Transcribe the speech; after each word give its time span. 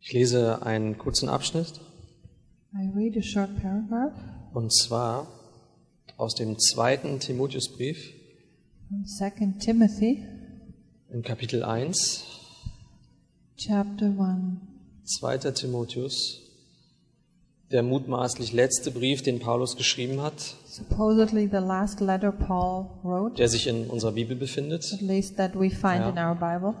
Ich 0.00 0.12
lese 0.12 0.62
einen 0.62 0.98
kurzen 0.98 1.28
Abschnitt 1.28 1.80
I 2.72 2.88
read 2.96 3.16
a 3.16 3.22
short 3.22 3.50
paragraph 3.60 4.12
und 4.54 4.72
zwar 4.72 5.26
aus 6.16 6.34
dem 6.34 6.58
zweiten 6.58 7.18
Timotheusbrief 7.18 8.12
from 8.88 9.04
2 9.04 9.54
Timothy, 9.58 10.24
in 11.12 11.22
Kapitel 11.22 11.62
1. 11.64 12.24
chapter 13.56 14.06
1. 14.06 14.58
2. 15.20 15.38
Timotheus, 15.52 16.40
der 17.70 17.82
mutmaßlich 17.82 18.52
letzte 18.52 18.90
Brief, 18.92 19.22
den 19.22 19.38
Paulus 19.40 19.76
geschrieben 19.76 20.20
hat, 20.22 20.56
Supposedly 20.66 21.46
the 21.48 21.58
last 21.58 22.00
letter 22.00 22.32
Paul 22.32 22.86
wrote, 23.02 23.36
der 23.36 23.48
sich 23.48 23.66
in 23.66 23.86
unserer 23.88 24.12
Bibel 24.12 24.36
befindet, 24.36 24.92
at 24.92 25.00
least 25.00 25.36
that 25.36 25.54
we 25.54 25.70
find 25.70 26.00
Ja. 26.00 26.10
in 26.10 26.18
our 26.18 26.34
Bible, 26.34 26.74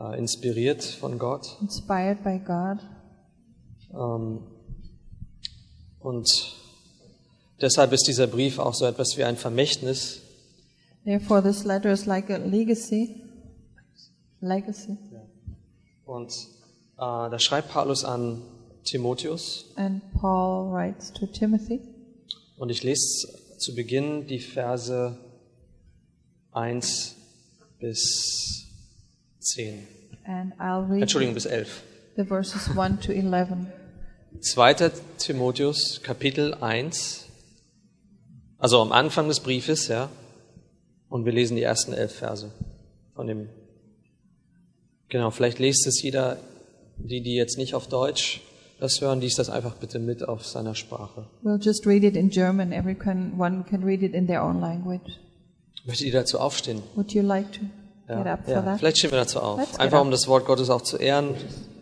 äh, 0.00 0.18
inspiriert 0.18 0.82
von 0.84 1.18
Gott. 1.18 1.56
inspired 1.60 2.22
by 2.22 2.38
God. 2.38 2.78
Ähm, 3.94 4.40
und 6.00 6.28
deshalb 7.60 7.92
ist 7.92 8.06
dieser 8.08 8.26
Brief 8.26 8.58
auch 8.58 8.74
so 8.74 8.86
etwas 8.86 9.16
wie 9.16 9.24
ein 9.24 9.36
Vermächtnis, 9.36 10.20
Therefore, 11.04 11.42
this 11.42 11.64
letter 11.64 11.90
is 11.92 12.06
like 12.06 12.30
a 12.30 12.36
legacy. 12.36 13.20
Legacy. 14.40 14.96
Und 16.04 16.30
äh, 16.32 16.98
da 16.98 17.38
schreibt 17.40 17.70
Paulus 17.70 18.04
an 18.04 18.42
Timotheus 18.84 19.66
And 19.76 20.00
Paul 20.14 20.72
writes 20.72 21.12
to 21.12 21.26
Timothy. 21.26 21.80
und 22.56 22.70
ich 22.70 22.82
lese 22.84 23.28
zu 23.58 23.74
Beginn 23.74 24.26
die 24.28 24.38
Verse 24.40 25.16
1 26.52 27.16
bis 27.80 28.66
10. 29.42 29.86
And 30.24 30.52
I'll 30.58 30.88
read 30.88 31.02
Entschuldigung, 31.02 31.34
bis 31.34 31.46
11. 31.46 31.68
the 32.16 32.24
verses 32.24 32.68
1 32.76 33.00
to 33.00 33.12
11. 33.12 33.66
2. 34.40 34.74
Timotheus, 35.18 36.00
Kapitel 36.02 36.54
1, 36.54 37.26
also 38.58 38.80
am 38.80 38.92
Anfang 38.92 39.28
des 39.28 39.40
Briefes, 39.40 39.88
ja, 39.88 40.08
und 41.08 41.24
wir 41.24 41.32
lesen 41.32 41.56
die 41.56 41.62
ersten 41.62 41.92
elf 41.92 42.14
Verse 42.14 42.50
von 43.14 43.26
dem. 43.26 43.48
Genau, 45.08 45.30
vielleicht 45.30 45.58
liest 45.58 45.86
es 45.86 46.00
jeder, 46.02 46.38
die, 46.96 47.20
die 47.20 47.34
jetzt 47.34 47.58
nicht 47.58 47.74
auf 47.74 47.88
Deutsch 47.88 48.40
das 48.80 49.00
hören, 49.00 49.20
liest 49.20 49.38
das 49.38 49.48
einfach 49.48 49.76
bitte 49.76 49.98
mit 50.00 50.26
auf 50.26 50.44
seiner 50.44 50.74
Sprache. 50.74 51.26
We'll 51.44 51.60
just 51.60 51.86
read 51.86 52.02
it 52.02 52.16
in 52.16 52.30
German. 52.30 52.72
Everyone 52.72 53.64
can 53.68 53.84
read 53.84 54.02
it 54.02 54.12
in 54.12 54.26
their 54.26 54.42
own 54.42 54.60
language. 54.60 55.18
Möchtet 55.84 56.08
ihr 56.08 56.12
dazu 56.12 56.40
aufstehen? 56.40 56.82
Would 56.96 57.12
you 57.12 57.22
like 57.22 57.52
to 57.52 57.60
get 58.18 58.26
up 58.26 58.44
for 58.44 58.52
ja. 58.54 58.62
that? 58.62 58.78
Vielleicht 58.78 58.98
stehen 58.98 59.10
wir 59.10 59.18
dazu 59.18 59.40
auf. 59.40 59.58
Let's 59.58 59.72
get 59.72 59.80
Einfach 59.80 59.98
up. 59.98 60.04
um 60.04 60.10
das 60.10 60.26
Wort 60.28 60.46
Gottes 60.46 60.70
auch 60.70 60.82
zu 60.82 60.96
ehren. 60.96 61.34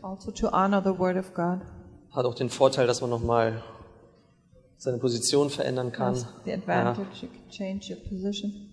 Also 0.03 0.31
to 0.31 0.51
honor 0.51 0.83
the 0.83 0.99
word 0.99 1.17
of 1.17 1.35
God. 1.35 1.61
Hat 2.13 2.25
auch 2.25 2.35
den 2.35 2.51
Vorteil, 2.51 2.87
dass 2.87 3.01
man 3.01 3.11
nochmal 3.11 3.63
seine 4.79 4.99
Position 4.99 5.51
verändern 5.51 5.93
kann. 5.93 6.15
Has 6.15 6.27
the 6.45 6.53
advantage 6.53 7.07
you 7.23 7.29
can 7.29 7.51
change 7.51 7.93
your 7.93 8.01
position. 8.09 8.73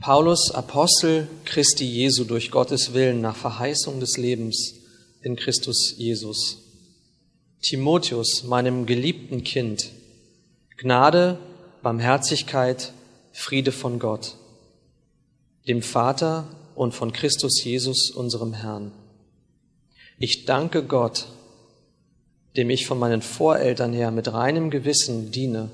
Paulus, 0.00 0.50
Apostel 0.52 1.28
Christi 1.44 1.84
Jesu 1.84 2.24
durch 2.24 2.50
Gottes 2.50 2.92
Willen 2.92 3.20
nach 3.20 3.36
Verheißung 3.36 4.00
des 4.00 4.16
Lebens 4.16 4.74
in 5.20 5.36
Christus 5.36 5.94
Jesus. 5.96 6.58
Timotheus, 7.62 8.42
meinem 8.42 8.86
geliebten 8.86 9.44
Kind, 9.44 9.92
Gnade, 10.76 11.38
Barmherzigkeit, 11.84 12.92
Friede 13.32 13.70
von 13.70 14.00
Gott, 14.00 14.36
dem 15.68 15.82
Vater 15.82 16.46
und 16.74 16.92
von 16.92 17.12
Christus 17.12 17.62
Jesus, 17.62 18.10
unserem 18.10 18.52
Herrn. 18.52 18.92
Ich 20.18 20.44
danke 20.44 20.82
Gott, 20.82 21.26
dem 22.56 22.70
ich 22.70 22.86
von 22.86 22.98
meinen 22.98 23.22
Voreltern 23.22 23.92
her 23.92 24.10
mit 24.10 24.32
reinem 24.32 24.70
Gewissen 24.70 25.30
diene, 25.30 25.70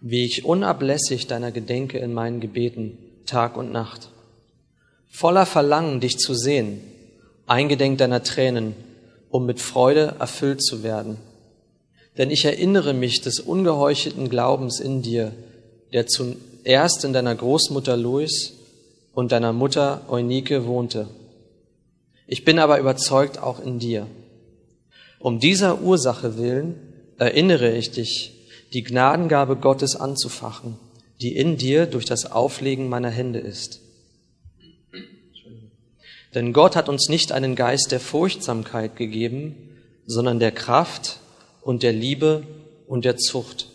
wie 0.00 0.24
ich 0.24 0.44
unablässig 0.44 1.26
deiner 1.26 1.52
gedenke 1.52 1.98
in 1.98 2.14
meinen 2.14 2.40
Gebeten, 2.40 2.98
Tag 3.26 3.56
und 3.56 3.70
Nacht. 3.70 4.10
Voller 5.08 5.44
Verlangen, 5.44 6.00
dich 6.00 6.18
zu 6.18 6.34
sehen, 6.34 6.80
eingedenk 7.46 7.98
deiner 7.98 8.22
Tränen, 8.22 8.74
um 9.28 9.44
mit 9.44 9.60
Freude 9.60 10.16
erfüllt 10.18 10.62
zu 10.62 10.82
werden. 10.82 11.18
Denn 12.16 12.30
ich 12.30 12.44
erinnere 12.44 12.94
mich 12.94 13.20
des 13.20 13.40
ungeheuchelten 13.40 14.28
Glaubens 14.28 14.80
in 14.80 15.02
dir, 15.02 15.32
der 15.92 16.06
zuerst 16.06 17.04
in 17.04 17.12
deiner 17.12 17.34
Großmutter 17.34 17.96
Lois 17.96 18.54
und 19.12 19.32
deiner 19.32 19.52
Mutter 19.52 20.02
Eunike 20.08 20.66
wohnte. 20.66 21.08
Ich 22.26 22.44
bin 22.44 22.58
aber 22.58 22.78
überzeugt 22.78 23.38
auch 23.38 23.60
in 23.60 23.78
dir. 23.78 24.06
Um 25.18 25.40
dieser 25.40 25.82
Ursache 25.82 26.38
willen 26.38 26.76
erinnere 27.18 27.76
ich 27.76 27.90
dich, 27.90 28.32
die 28.72 28.82
Gnadengabe 28.82 29.56
Gottes 29.56 29.96
anzufachen, 29.96 30.76
die 31.20 31.36
in 31.36 31.56
dir 31.56 31.86
durch 31.86 32.04
das 32.04 32.30
Auflegen 32.30 32.88
meiner 32.88 33.10
Hände 33.10 33.40
ist. 33.40 33.80
Denn 36.34 36.52
Gott 36.52 36.76
hat 36.76 36.88
uns 36.88 37.08
nicht 37.08 37.32
einen 37.32 37.56
Geist 37.56 37.90
der 37.90 38.00
Furchtsamkeit 38.00 38.96
gegeben, 38.96 39.56
sondern 40.06 40.38
der 40.38 40.52
Kraft 40.52 41.18
und 41.62 41.82
der 41.82 41.92
Liebe 41.92 42.44
und 42.86 43.04
der 43.04 43.16
Zucht. 43.16 43.66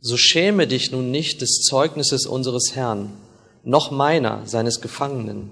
So 0.00 0.16
schäme 0.16 0.66
dich 0.66 0.90
nun 0.90 1.10
nicht 1.10 1.40
des 1.40 1.60
Zeugnisses 1.62 2.26
unseres 2.26 2.74
Herrn, 2.74 3.12
noch 3.64 3.90
meiner, 3.90 4.46
seines 4.46 4.80
Gefangenen, 4.80 5.50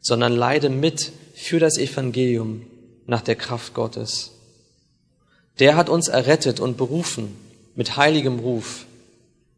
sondern 0.00 0.34
leide 0.34 0.70
mit 0.70 1.12
für 1.34 1.60
das 1.60 1.78
Evangelium 1.78 2.62
nach 3.06 3.22
der 3.22 3.36
Kraft 3.36 3.74
Gottes. 3.74 4.32
Der 5.58 5.76
hat 5.76 5.88
uns 5.88 6.08
errettet 6.08 6.60
und 6.60 6.76
berufen 6.76 7.36
mit 7.74 7.96
heiligem 7.96 8.38
Ruf, 8.38 8.86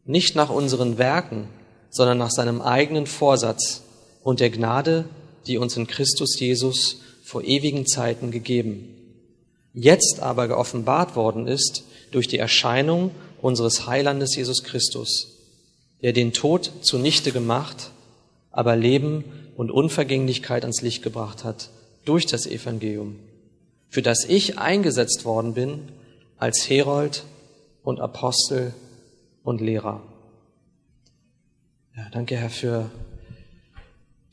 nicht 0.05 0.35
nach 0.35 0.49
unseren 0.49 0.97
Werken, 0.97 1.47
sondern 1.89 2.17
nach 2.17 2.31
seinem 2.31 2.61
eigenen 2.61 3.05
Vorsatz 3.05 3.81
und 4.23 4.39
der 4.39 4.49
Gnade, 4.49 5.05
die 5.47 5.57
uns 5.57 5.75
in 5.77 5.87
Christus 5.87 6.39
Jesus 6.39 7.01
vor 7.23 7.43
ewigen 7.43 7.85
Zeiten 7.85 8.31
gegeben. 8.31 8.95
Jetzt 9.73 10.19
aber 10.19 10.47
geoffenbart 10.47 11.15
worden 11.15 11.47
ist 11.47 11.83
durch 12.11 12.27
die 12.27 12.39
Erscheinung 12.39 13.11
unseres 13.41 13.87
Heilandes 13.87 14.35
Jesus 14.35 14.63
Christus, 14.63 15.37
der 16.01 16.13
den 16.13 16.33
Tod 16.33 16.71
zunichte 16.81 17.31
gemacht, 17.31 17.91
aber 18.51 18.75
Leben 18.75 19.23
und 19.55 19.71
Unvergänglichkeit 19.71 20.63
ans 20.63 20.81
Licht 20.81 21.03
gebracht 21.03 21.43
hat 21.43 21.69
durch 22.05 22.25
das 22.25 22.47
Evangelium, 22.47 23.17
für 23.89 24.01
das 24.01 24.25
ich 24.25 24.57
eingesetzt 24.57 25.25
worden 25.25 25.53
bin 25.53 25.89
als 26.37 26.69
Herold 26.69 27.23
und 27.83 27.99
Apostel 27.99 28.73
und 29.43 29.61
Lehrer. 29.61 30.01
Ja, 31.95 32.07
danke 32.11 32.35
Herr 32.37 32.49
für 32.49 32.89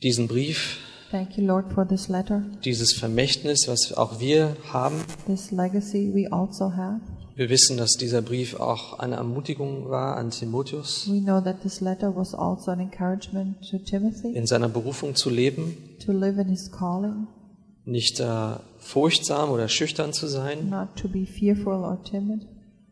diesen 0.03 0.29
Brief, 0.29 0.79
Thank 1.11 1.39
you, 1.39 1.45
Lord, 1.47 1.73
for 1.73 1.89
this 1.89 2.09
letter, 2.09 2.43
dieses 2.67 2.93
Vermächtnis, 2.93 3.67
was 3.67 3.95
auch 3.95 4.21
wir 4.21 4.57
haben. 4.71 5.03
this 5.27 5.51
legacy 5.51 6.13
we 6.15 6.31
also 6.31 6.71
have. 6.77 7.01
Wir 7.39 7.51
wissen, 7.51 7.77
dass 7.77 7.93
dieser 7.93 8.21
Brief 8.21 8.59
auch 8.59 8.99
eine 8.99 9.15
Ermutigung 9.15 9.89
war 9.89 10.17
an 10.17 10.31
Timotheus, 10.33 11.09
We 11.09 11.21
know 11.21 11.41
that 11.41 11.63
this 11.63 11.81
letter 11.81 12.17
was 12.17 12.35
also 12.35 12.73
an 12.73 12.81
encouragement 12.81 13.59
to 13.71 13.79
Timothy 13.79 14.33
in 14.35 14.49
seiner 14.49 14.69
Berufung 14.69 15.15
zu 15.15 15.31
leben, 15.31 15.77
to 16.05 16.11
live 16.11 16.37
in 16.37 16.49
his 16.49 16.69
calling, 16.73 17.29
nicht 17.85 18.19
äh, 18.19 18.57
furchtsam 18.79 19.51
oder 19.51 19.69
schüchtern 19.69 20.13
zu 20.13 20.27
sein, 20.27 20.69
not 20.69 20.97
to 20.97 21.07
be 21.07 21.27
fearful 21.27 21.75
or 21.75 22.03
timid, 22.03 22.45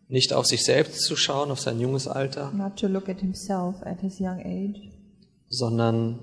nicht 0.06 0.32
auf 0.32 0.46
sich 0.46 0.64
selbst 0.64 1.00
zu 1.02 1.16
schauen, 1.16 1.50
auf 1.50 1.58
sein 1.58 1.80
junges 1.80 2.06
Alter, 2.06 2.52
not 2.52 2.76
to 2.76 2.86
look 2.86 3.08
at 3.08 3.18
himself 3.18 3.82
at 3.82 3.98
his 4.00 4.20
young 4.20 4.38
age, 4.44 4.78
sondern 5.48 6.20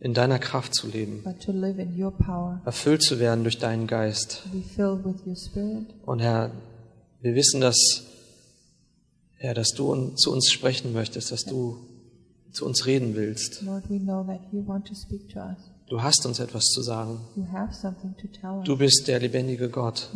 in 0.00 0.12
deiner 0.12 0.38
Kraft 0.38 0.74
zu 0.74 0.86
leben, 0.86 1.22
but 1.24 1.40
to 1.40 1.50
live 1.50 1.78
in 1.78 1.98
your 1.98 2.10
power, 2.10 2.60
erfüllt 2.66 3.00
zu 3.00 3.18
werden 3.20 3.42
durch 3.42 3.56
deinen 3.56 3.86
Geist. 3.86 4.42
to 4.42 4.50
be 4.50 4.62
filled 4.62 5.02
with 5.02 5.26
your 5.26 5.34
spirit. 5.34 5.86
Und 6.04 6.20
Herr, 6.20 6.50
wir 7.24 7.34
wissen, 7.34 7.62
dass, 7.62 8.04
Herr, 9.36 9.54
dass 9.54 9.70
du 9.70 10.10
zu 10.10 10.30
uns 10.30 10.52
sprechen 10.52 10.92
möchtest, 10.92 11.32
dass 11.32 11.44
du 11.44 11.78
zu 12.52 12.66
uns 12.66 12.84
reden 12.84 13.14
willst. 13.14 13.62
Lord, 13.62 13.84
to. 15.32 15.40
Du 15.88 16.02
hast 16.02 16.26
uns 16.26 16.38
etwas 16.38 16.64
zu 16.64 16.82
sagen. 16.82 17.20
Du 18.64 18.76
bist 18.76 19.08
der 19.08 19.20
lebendige 19.20 19.70
Gott. 19.70 20.10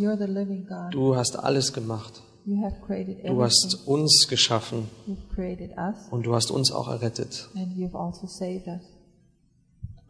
Du 0.90 1.16
hast 1.16 1.36
alles 1.36 1.72
gemacht. 1.72 2.22
Du 2.44 3.42
hast 3.42 3.86
uns 3.86 4.26
geschaffen 4.28 4.88
You've 5.06 5.34
created 5.34 5.70
us, 5.78 5.96
und 6.10 6.26
du 6.26 6.34
hast 6.34 6.50
uns 6.50 6.70
auch 6.70 6.88
errettet. 6.88 7.48
also 7.94 8.26
saved 8.26 8.66
us. 8.66 8.82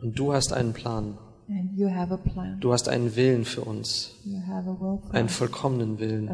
Und 0.01 0.19
du 0.19 0.33
hast 0.33 0.53
einen 0.53 0.73
Plan. 0.73 1.17
And 1.49 1.73
you 1.77 1.89
have 1.89 2.13
a 2.13 2.19
plan. 2.19 2.61
Du 2.61 2.73
hast 2.73 2.89
einen 2.89 3.17
Willen 3.17 3.45
für 3.45 3.63
uns, 3.63 4.15
You 4.25 4.39
have 4.47 4.69
a 4.69 4.79
will 4.79 4.99
for 5.01 5.15
einen 5.15 5.29
vollkommenen 5.31 5.97
a 5.97 6.01
Willen. 6.01 6.29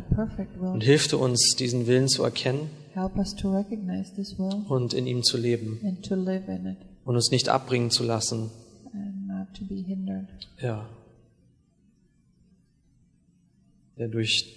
Und 0.72 0.82
hilf 0.82 1.06
du 1.08 1.18
uns, 1.18 1.54
diesen 1.56 1.86
Willen 1.86 2.08
zu 2.08 2.24
erkennen 2.24 2.68
Help 2.94 3.16
us 3.16 3.34
to 3.34 3.50
recognize 3.50 4.12
this 4.14 4.38
will 4.38 4.64
und 4.68 4.92
in 4.94 5.06
ihm 5.06 5.22
zu 5.22 5.36
leben 5.36 5.80
and 5.84 6.04
to 6.04 6.14
live 6.14 6.48
in 6.48 6.66
it 6.66 6.78
und 7.04 7.14
uns 7.16 7.30
nicht 7.30 7.48
abbringen 7.48 7.90
zu 7.90 8.04
lassen. 8.04 8.50
and 8.92 9.26
not 9.26 9.54
to 9.54 9.64
be 9.64 9.82
hindered. 9.82 10.26
Ja. 10.60 10.88
ja, 13.96 14.08
durch, 14.08 14.56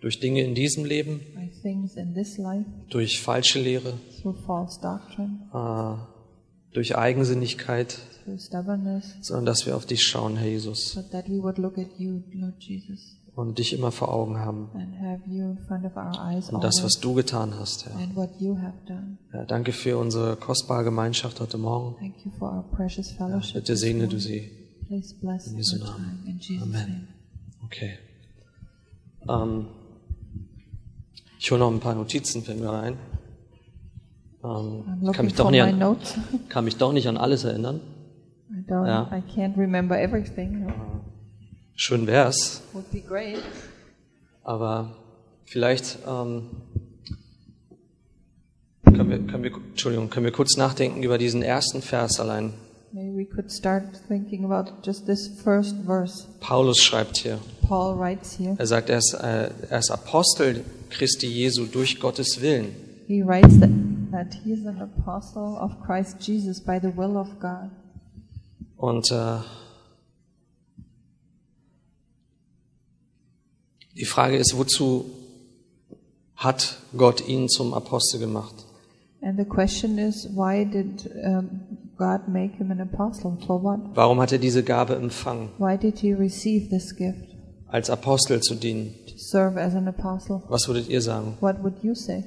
durch 0.00 0.20
Dinge 0.20 0.42
in 0.42 0.54
diesem 0.54 0.84
Leben, 0.84 1.20
durch 2.90 3.20
falsche 3.20 3.60
Lehre, 3.60 3.94
äh, 5.52 5.94
durch 6.72 6.96
Eigensinnigkeit, 6.96 7.98
sondern 9.20 9.46
dass 9.46 9.66
wir 9.66 9.76
auf 9.76 9.86
dich 9.86 10.02
schauen, 10.02 10.36
Herr 10.36 10.48
Jesus, 10.48 10.98
you, 11.98 12.22
und 13.34 13.58
dich 13.58 13.72
immer 13.72 13.92
vor 13.92 14.12
Augen 14.12 14.38
haben. 14.38 14.68
Und 16.50 16.64
das, 16.64 16.82
was 16.82 17.00
du 17.00 17.14
getan 17.14 17.54
hast, 17.58 17.86
Herr. 17.86 17.98
Ja, 19.32 19.44
danke 19.44 19.72
für 19.72 19.96
unsere 19.96 20.36
kostbare 20.36 20.84
Gemeinschaft 20.84 21.40
heute 21.40 21.58
Morgen. 21.58 21.96
Thank 21.98 22.24
you 22.24 22.30
for 22.38 22.52
our 22.52 22.64
precious 22.70 23.10
fellowship. 23.12 23.54
Bitte 23.54 23.76
segne 23.76 24.08
du 24.08 24.18
sie. 24.18 24.50
In 24.88 25.56
Jesu 25.56 25.78
Namen. 25.78 26.40
Amen. 26.60 27.08
Okay. 27.64 27.98
Ähm, 29.28 29.66
ich 31.38 31.50
hole 31.50 31.60
noch 31.60 31.70
ein 31.72 31.80
paar 31.80 31.94
Notizen, 31.94 32.42
fällt 32.42 32.60
mir 32.60 32.68
rein. 32.68 32.98
Ähm, 34.44 35.12
kann 35.12 35.24
mich, 35.24 35.34
doch 35.34 35.50
nicht 35.50 35.62
an, 35.62 35.96
kann 36.48 36.64
mich 36.64 36.76
doch 36.76 36.92
nicht 36.92 37.08
an 37.08 37.16
alles 37.16 37.44
erinnern. 37.44 37.80
I 38.52 38.60
don't. 38.68 38.86
Yeah. 38.86 39.08
I 39.10 39.22
can't 39.34 39.56
remember 39.56 39.96
everything. 39.98 40.66
Schön 41.74 42.06
wär's, 42.06 42.62
Would 42.74 42.90
be 42.92 43.00
great. 43.00 43.42
aber 44.44 44.94
vielleicht 45.44 45.98
ähm, 46.06 46.50
können, 48.84 49.08
wir, 49.10 49.18
können, 49.26 49.42
wir, 49.44 49.52
Entschuldigung, 49.70 50.10
können 50.10 50.26
wir 50.26 50.32
kurz 50.32 50.56
nachdenken 50.56 51.02
über 51.02 51.16
diesen 51.18 51.42
ersten 51.42 51.80
Vers 51.82 52.20
allein. 52.20 52.52
Maybe 52.92 53.16
we 53.16 53.24
could 53.24 53.50
start 53.50 53.84
thinking 54.06 54.44
about 54.44 54.70
just 54.84 55.06
this 55.06 55.26
first 55.42 55.76
verse. 55.86 56.26
Paulus 56.40 56.78
schreibt 56.78 57.16
hier, 57.16 57.38
Paul 57.66 57.98
writes 57.98 58.36
here. 58.38 58.54
er 58.58 58.66
sagt, 58.66 58.90
er 58.90 58.98
ist, 58.98 59.14
äh, 59.14 59.48
er 59.70 59.78
ist 59.78 59.90
Apostel 59.90 60.62
Christi 60.90 61.26
Jesu 61.26 61.64
durch 61.64 61.98
Gottes 62.00 62.42
Willen. 62.42 62.74
He 63.06 63.22
writes 63.22 63.58
that, 63.60 63.70
that 64.10 64.34
he 64.44 64.52
is 64.52 64.66
an 64.66 64.78
apostle 64.82 65.56
of 65.58 65.80
Christ 65.86 66.18
Jesus 66.20 66.60
by 66.60 66.78
the 66.78 66.94
will 66.94 67.16
of 67.16 67.28
God. 67.40 67.70
Und 68.82 69.12
äh, 69.12 69.36
die 73.96 74.04
Frage 74.04 74.36
ist, 74.36 74.58
wozu 74.58 75.04
hat 76.34 76.78
Gott 76.96 77.26
ihn 77.28 77.48
zum 77.48 77.74
Apostel 77.74 78.18
gemacht? 78.18 78.54
And 79.22 79.38
the 79.38 79.44
question 79.44 79.98
is, 79.98 80.28
why 80.34 80.64
did 80.64 81.08
um, 81.24 81.60
God 81.96 82.26
make 82.26 82.56
him 82.56 82.72
an 82.72 82.80
apostle? 82.80 83.36
For 83.46 83.62
what? 83.62 83.78
Warum 83.94 84.20
hat 84.20 84.32
er 84.32 84.38
diese 84.38 84.64
Gabe 84.64 84.96
empfangen, 84.96 85.50
Why 85.58 85.78
did 85.78 86.00
he 86.00 86.12
receive 86.12 86.68
this 86.68 86.96
gift 86.96 87.36
als 87.68 87.88
Apostel 87.88 88.40
zu 88.40 88.56
dienen? 88.56 88.94
to 89.06 89.14
serve 89.16 89.60
as 89.60 89.76
an 89.76 89.86
apostle? 89.86 90.42
Was 90.48 90.66
würdet 90.66 90.88
ihr 90.88 91.00
sagen? 91.02 91.36
What 91.40 91.62
would 91.62 91.84
you 91.84 91.94
say? 91.94 92.24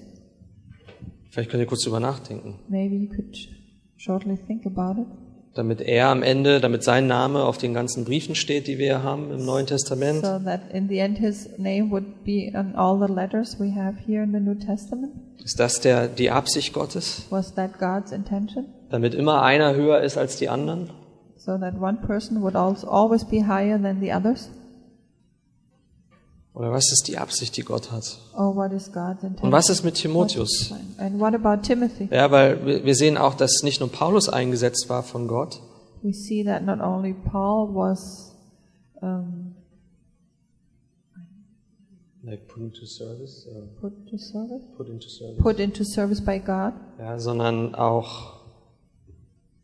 Vielleicht 1.32 1.52
könnt 1.52 1.60
ihr 1.62 1.68
kurz 1.68 1.84
drüber 1.84 2.00
nachdenken. 2.00 2.60
Maybe 2.70 2.96
you 2.96 3.10
could 3.10 3.36
sh- 3.36 3.50
shortly 3.98 4.38
think 4.38 4.66
about 4.66 5.02
it. 5.02 5.08
Damit 5.56 5.80
er 5.80 6.10
am 6.10 6.22
Ende, 6.22 6.60
damit 6.60 6.84
sein 6.84 7.08
Name 7.08 7.46
auf 7.46 7.58
den 7.58 7.74
ganzen 7.74 8.04
Briefen 8.04 8.36
steht, 8.36 8.68
die 8.68 8.78
wir 8.78 8.86
hier 8.88 9.04
haben 9.04 9.32
im 9.32 9.46
Neuen 9.46 9.66
Testament. 9.66 10.20
So 10.20 10.38
that 10.40 10.60
in 10.74 10.90
the 10.90 11.00
end 11.00 11.18
his 11.18 11.50
name 11.58 11.92
would 11.92 12.26
be 12.26 12.52
on 12.54 12.76
all 12.76 13.00
the 13.00 13.12
letters 13.12 13.58
we 13.58 13.74
have 13.74 13.96
here 14.06 14.22
in 14.22 14.34
the 14.34 14.42
New 14.42 14.56
Testament? 14.56 15.14
Ist 15.42 15.58
das 15.58 15.80
der, 15.80 16.10
die 16.10 16.30
Absicht 16.30 16.74
Gottes? 16.74 17.28
Was 17.30 17.54
that 17.56 17.80
God's 17.80 18.12
intention? 18.12 18.66
Damit 18.90 19.16
immer 19.16 19.44
einer 19.44 19.76
höher 19.76 20.02
ist 20.02 20.18
als 20.18 20.36
die 20.36 20.50
anderen? 20.50 20.90
So 21.38 21.58
that 21.58 21.80
one 21.80 22.00
person 22.06 22.42
would 22.42 22.58
always 22.58 23.24
be 23.24 23.48
higher 23.48 23.82
than 23.82 24.02
the 24.02 24.12
others? 24.12 24.50
Oder 26.56 26.72
was 26.72 26.90
ist 26.94 27.10
die 27.10 27.18
Absicht, 27.18 27.58
die 27.58 27.64
Gott 27.64 27.92
hat? 27.92 28.18
Intention? 29.28 29.48
Und 29.48 29.52
was 29.52 29.70
ist 29.70 29.84
mit 29.84 29.96
Timotheus? 29.96 30.74
Ja, 32.12 32.32
weil 32.32 32.86
wir 32.86 32.96
sehen 32.96 33.18
auch, 33.18 33.34
dass 33.34 33.62
nicht 33.62 33.82
nur 33.82 33.92
Paulus 33.92 34.30
eingesetzt 34.30 34.88
war 34.88 35.04
von 35.04 35.28
Gott, 35.28 35.62
was 37.74 38.34
um, 39.02 39.56
like 42.24 42.48
put 42.48 42.62
into 42.64 42.86
service, 42.86 43.48
uh, 43.48 43.68
put 43.82 44.08
to 44.10 44.18
service, 44.18 44.62
put 44.78 44.88
into 44.88 45.10
service, 45.10 45.44
put 45.44 45.60
into 45.60 45.84
service 45.84 46.24
by 46.24 46.40
God, 46.40 46.74
ja, 47.00 47.20
sondern 47.20 47.76
auch 47.76 48.46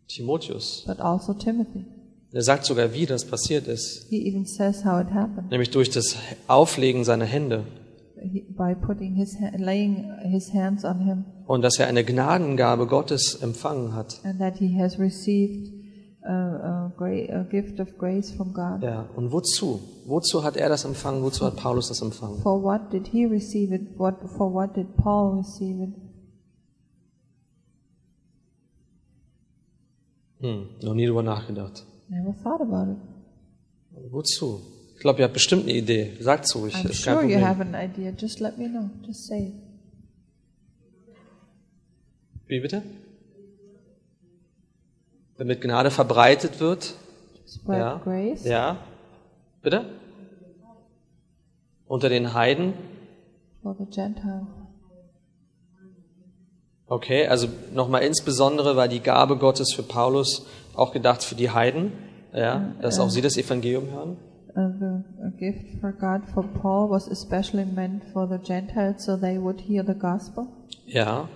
Timotheus. 0.07 0.83
but 0.85 0.99
also 0.99 1.33
Timothy. 1.33 1.85
Er 2.33 2.43
sagt 2.43 2.63
sogar, 2.65 2.93
wie 2.93 3.05
das 3.05 3.25
passiert 3.25 3.67
ist, 3.67 4.07
He 4.09 4.27
even 4.27 4.45
says 4.45 4.85
how 4.85 5.01
it 5.01 5.11
happened 5.13 5.49
nämlich 5.51 5.69
durch 5.71 5.89
das 5.89 6.15
Auflegen 6.47 7.03
seiner 7.03 7.25
Hände 7.25 7.65
he, 8.21 8.45
by 8.55 8.73
putting 8.75 9.15
his 9.15 9.35
laying 9.57 10.05
his 10.23 10.53
hands 10.53 10.85
on 10.85 10.99
him, 10.99 11.25
und 11.45 11.61
dass 11.61 11.77
er 11.77 11.87
eine 11.87 12.03
Gnadengabe 12.05 12.87
Gottes 12.87 13.35
empfangen 13.35 13.93
hat. 13.93 14.21
and 14.23 14.39
that 14.39 14.55
he 14.57 14.79
has 14.79 14.97
received 14.97 15.73
a, 16.23 16.31
a, 16.31 16.93
great, 16.97 17.29
a 17.31 17.43
gift 17.43 17.79
of 17.81 17.97
grace 17.97 18.31
from 18.31 18.53
God. 18.53 18.81
Ja, 18.81 19.09
und 19.15 19.31
wozu? 19.33 19.81
Wozu 20.05 20.43
hat 20.43 20.55
er 20.55 20.69
das 20.69 20.85
empfangen? 20.85 21.23
Wozu 21.23 21.45
hat 21.45 21.57
Paulus 21.57 21.89
das 21.89 22.01
empfangen? 22.01 22.39
For 22.41 22.63
what 22.63 22.93
did 22.93 23.07
he 23.07 23.25
receive 23.25 23.73
it? 23.75 23.97
What 23.97 24.15
for 24.37 24.53
what 24.53 24.75
did 24.77 24.95
Paul 24.95 25.35
receive 25.37 25.83
it? 25.83 25.89
Hm, 30.39 30.69
noch 30.81 30.93
nie 30.93 31.05
drüber 31.05 31.23
nachgedacht. 31.23 31.85
Never 32.11 32.33
thought 32.43 32.59
about 32.61 32.91
it. 32.91 32.97
Wozu? 34.11 34.59
Ich 34.95 34.99
glaube, 34.99 35.19
ihr 35.19 35.25
habt 35.25 35.33
bestimmt 35.33 35.63
eine 35.63 35.73
Idee. 35.73 36.17
Sagt's 36.19 36.53
ruhig, 36.55 36.75
I'm 36.75 36.89
ist 36.89 37.05
kein 37.05 37.13
sure 37.15 37.23
you 37.23 37.39
Problem. 37.39 37.47
have 37.47 37.61
an 37.61 37.73
idea. 37.73 38.11
Just 38.11 38.39
let 38.41 38.57
me 38.57 38.67
know. 38.67 38.89
Just 39.07 39.25
say 39.27 39.47
it. 39.47 39.53
Wie 42.47 42.59
bitte? 42.59 42.83
Damit 45.37 45.61
Gnade 45.61 45.89
verbreitet 45.89 46.59
wird. 46.59 46.93
Spread 47.47 47.79
Ja. 47.79 47.97
grace 48.03 48.45
Ja. 48.45 48.77
Bitte? 49.61 49.85
Unter 51.87 52.09
den 52.09 52.33
Heiden. 52.33 52.73
for 53.63 53.75
the 53.77 53.85
Gentiles. 53.85 54.47
Okay, 56.87 57.25
also 57.27 57.47
nochmal 57.73 58.01
insbesondere 58.01 58.75
war 58.75 58.87
die 58.89 58.99
Gabe 58.99 59.37
Gottes 59.37 59.71
für 59.73 59.83
Paulus 59.83 60.45
auch 60.75 60.91
gedacht 60.91 61.23
für 61.23 61.35
die 61.35 61.49
Heiden. 61.49 61.91
Ja, 62.33 62.73
dass 62.81 62.99
auch 62.99 63.09
sie 63.09 63.21
das 63.21 63.35
Evangelium 63.35 63.91
hören. 63.91 64.17
Uh, 64.55 64.69
the 65.21 65.37
gift 65.37 65.79
for 65.79 65.93
God 65.93 66.21
for 66.33 66.43
Paul 66.43 66.89
was 66.89 67.07
especially 67.07 67.65
meant 67.65 68.03
for 68.11 68.27
the 68.27 68.37
Gentiles, 68.37 69.05
so 69.05 69.15
they 69.15 69.41
would 69.41 69.61
hear 69.61 69.83
the 69.85 69.93
gospel. 69.93 70.47
Ja. 70.85 71.29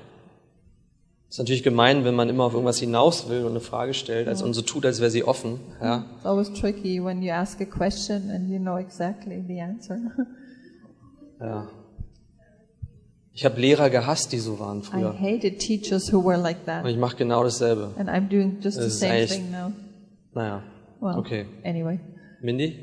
Ist 1.29 1.39
natürlich 1.39 1.63
gemein, 1.63 2.05
wenn 2.05 2.15
man 2.15 2.29
immer 2.29 2.45
auf 2.45 2.53
irgendwas 2.53 2.79
hinaus 2.79 3.29
will 3.29 3.43
und 3.43 3.51
eine 3.51 3.59
Frage 3.59 3.93
stellt, 3.93 4.27
als 4.27 4.41
und 4.41 4.53
so 4.53 4.61
tut, 4.61 4.85
als 4.85 4.99
wäre 4.99 5.11
sie 5.11 5.23
offen. 5.23 5.59
Ja. 5.81 6.05
It's 6.17 6.25
always 6.25 6.53
tricky 6.53 7.03
when 7.03 7.21
you 7.21 7.31
ask 7.31 7.59
a 7.61 7.65
question 7.65 8.29
and 8.31 8.49
you 8.49 8.59
know 8.59 8.77
exactly 8.77 9.43
the 9.45 9.59
answer. 9.59 9.97
ja. 11.39 11.67
Ich 13.37 13.43
habe 13.43 13.59
Lehrer 13.59 13.89
gehasst, 13.89 14.31
die 14.31 14.39
so 14.39 14.59
waren 14.59 14.79
I 14.79 14.83
früher. 14.83 15.13
hated 15.19 15.59
teachers 15.59 16.11
who 16.11 16.23
were 16.23 16.37
like 16.41 16.59
Und 16.59 16.65
that, 16.67 16.85
ich 16.87 16.97
mache 16.97 17.17
genau 17.17 17.43
dasselbe. 17.43 17.91
and 17.97 18.09
I'm 18.09 18.29
doing 18.29 18.57
just 18.61 18.77
the 18.77 18.85
Das 18.85 18.99
same 18.99 19.25
thing 19.27 19.51
now. 19.51 19.71
Naja. 20.33 20.61
Well, 21.01 21.17
Okay. 21.19 21.45
anyway, 21.63 21.99
Mindy? 22.41 22.79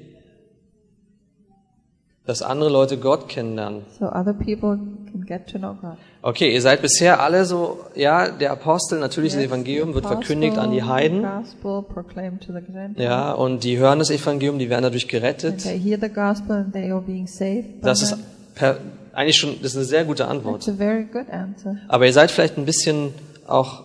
Dass 2.25 2.41
andere 2.43 2.71
Leute 2.71 2.99
Gott 2.99 3.29
kennenlernen. 3.29 3.83
so 3.99 4.05
other 4.07 4.33
people 4.33 4.79
can 5.11 5.25
get 5.27 5.49
to 5.49 5.59
know 5.59 5.75
God. 5.75 5.97
Okay, 6.23 6.53
ihr 6.55 6.63
seid 6.63 6.81
bisher 6.81 7.19
alle 7.21 7.45
so, 7.47 7.81
ja, 7.97 8.29
der 8.31 8.53
Apostel, 8.53 9.01
natürlich 9.01 9.33
das 9.33 9.41
Yes, 9.43 9.51
Evangelium 9.51 9.89
the 9.89 9.95
wird 9.97 10.07
verkündigt 10.07 10.57
an 10.57 10.71
die 10.71 10.85
Heiden. 10.85 11.23
Gospel 11.23 11.83
proclaimed 11.83 12.41
to 12.43 12.53
the 12.53 12.61
Gentiles. 12.61 13.03
Ja, 13.03 13.33
und 13.33 13.65
die 13.65 13.77
hören 13.77 13.99
das 13.99 14.11
Evangelium, 14.11 14.61
die 14.61 14.71
werden 14.71 14.85
dadurch 14.85 15.03
And 15.05 15.11
gerettet. 15.11 15.63
they 15.65 15.77
hear 15.81 15.99
the 16.01 16.09
gospel 16.09 16.53
and 16.59 16.73
they 16.73 16.93
are 16.93 17.01
being 17.01 17.27
saved. 17.27 17.81
by 17.81 17.87
Das 17.87 18.03
ist 18.03 18.17
per, 18.55 18.77
eigentlich 19.13 19.37
schon, 19.37 19.57
das 19.63 19.73
ist 19.73 19.77
eine 19.77 19.85
sehr 19.85 20.05
gute 20.05 20.27
Antwort. 20.27 20.65
That's 20.65 20.69
a 20.69 20.77
very 20.77 21.05
good 21.05 21.29
answer. 21.31 21.77
Aber 21.89 22.07
ihr 22.07 22.13
seid 22.13 22.31
vielleicht 22.31 22.57
ein 22.59 22.65
bisschen 22.65 23.15
auch, 23.47 23.83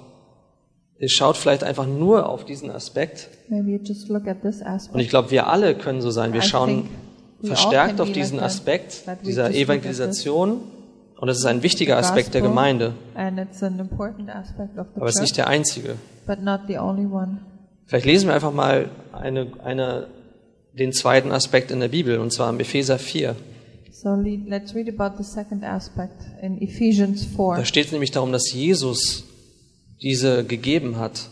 ihr 1.00 1.10
schaut 1.10 1.38
vielleicht 1.38 1.63
einfach 1.63 1.86
nur 1.86 2.29
auf 2.29 2.46
diesen 2.46 2.72
Aspekt. 2.72 3.29
Maybe 3.50 3.72
you 3.72 3.79
just 3.84 4.10
look 4.10 4.27
at 4.27 4.41
this 4.41 4.62
aspect. 4.62 4.93
Und 4.93 5.00
ich 5.01 5.10
glaube, 5.10 5.31
wir 5.31 5.48
alle 5.48 5.75
können 5.75 6.01
so 6.01 6.12
sein. 6.12 6.34
Wir 6.34 6.41
schauen 6.41 6.88
verstärkt 7.43 8.01
auf 8.01 8.12
diesen 8.12 8.39
Aspekt 8.39 9.03
dieser 9.25 9.51
Evangelisation. 9.51 10.62
Und 11.19 11.27
das 11.27 11.38
ist 11.39 11.46
ein 11.46 11.63
wichtiger 11.63 11.98
Aspekt 11.98 12.34
der 12.34 12.41
Gemeinde. 12.41 12.93
And 13.15 13.39
it's 13.39 13.63
an 13.63 13.79
important 13.79 14.29
aspect 14.29 14.77
of 14.77 14.88
the 14.93 15.01
Aber 15.01 15.10
es 15.10 15.15
ist 15.15 15.22
nicht 15.22 15.38
der 15.38 15.48
einzige. 15.48 15.96
but 16.27 16.41
not 16.41 16.62
the 16.67 16.77
only 16.77 17.05
one. 17.05 17.39
Vielleicht 17.86 18.05
lesen 18.05 18.27
wir 18.27 18.36
einfach 18.36 18.51
mal 18.51 18.89
eine, 19.13 19.48
eine, 19.63 20.07
den 20.74 20.91
zweiten 20.91 21.31
Aspekt 21.31 21.72
in 21.72 21.79
der 21.79 21.88
Bibel, 21.88 22.19
und 22.19 22.34
zwar 22.34 22.50
im 22.50 22.60
Epheser 22.60 23.00
4. 23.00 23.36
So 23.91 24.10
le- 24.15 24.44
let's 24.48 24.75
read 24.75 24.88
about 24.89 25.17
the 25.17 25.24
second 25.24 25.63
aspect 25.63 26.13
in 26.41 26.62
Ephesians 26.62 27.25
4. 27.25 27.56
Da 27.58 27.65
steht 27.65 27.88
es 27.88 27.91
nämlich 27.91 28.12
darum, 28.12 28.32
dass 28.32 28.51
Jesus 28.51 29.24
diese 30.01 30.44
gegeben 30.44 30.98
hat. 30.98 31.29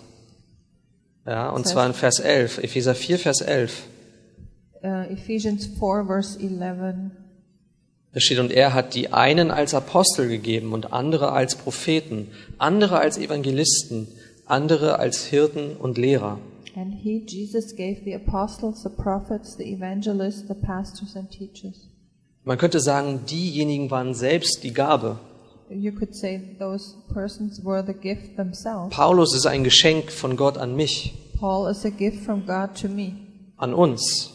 Ja, 1.26 1.50
und 1.50 1.66
Das 1.66 1.72
zwar 1.74 1.86
in 1.88 1.94
Vers 1.94 2.20
11, 2.20 2.60
Epheser 2.60 2.96
4, 2.96 3.20
Vers 3.20 3.42
11. 3.42 3.84
uh, 4.84 4.88
Ephesians 5.12 5.66
4, 5.66 6.06
verse 6.06 6.40
11. 6.40 7.12
Da 8.14 8.20
steht, 8.22 8.40
und 8.40 8.52
er 8.52 8.74
hat 8.74 8.94
die 8.96 9.12
einen 9.12 9.52
als 9.52 9.74
Apostel 9.74 10.28
gegeben 10.30 10.72
und 10.74 10.94
andere 10.94 11.32
als 11.32 11.56
Propheten, 11.56 12.30
andere 12.60 12.98
als 13.00 13.18
Evangelisten, 13.18 14.08
andere 14.46 15.00
als 15.00 15.26
Hirten 15.26 15.76
und 15.76 15.98
Lehrer. 15.98 16.40
And 16.76 16.94
he, 16.94 17.24
Jesus, 17.26 17.76
gave 17.76 18.02
the 18.04 18.14
apostles, 18.14 18.84
the 18.84 18.90
prophets, 18.90 19.56
the 19.58 19.64
evangelists, 19.64 20.48
the 20.48 20.54
pastors, 20.54 21.16
and 21.16 21.30
teachers. 21.32 21.88
Man 22.46 22.60
könnte 22.60 22.80
sagen, 22.80 23.22
diejenigen 23.28 23.90
waren 23.90 24.14
selbst 24.14 24.64
die 24.64 24.72
Gabe. 24.72 25.18
You 25.70 25.92
could 25.92 26.16
say 26.16 26.40
those 26.60 26.94
persons 27.12 27.66
were 27.66 27.84
the 27.84 27.94
gift 27.94 28.36
themselves. 28.36 28.96
Paulus 28.96 29.34
ist 29.34 29.48
ein 29.48 29.64
Geschenk 29.64 30.12
von 30.12 30.38
Gott 30.38 30.60
an 30.60 30.76
mich, 30.76 31.16
an 33.58 33.74
uns, 33.74 34.32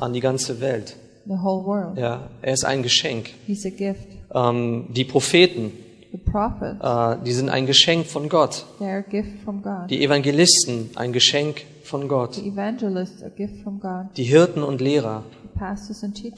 an 0.00 0.12
die 0.12 0.20
ganze 0.20 0.60
Welt. 0.60 0.96
the 1.26 1.34
whole 1.34 1.64
world. 1.64 1.96
Ja, 1.96 2.28
er 2.42 2.52
ist 2.52 2.64
ein 2.64 2.82
Geschenk. 2.82 3.30
He's 3.46 3.64
a 3.64 3.70
gift. 3.70 4.06
Ähm, 4.34 4.86
die 4.90 5.04
Propheten, 5.04 5.72
The 6.10 6.18
prophets, 6.18 6.80
äh, 6.82 7.24
die 7.24 7.32
sind 7.32 7.48
ein 7.48 7.66
Geschenk 7.66 8.06
von 8.06 8.28
Gott. 8.28 8.64
they're 8.80 8.98
a 8.98 9.08
gift 9.08 9.40
from 9.44 9.62
God. 9.62 9.88
Die 9.90 10.02
Evangelisten, 10.04 10.90
ein 10.96 11.12
Geschenk 11.12 11.62
von 11.84 12.08
Gott. 12.08 12.34
The 12.34 12.48
evangelists, 12.48 13.22
a 13.22 13.28
gift 13.28 13.62
from 13.62 13.78
God. 13.78 14.06
Die 14.16 14.24
Hirten 14.24 14.62
und 14.64 14.80
Lehrer, 14.80 15.22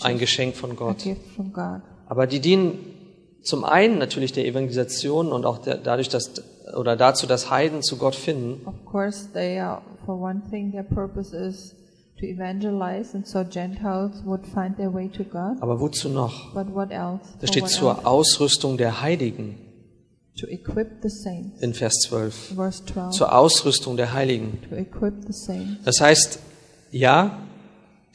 Ein 0.02 0.18
Geschenk 0.18 0.56
von 0.56 0.76
Gott. 0.76 1.04
Aber 2.06 2.26
die 2.26 2.40
dienen 2.40 2.78
zum 3.42 3.64
einen 3.64 3.98
natürlich 3.98 4.32
der 4.32 4.46
Evangelisation 4.46 5.32
und 5.32 5.46
auch 5.46 5.58
der, 5.58 5.76
dadurch, 5.76 6.08
dass 6.08 6.32
oder 6.76 6.96
dazu, 6.96 7.26
dass 7.26 7.50
Heiden 7.50 7.82
zu 7.82 7.96
Gott 7.96 8.14
finden. 8.14 8.66
Of 8.66 8.84
course, 8.84 9.28
they 9.32 9.58
are, 9.58 9.80
for 10.04 10.20
one 10.20 10.42
thing, 10.50 10.70
their 10.70 10.82
purpose 10.82 11.34
is 11.34 11.74
to 12.18 12.26
evangelize, 12.26 13.16
and 13.16 13.26
so 13.26 13.44
Gentiles 13.44 14.22
would 14.24 14.44
find 14.46 14.76
their 14.76 14.92
way 14.92 15.08
to 15.08 15.24
God. 15.24 15.60
Aber 15.60 15.80
wozu 15.80 16.08
noch? 16.08 16.52
But 16.52 16.74
what 16.74 16.90
else? 16.90 17.20
Da 17.34 17.40
For 17.40 17.48
steht 17.48 17.68
zur 17.68 17.92
else? 17.92 18.06
Ausrüstung 18.06 18.76
der 18.76 19.00
Heiligen 19.00 19.56
To 20.40 20.46
equip 20.46 21.02
the 21.02 21.08
saints. 21.08 21.60
in 21.60 21.74
Vers 21.74 21.94
12. 22.08 22.54
Verse 22.54 22.84
12. 22.84 23.10
Zur 23.10 23.34
Ausrüstung 23.34 23.96
der 23.96 24.12
Heiligen. 24.12 24.58
To 24.68 24.76
equip 24.76 25.14
the 25.26 25.32
saints. 25.32 25.82
Das 25.84 26.00
heißt, 26.00 26.38
ja, 26.90 27.38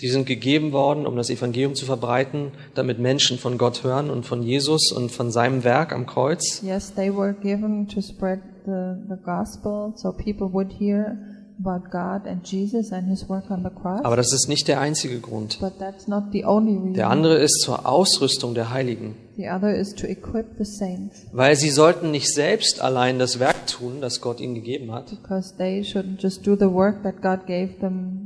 die 0.03 0.10
sind 0.10 0.25
gegeben 0.27 0.74
worden, 0.74 1.07
um 1.07 1.15
das 1.15 1.29
Evangelium 1.29 1.75
zu 1.75 1.86
verbreiten, 1.86 2.51
damit 2.75 3.00
Menschen 3.00 3.38
von 3.38 3.57
Gott 3.57 3.83
hören 3.83 4.10
und 4.10 4.25
von 4.25 4.43
Jesus 4.43 4.91
und 4.91 5.12
von 5.12 5.31
seinem 5.31 5.63
Werk 5.63 5.93
am 5.93 6.05
Kreuz. 6.05 6.62
Yes, 6.62 6.93
they 6.93 7.10
were 7.10 7.33
given 7.33 7.88
to 7.88 8.01
spread 8.01 8.41
the, 8.65 8.95
the 9.07 9.15
gospel 9.24 9.93
so 9.95 10.12
people 10.12 10.51
would 10.53 10.74
hear 10.77 11.17
about 11.63 11.89
God 11.89 12.27
and 12.27 12.45
Jesus 12.45 12.91
and 12.91 13.07
his 13.07 13.29
work 13.29 13.50
on 13.50 13.63
the 13.63 13.69
cross. 13.69 14.03
Aber 14.03 14.17
das 14.17 14.33
ist 14.33 14.50
nicht 14.50 14.67
der 14.67 14.81
einzige 14.81 15.19
Grund. 15.19 15.60
But 15.62 15.79
that's 15.79 16.07
not 16.07 16.25
the 16.33 16.43
only 16.45 16.74
reason. 16.74 16.93
Der 16.95 17.10
andere 17.10 17.38
ist 17.38 17.62
zur 17.62 17.88
Ausrüstung 17.88 18.53
der 18.53 18.72
Heiligen. 18.72 19.15
The 19.38 19.50
other 19.50 19.74
is 19.74 19.95
to 19.95 20.05
equip 20.05 20.57
the 20.57 20.65
saints 20.65 21.25
Weil 21.31 21.55
sie 21.55 21.69
sollten 21.69 22.12
nicht 22.12 22.31
selbst 22.33 22.81
allein 22.81 23.19
das 23.19 23.39
Werk 23.39 23.67
tun, 23.67 24.01
das 24.01 24.19
Gott 24.19 24.39
ihnen 24.41 24.55
gegeben 24.55 24.91
hat. 24.91 25.10
because 25.10 25.55
they 25.57 25.81
shouldn't 25.81 26.22
just 26.22 26.45
do 26.45 26.55
the 26.55 26.69
work 26.72 27.03
that 27.03 27.22
God 27.22 27.48
gave 27.48 27.79
them. 27.79 28.23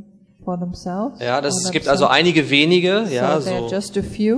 Ja, 1.20 1.42
das, 1.42 1.63
es 1.63 1.72
gibt 1.72 1.88
also 1.88 2.08
einige 2.08 2.50
wenige, 2.50 3.06
ja, 3.12 3.39
so 3.42 3.51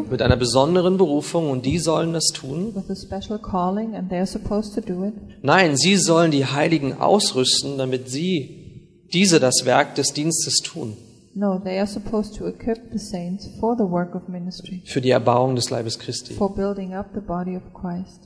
mit 0.09 0.21
einer 0.21 0.35
besonderen 0.35 0.97
Berufung 0.97 1.51
und 1.51 1.65
die 1.65 1.77
sollen 1.77 2.13
das 2.13 2.27
tun. 2.33 2.73
with 2.75 2.89
a 2.89 2.95
special 2.95 3.37
calling 3.39 3.95
and 3.95 4.11
they're 4.11 4.25
supposed 4.25 4.73
to 4.75 4.81
do 4.81 5.05
it. 5.05 5.13
Nein, 5.41 5.77
sie 5.77 5.95
sollen 5.97 6.31
die 6.31 6.45
Heiligen 6.45 6.99
ausrüsten, 6.99 7.77
damit 7.77 8.09
sie 8.09 9.07
diese 9.13 9.39
das 9.39 9.65
Werk 9.65 9.95
des 9.95 10.13
Dienstes 10.13 10.57
tun, 10.63 10.97
No, 11.35 11.59
they 11.59 11.77
are 11.77 11.87
supposed 11.87 12.35
to 12.37 12.47
equip 12.47 12.91
the 12.91 12.97
saints 12.97 13.47
for 13.59 13.75
the 13.77 13.83
work 13.83 14.15
of 14.15 14.27
ministry, 14.27 14.81
für 14.85 14.99
die 14.99 15.11
Erbauung 15.11 15.55
des 15.55 15.69
Leibes 15.69 15.99
Christi. 15.99 16.33
for 16.33 16.53
building 16.53 16.93
up 16.93 17.07
the 17.13 17.21
body 17.21 17.55
of 17.55 17.61
Christ. 17.73 18.23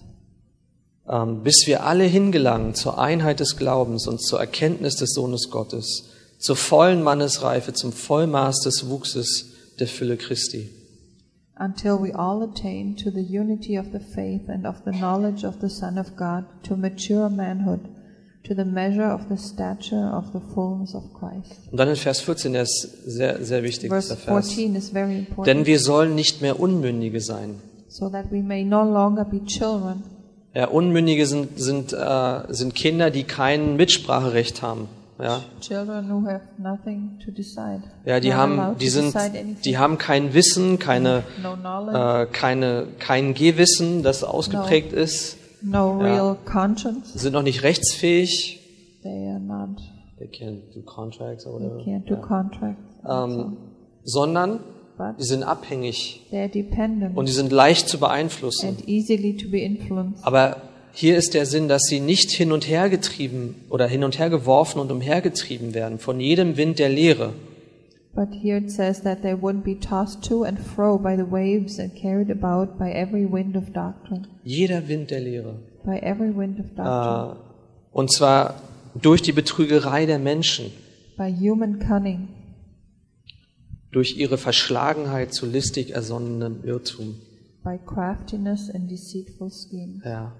Ähm, 1.07 1.43
bis 1.43 1.67
wir 1.67 1.85
alle 1.85 2.05
hingelangen 2.05 2.75
zur 2.75 2.97
Einheit 2.97 3.41
des 3.41 3.57
Glaubens 3.57 4.07
und 4.07 4.21
zur 4.21 4.39
Erkenntnis 4.39 4.95
des 4.95 5.13
Sohnes 5.13 5.49
Gottes, 5.51 6.09
zur 6.43 6.55
vollen 6.57 7.01
Mannesreife, 7.03 7.73
zum 7.73 7.93
Vollmaß 7.93 8.59
des 8.65 8.89
Wuchses 8.89 9.45
der 9.79 9.87
Fülle 9.87 10.17
Christi. 10.17 10.69
until 11.59 11.97
we 11.97 12.11
all 12.13 12.41
attain 12.43 12.95
to 12.95 13.09
the 13.11 13.21
unity 13.21 13.77
of 13.77 13.85
the 13.93 13.99
faith 13.99 14.49
and 14.49 14.65
of 14.65 14.75
the 14.85 14.91
knowledge 14.91 15.45
of 15.45 15.55
the 15.61 15.69
Son 15.69 15.97
of 15.97 16.15
God, 16.17 16.43
to 16.63 16.75
mature 16.75 17.29
manhood, 17.29 17.79
to 18.43 18.53
the 18.53 18.65
measure 18.65 19.09
of 19.09 19.29
the 19.29 19.37
stature 19.37 20.09
of 20.13 20.25
the 20.33 20.41
fullness 20.53 20.93
of 20.95 21.03
Christ. 21.13 21.59
Und 21.71 21.77
dann 21.79 21.87
in 21.89 21.95
Vers 21.95 22.19
14, 22.21 22.53
der 22.53 22.63
ist 22.63 22.89
sehr, 23.05 23.43
sehr 23.45 23.63
wichtig, 23.63 23.89
Verse 23.89 24.15
Vers. 24.17 24.53
14 24.53 24.75
is 24.75 24.89
very 24.89 25.19
important. 25.19 25.47
Denn 25.47 25.65
wir 25.65 25.79
sollen 25.79 26.15
nicht 26.15 26.41
mehr 26.41 26.59
Unmündige 26.59 27.21
sein. 27.21 27.61
so 27.87 28.09
that 28.09 28.31
we 28.31 28.41
may 28.41 28.63
no 28.65 28.83
longer 28.83 29.23
be 29.23 29.43
children. 29.45 30.03
Ja, 30.55 30.67
Unmündige 30.67 31.25
sind, 31.27 31.59
sind, 31.59 31.93
äh, 31.93 32.41
sind 32.49 32.75
Kinder, 32.75 33.11
die 33.11 33.23
kein 33.23 33.75
Mitspracherecht 33.75 34.61
haben. 34.61 34.87
Ja, 35.21 35.41
Children 35.61 36.09
who 36.09 36.27
have 36.27 36.41
nothing 36.57 37.19
to 37.23 37.31
decide. 37.31 37.83
ja 38.03 38.19
die 38.19 38.29
Not 38.29 38.37
haben, 38.37 38.77
die 38.79 38.89
sind, 38.89 39.15
die 39.63 39.77
haben 39.77 39.97
kein 39.99 40.33
Wissen, 40.33 40.79
keine, 40.79 41.23
no 41.41 41.53
äh, 41.91 42.25
keine, 42.25 42.87
kein 42.99 43.33
Gehwissen, 43.35 44.01
das 44.01 44.23
ausgeprägt 44.23 44.91
ist, 44.91 45.37
no 45.61 46.01
ja. 46.01 46.05
real 46.05 46.37
conscience. 46.45 47.13
sind 47.13 47.33
noch 47.33 47.43
nicht 47.43 47.61
rechtsfähig. 47.63 48.59
They 49.03 49.29
are 49.29 49.39
not, 49.39 49.79
They 50.17 50.27
can't 50.27 50.73
do 50.73 50.81
contracts 50.81 51.45
or 51.45 51.59
they 51.59 51.67
whatever. 51.69 51.83
can't 51.83 52.05
do 52.09 52.15
contracts. 52.15 52.81
Ähm, 53.07 53.57
sondern 54.03 54.61
But 54.97 55.19
die 55.19 55.23
sind 55.23 55.43
abhängig 55.43 56.21
they're 56.31 56.47
dependent 56.47 57.15
und 57.17 57.27
die 57.27 57.33
sind 57.33 57.51
leicht 57.51 57.87
zu 57.87 57.99
beeinflussen. 57.99 58.69
and 58.69 58.87
easily 58.87 59.35
to 59.37 59.49
be 59.49 59.59
influenced. 59.59 60.25
Aber 60.25 60.57
hier 60.95 61.17
ist 61.17 61.33
der 61.33 61.45
Sinn, 61.45 61.67
dass 61.67 61.83
sie 61.83 61.99
nicht 61.99 62.29
hin 62.31 62.51
und 62.51 62.67
her 62.67 62.87
getrieben 62.89 63.55
oder 63.69 63.87
hin 63.87 64.03
und 64.03 64.19
her 64.19 64.29
geworfen 64.29 64.79
und 64.79 64.91
umhergetrieben 64.91 65.73
werden 65.73 65.97
von 65.99 66.19
jedem 66.19 66.55
Wind 66.55 66.79
der 66.79 66.89
Lehre, 66.89 67.33
But 68.15 68.29
here 68.31 68.57
it 68.59 68.69
says 68.69 69.01
that 69.01 69.23
they 69.23 69.33
wouldn't 69.33 69.63
be 69.63 69.79
tossed 69.79 70.23
to 70.29 70.43
and 70.43 70.59
fro 70.59 70.99
by 70.99 71.15
the 71.17 71.25
waves 71.31 71.79
and 71.79 71.95
carried 71.95 72.29
about 72.29 72.77
by 72.77 72.91
every 72.91 73.25
wind 73.25 73.57
of 73.57 73.71
doctrine. 73.73 74.27
jeder 74.43 74.87
Wind 74.87 75.09
der 75.09 75.19
Lehre. 75.21 75.55
By 75.83 75.97
every 75.97 76.29
wind 76.35 76.59
of 76.59 76.67
doctrine. 76.75 77.33
Äh, 77.33 77.35
und 77.91 78.11
zwar 78.11 78.61
durch 78.93 79.23
die 79.23 79.31
Betrügerei 79.31 80.05
der 80.05 80.19
Menschen, 80.19 80.71
by 81.17 81.31
human 81.31 81.79
cunning. 81.79 82.27
durch 83.91 84.15
ihre 84.17 84.37
Verschlagenheit 84.37 85.33
zu 85.33 85.47
listig 85.47 85.95
ersonnenem 85.95 86.63
Irrtum. 86.63 87.15
By 87.63 87.79
craftiness 87.83 88.69
and 88.69 88.91
deceitful 88.91 89.49
schemes. 89.49 90.03
Ja. 90.05 90.33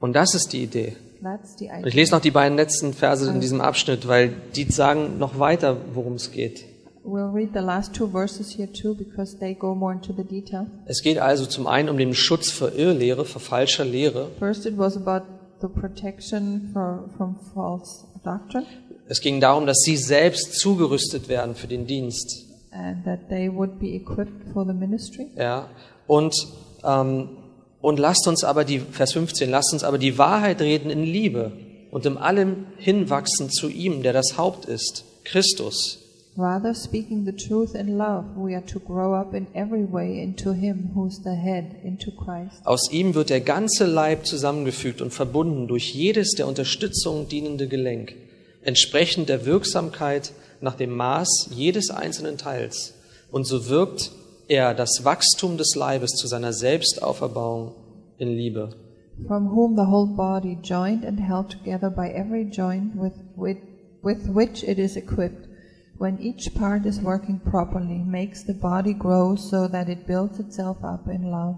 Und 0.00 0.14
das 0.14 0.34
ist 0.34 0.52
die 0.52 0.62
Idee. 0.62 0.96
Und 1.20 1.60
idea. 1.60 1.86
ich 1.86 1.94
lese 1.94 2.12
noch 2.12 2.20
die 2.20 2.30
beiden 2.30 2.56
letzten 2.56 2.92
Verse 2.92 3.28
in 3.28 3.40
diesem 3.40 3.60
Abschnitt, 3.60 4.06
weil 4.06 4.32
die 4.54 4.64
sagen 4.64 5.18
noch 5.18 5.38
weiter, 5.38 5.76
worum 5.94 6.14
es 6.14 6.30
geht. 6.30 6.64
We'll 7.04 7.32
read 7.32 7.50
the 7.54 7.60
last 7.60 7.94
two 7.94 8.08
verses 8.08 8.56
here 8.58 8.70
too 8.70 8.94
because 8.94 9.38
they 9.38 9.54
go 9.54 9.74
more 9.74 9.92
into 9.92 10.12
the 10.12 10.24
detail. 10.24 10.66
Es 10.86 11.02
geht 11.02 11.18
also 11.18 11.46
zum 11.46 11.66
einen 11.66 11.88
um 11.88 11.98
den 11.98 12.14
Schutz 12.14 12.50
vor 12.50 12.72
Irrlehre, 12.74 13.24
vor 13.24 13.40
falscher 13.40 13.84
Lehre. 13.84 14.28
First, 14.40 14.66
it 14.66 14.76
was 14.76 14.96
about 14.96 15.24
the 15.60 15.68
protection 15.68 16.70
for, 16.72 17.08
from 17.16 17.36
false 17.54 18.04
doctrine 18.24 18.66
Es 19.08 19.20
ging 19.20 19.40
darum, 19.40 19.66
dass 19.66 19.78
sie 19.82 19.96
selbst 19.96 20.58
zugerüstet 20.58 21.28
werden 21.28 21.54
für 21.54 21.68
den 21.68 21.86
Dienst. 21.86 22.44
Ja. 25.36 25.68
Und, 26.06 26.34
ähm, 26.84 27.28
und 27.80 27.98
lasst 27.98 28.26
uns 28.26 28.44
aber 28.44 28.64
die, 28.64 28.80
Vers 28.80 29.12
15, 29.12 29.50
lasst 29.50 29.72
uns 29.72 29.84
aber 29.84 29.98
die 29.98 30.18
Wahrheit 30.18 30.60
reden 30.60 30.90
in 30.90 31.02
Liebe 31.02 31.52
und 31.90 32.06
in 32.06 32.16
allem 32.16 32.66
hinwachsen 32.78 33.50
zu 33.50 33.68
ihm, 33.68 34.02
der 34.02 34.12
das 34.12 34.36
Haupt 34.36 34.64
ist, 34.66 35.04
Christus. 35.24 36.02
Rather, 36.38 36.74
speaking 36.74 37.24
the 37.24 37.32
truth 37.32 37.74
in 37.74 37.96
love, 37.96 38.26
we 38.36 38.54
are 38.54 38.64
to 38.66 38.78
grow 38.78 39.14
up 39.14 39.32
in 39.32 39.46
every 39.54 39.90
way 39.90 40.20
into 40.20 40.52
Him 40.52 40.90
who's 40.94 41.22
the 41.24 41.34
head, 41.34 41.64
into 41.82 42.10
Christ. 42.10 42.60
Aus 42.64 42.90
ihm 42.92 43.14
wird 43.14 43.30
der 43.30 43.40
ganze 43.40 43.86
Leib 43.86 44.26
zusammengefügt 44.26 45.00
und 45.00 45.14
verbunden 45.14 45.66
durch 45.66 45.94
jedes 45.94 46.32
der 46.32 46.46
Unterstützung 46.46 47.28
dienende 47.28 47.68
Gelenk, 47.68 48.14
entsprechend 48.62 49.30
der 49.30 49.46
Wirksamkeit 49.46 50.32
nach 50.60 50.74
dem 50.74 50.94
Maß 50.94 51.48
jedes 51.52 51.90
einzelnen 51.90 52.36
Teils. 52.36 52.92
Und 53.30 53.46
so 53.46 53.70
wirkt 53.70 54.12
er 54.48 54.74
das 54.74 55.04
Wachstum 55.04 55.56
des 55.56 55.74
Leibes 55.74 56.12
zu 56.12 56.26
seiner 56.26 56.52
Selbstauferbauung 56.52 57.74
in 58.18 58.28
Liebe. 58.28 58.70
From 59.26 59.48
whom 59.48 59.76
the 59.76 59.86
whole 59.86 60.14
body, 60.14 60.58
joined 60.62 61.04
and 61.04 61.18
held 61.18 61.50
together 61.50 61.90
by 61.90 62.10
every 62.10 62.44
joint 62.44 62.94
with, 62.94 63.14
with, 63.34 63.58
with 64.02 64.28
which 64.28 64.62
it 64.62 64.78
is 64.78 64.96
equipped, 64.96 65.48
when 65.98 66.18
each 66.20 66.54
part 66.54 66.84
is 66.84 67.00
working 67.00 67.40
properly, 67.40 68.02
makes 68.04 68.44
the 68.44 68.52
body 68.52 68.92
grow 68.92 69.34
so 69.34 69.66
that 69.68 69.88
it 69.88 70.06
builds 70.06 70.38
itself 70.38 70.76
up 70.84 71.08
in 71.08 71.30
love. 71.30 71.56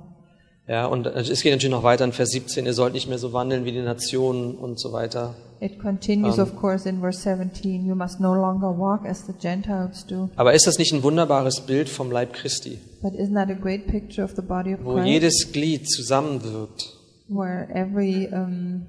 Ja, 0.69 0.85
und 0.87 1.07
es 1.07 1.41
geht 1.43 1.53
natürlich 1.53 1.71
noch 1.75 1.83
weiter 1.83 2.05
in 2.05 2.13
Vers 2.13 2.29
17, 2.29 2.67
ihr 2.67 2.75
sollt 2.75 2.93
nicht 2.93 3.09
mehr 3.09 3.17
so 3.19 3.33
wandeln 3.33 3.65
wie 3.65 3.73
die 3.73 3.81
Nationen 3.81 4.55
und 4.55 4.79
so 4.79 4.93
weiter. 4.93 5.35
It 5.61 5.81
continues, 5.81 6.37
Um, 6.39 6.45
of 6.45 6.57
course, 6.57 6.87
in 6.89 7.01
verse 7.01 7.19
17. 7.21 7.85
You 7.87 7.95
must 7.95 8.21
no 8.21 8.35
longer 8.35 8.69
walk 8.79 9.05
as 9.07 9.27
the 9.27 9.33
Gentiles 9.33 10.07
do. 10.07 10.29
Aber 10.37 10.53
ist 10.53 10.67
das 10.67 10.79
nicht 10.79 10.93
ein 10.93 11.03
wunderbares 11.03 11.63
Bild 11.63 11.89
vom 11.89 12.13
Leib 12.13 12.33
Christi, 12.35 12.79
But 13.03 13.15
isn't 13.15 13.35
that 13.35 13.49
a 13.51 13.55
great 13.55 13.87
picture 13.89 14.23
of 14.23 14.33
the 14.37 14.43
body 14.43 14.75
of 14.75 14.85
wo 14.85 14.95
Christ? 14.95 15.07
jedes 15.09 15.53
Glied 15.53 15.89
zusammenwirkt? 15.89 16.95
where 17.29 17.69
every 17.75 18.29
um, 18.33 18.87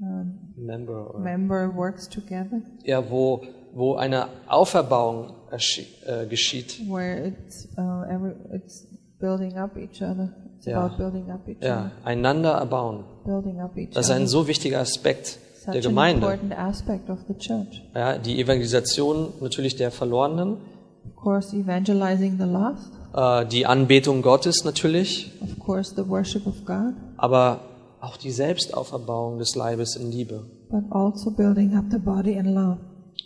uh, 0.00 0.24
Member, 0.56 1.10
oder? 1.10 1.18
member 1.18 1.74
works 1.76 2.08
together, 2.08 2.62
Ja, 2.84 3.02
wo, 3.10 3.42
wo 3.74 3.96
eine 3.96 4.28
Auferbauung 4.46 5.34
äh, 5.50 6.26
geschieht. 6.26 6.80
where 6.88 7.26
it's 7.26 7.68
uh, 7.76 8.04
every 8.08 8.32
it's 8.54 8.86
building 9.20 9.56
up 9.58 9.76
each 9.76 10.00
other. 10.00 10.32
It's 10.64 10.72
Ja. 10.72 10.82
about 10.86 10.96
building 10.96 11.30
up 11.30 11.46
each 11.46 11.62
Ja, 11.62 11.90
einander 12.04 12.52
erbauen. 12.52 13.04
building 13.26 13.60
up 13.60 13.76
each 13.76 13.90
Das 13.92 14.06
ist 14.06 14.12
ein 14.12 14.26
so 14.26 14.46
wichtiger 14.48 14.80
Aspekt 14.80 15.38
der 15.66 15.74
an 15.74 15.80
Gemeinde. 15.82 16.26
important 16.26 16.58
aspect 16.58 17.10
of 17.10 17.18
the 17.28 17.34
church. 17.34 17.82
Ja, 17.94 18.16
die 18.16 18.40
Evangelisation 18.40 19.28
natürlich 19.40 19.76
der 19.76 19.90
Verlorenen, 19.90 20.56
Of 21.06 21.16
course, 21.22 21.54
evangelizing 21.54 22.38
the 22.38 22.46
lost. 22.46 22.90
äh, 23.14 23.46
die 23.46 23.66
Anbetung 23.66 24.22
Gottes 24.22 24.64
natürlich, 24.64 25.32
Of 25.42 25.58
course, 25.58 25.94
the 25.94 26.08
worship 26.08 26.46
of 26.46 26.64
God, 26.64 26.94
aber 27.18 27.60
auch 28.00 28.16
die 28.16 28.30
Selbstauferbauung 28.30 29.38
des 29.38 29.54
Leibes 29.56 29.96
in 29.96 30.10
Liebe, 30.10 30.44
but 30.70 30.84
also 30.90 31.30
building 31.30 31.76
up 31.76 31.84
the 31.90 31.98
body 31.98 32.32
in 32.32 32.54
love, 32.54 32.78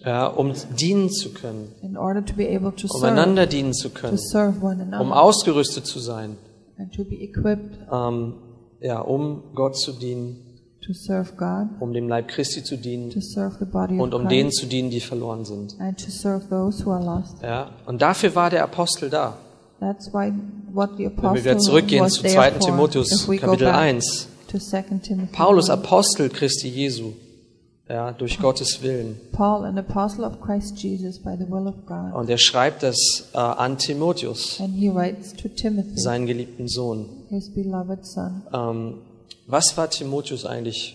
ja, 0.05 0.27
um 0.27 0.53
dienen 0.77 1.09
zu 1.11 1.33
können, 1.33 1.73
in 1.83 1.97
order 1.97 2.25
to 2.25 2.35
be 2.35 2.49
able 2.49 2.73
to 2.75 2.89
um 2.93 3.01
serve, 3.01 3.13
einander 3.13 3.47
dienen 3.47 3.73
zu 3.75 3.89
to 3.91 3.95
können, 4.01 4.19
serve 4.19 4.61
one 4.65 4.85
um 5.01 5.13
ausgerüstet 5.13 5.87
zu 5.87 5.99
sein, 6.01 6.37
and 6.79 6.95
to 6.95 7.05
be 7.05 7.17
equipped 7.23 7.79
ähm, 7.93 8.35
ja, 8.81 9.01
um 9.01 9.43
Gott 9.55 9.77
zu 9.77 9.93
dienen, 9.93 10.37
to 10.81 10.93
serve 10.93 11.33
God, 11.37 11.69
um 11.81 11.93
dem 11.93 12.09
Leib 12.09 12.29
Christi 12.29 12.63
zu 12.63 12.77
dienen 12.77 13.11
to 13.11 13.21
serve 13.21 13.57
the 13.59 13.65
body 13.67 13.99
und 13.99 14.15
um 14.15 14.29
denen 14.29 14.51
zu 14.53 14.67
dienen, 14.67 14.91
die 14.91 15.01
verloren 15.01 15.45
sind. 15.45 15.77
and 15.81 15.99
to 16.03 16.11
serve 16.11 16.49
those 16.49 16.85
who 16.85 16.91
are 16.93 17.05
lost. 17.05 17.43
Ja, 17.43 17.71
und 17.87 18.01
dafür 18.01 18.35
war 18.35 18.51
der 18.51 18.65
Apostel 18.65 19.11
da. 19.11 19.37
That's 19.81 20.13
why 20.13 20.33
what 20.73 20.91
the 20.97 21.05
Wenn 21.05 21.13
wir 21.13 21.19
apostle 21.19 21.45
wieder 21.45 21.59
zurückgehen 21.59 22.09
zu 22.09 22.23
there 22.23 22.35
2. 22.35 22.51
for. 22.53 22.61
Timotheus, 22.61 23.27
Kapitel 23.27 23.67
back 23.67 23.75
1. 23.77 24.29
to 24.51 24.59
2 24.59 24.83
Timothy, 25.03 25.33
Paulus, 25.33 25.71
1. 25.71 25.79
Apostel 25.85 26.29
Christi 26.31 26.69
Jesu, 26.69 27.13
ja, 27.89 28.13
durch 28.13 28.39
Gottes 28.39 28.83
Willen. 28.83 29.19
Paul, 29.33 29.65
an 29.65 29.79
apostle 29.79 30.25
of 30.27 30.41
Christ 30.41 30.77
Jesus 30.83 31.19
by 31.19 31.37
the 31.39 31.51
will 31.51 31.67
of 31.67 31.75
God, 31.87 32.13
Und 32.15 32.29
er 32.29 32.39
schreibt 32.39 32.83
das 32.83 33.29
äh, 33.33 33.39
an 33.39 33.79
Timotheus, 33.79 34.61
and 34.61 34.75
he 34.75 34.89
writes 34.93 35.33
to 35.35 35.49
Timothy, 35.49 35.99
seinen 35.99 36.27
geliebten 36.27 36.69
Sohn. 36.69 37.07
his 37.31 37.53
beloved 37.55 38.05
son. 38.07 38.43
Ähm, 38.53 38.95
was 39.47 39.77
war 39.77 39.89
Timotheus 39.89 40.45
eigentlich? 40.45 40.95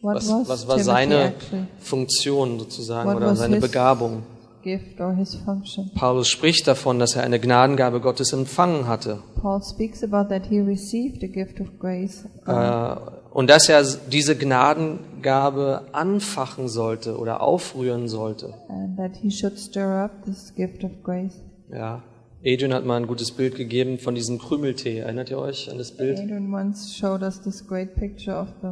What 0.00 0.16
Was, 0.16 0.28
was, 0.28 0.48
was 0.48 0.68
war 0.68 0.76
Timothy 0.76 0.84
seine 0.84 1.24
actually 1.24 1.66
Funktion 1.80 2.58
sozusagen 2.60 3.08
What 3.10 3.16
oder 3.16 3.26
was 3.32 3.38
seine 3.40 3.56
his- 3.56 3.64
Begabung? 3.66 4.22
Gift 4.68 5.00
or 5.00 5.14
his 5.14 5.34
function? 5.44 5.90
Paulus 5.94 6.28
spricht 6.28 6.66
davon, 6.66 6.98
dass 6.98 7.16
er 7.16 7.22
eine 7.22 7.38
Gnadengabe 7.40 8.00
Gottes 8.00 8.32
empfangen 8.32 8.86
hatte 8.86 9.22
Paul 9.40 9.60
speaks 9.62 10.02
about 10.02 10.28
that 10.28 10.46
he 10.46 10.58
received 10.60 11.22
a 11.22 11.26
gift 11.28 11.60
of 11.60 11.68
grace 11.78 12.24
äh, 12.46 12.96
und 13.32 13.48
dass 13.50 13.68
er 13.68 13.82
diese 14.10 14.34
Gnadengabe 14.36 15.86
anfachen 15.92 16.68
sollte 16.68 17.16
oder 17.18 17.40
aufrühren 17.40 18.08
sollte. 18.08 18.54
and 18.68 18.96
that 18.96 19.16
he 19.16 19.30
should 19.30 19.58
stir 19.58 20.04
up 20.04 20.24
this 20.24 20.52
gift 20.54 20.84
of 20.84 20.90
grace. 21.02 21.40
Ja. 21.72 22.02
Adrian 22.44 22.72
hat 22.72 22.84
mal 22.84 22.96
ein 22.96 23.06
gutes 23.08 23.32
Bild 23.32 23.56
gegeben 23.56 23.98
von 23.98 24.14
diesem 24.14 24.38
Krümeltee. 24.38 24.98
Erinnert 24.98 25.28
ihr 25.30 25.38
euch 25.38 25.70
an 25.70 25.78
das 25.78 25.96
Bild? 25.96 26.18
Adrian 26.20 26.52
once 26.54 26.94
showed 26.94 27.22
us 27.22 27.40
this 27.42 27.66
great 27.66 27.94
picture 27.96 28.36
of 28.40 28.48
the 28.62 28.68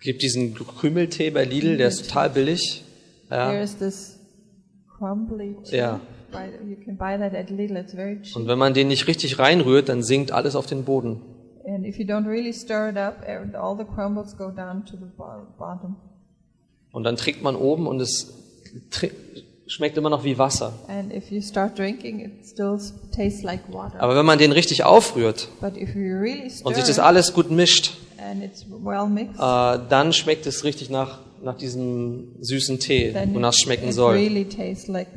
Gibt 0.00 0.22
diesen 0.22 0.54
Krümeltee 0.54 1.30
bei 1.30 1.44
Lidl, 1.44 1.76
der 1.76 1.86
ist 1.88 2.08
total 2.08 2.30
billig. 2.30 2.82
There 3.28 3.54
Ja. 3.54 3.62
is 3.62 3.76
this 3.78 4.11
crumbly. 5.02 5.56
Ja. 5.70 6.00
Buy- 6.30 6.70
You 6.70 6.76
can 6.84 6.96
buy 6.96 7.18
that 7.18 7.34
at 7.34 7.50
Lidl. 7.50 7.76
It's 7.76 7.94
very 7.94 8.20
cheap. 8.22 8.36
Und 8.36 8.46
wenn 8.46 8.58
man 8.58 8.72
den 8.74 8.88
nicht 8.88 9.06
richtig 9.08 9.38
reinrührt, 9.38 9.88
dann 9.88 10.02
sinkt 10.02 10.32
alles 10.32 10.54
auf 10.56 10.66
den 10.66 10.84
Boden. 10.84 11.20
And 11.66 11.86
if 11.86 11.96
you 11.98 12.04
don't 12.06 12.26
really 12.26 12.52
stir 12.52 12.88
it 12.90 12.96
up, 12.96 13.22
all 13.54 13.76
the 13.76 13.84
crumbles 13.84 14.36
go 14.36 14.50
down 14.50 14.84
to 14.86 14.96
the 14.96 15.04
bo- 15.16 15.46
bottom. 15.58 15.96
Und 16.92 17.04
dann 17.04 17.16
trinkt 17.16 17.42
man 17.42 17.54
oben 17.56 17.86
und 17.86 18.00
es 18.00 18.34
schmeckt 19.66 19.96
immer 19.96 20.10
noch 20.10 20.24
wie 20.24 20.38
Wasser. 20.38 20.72
And 20.88 21.12
if 21.14 21.30
you 21.30 21.40
start 21.40 21.78
drinking, 21.78 22.20
it 22.20 22.46
still 22.46 22.74
s- 22.76 22.92
tastes 23.14 23.42
like 23.42 23.60
water. 23.72 24.00
Aber 24.00 24.16
wenn 24.16 24.26
man 24.26 24.38
den 24.38 24.52
richtig 24.52 24.84
aufrührt 24.84 25.48
but 25.60 25.76
if 25.76 25.94
you 25.94 26.14
really 26.18 26.50
stir 26.50 26.66
und 26.66 26.74
sich 26.74 26.84
das 26.84 26.98
alles 26.98 27.32
gut 27.32 27.50
mischt, 27.50 27.92
and 28.18 28.42
it's 28.42 28.66
well 28.68 29.06
mixed, 29.08 29.36
äh, 29.38 29.78
dann 29.88 30.12
schmeckt 30.12 30.46
es 30.46 30.64
richtig 30.64 30.90
nach, 30.90 31.20
nach 31.42 31.56
diesem 31.56 32.36
süßen 32.40 32.78
Tee, 32.78 33.14
wonach 33.32 33.50
es 33.50 33.58
schmecken 33.58 33.92
soll. 33.92 34.14
really 34.14 34.46
like. 34.88 35.08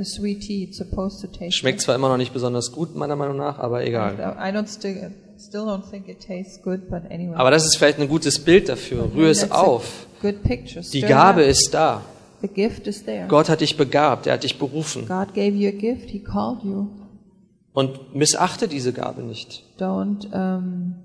Schmeckt 1.51 1.81
zwar 1.81 1.95
immer 1.95 2.09
noch 2.09 2.17
nicht 2.17 2.33
besonders 2.33 2.71
gut, 2.71 2.95
meiner 2.95 3.15
Meinung 3.15 3.37
nach, 3.37 3.59
aber 3.59 3.85
egal. 3.85 4.13
Still, 4.67 5.11
still 5.37 5.65
good, 6.63 6.81
anyway. 7.09 7.35
Aber 7.35 7.51
das 7.51 7.65
ist 7.65 7.77
vielleicht 7.77 7.99
ein 7.99 8.07
gutes 8.07 8.39
Bild 8.39 8.69
dafür. 8.69 9.09
Rühr 9.15 9.29
es 9.29 9.51
auf. 9.51 10.07
Die 10.21 11.01
Gabe 11.01 11.43
ist 11.43 11.73
da. 11.73 12.03
The 12.41 12.47
gift 12.47 12.87
is 12.87 13.03
there. 13.03 13.27
Gott 13.27 13.49
hat 13.49 13.61
dich 13.61 13.77
begabt, 13.77 14.27
er 14.27 14.33
hat 14.33 14.43
dich 14.43 14.59
berufen. 14.59 15.07
Gift. 15.07 16.09
Und 17.73 18.15
missachte 18.15 18.67
diese 18.67 18.93
Gabe 18.93 19.23
nicht, 19.23 19.63
Don't 19.79 20.31
um, 20.31 20.95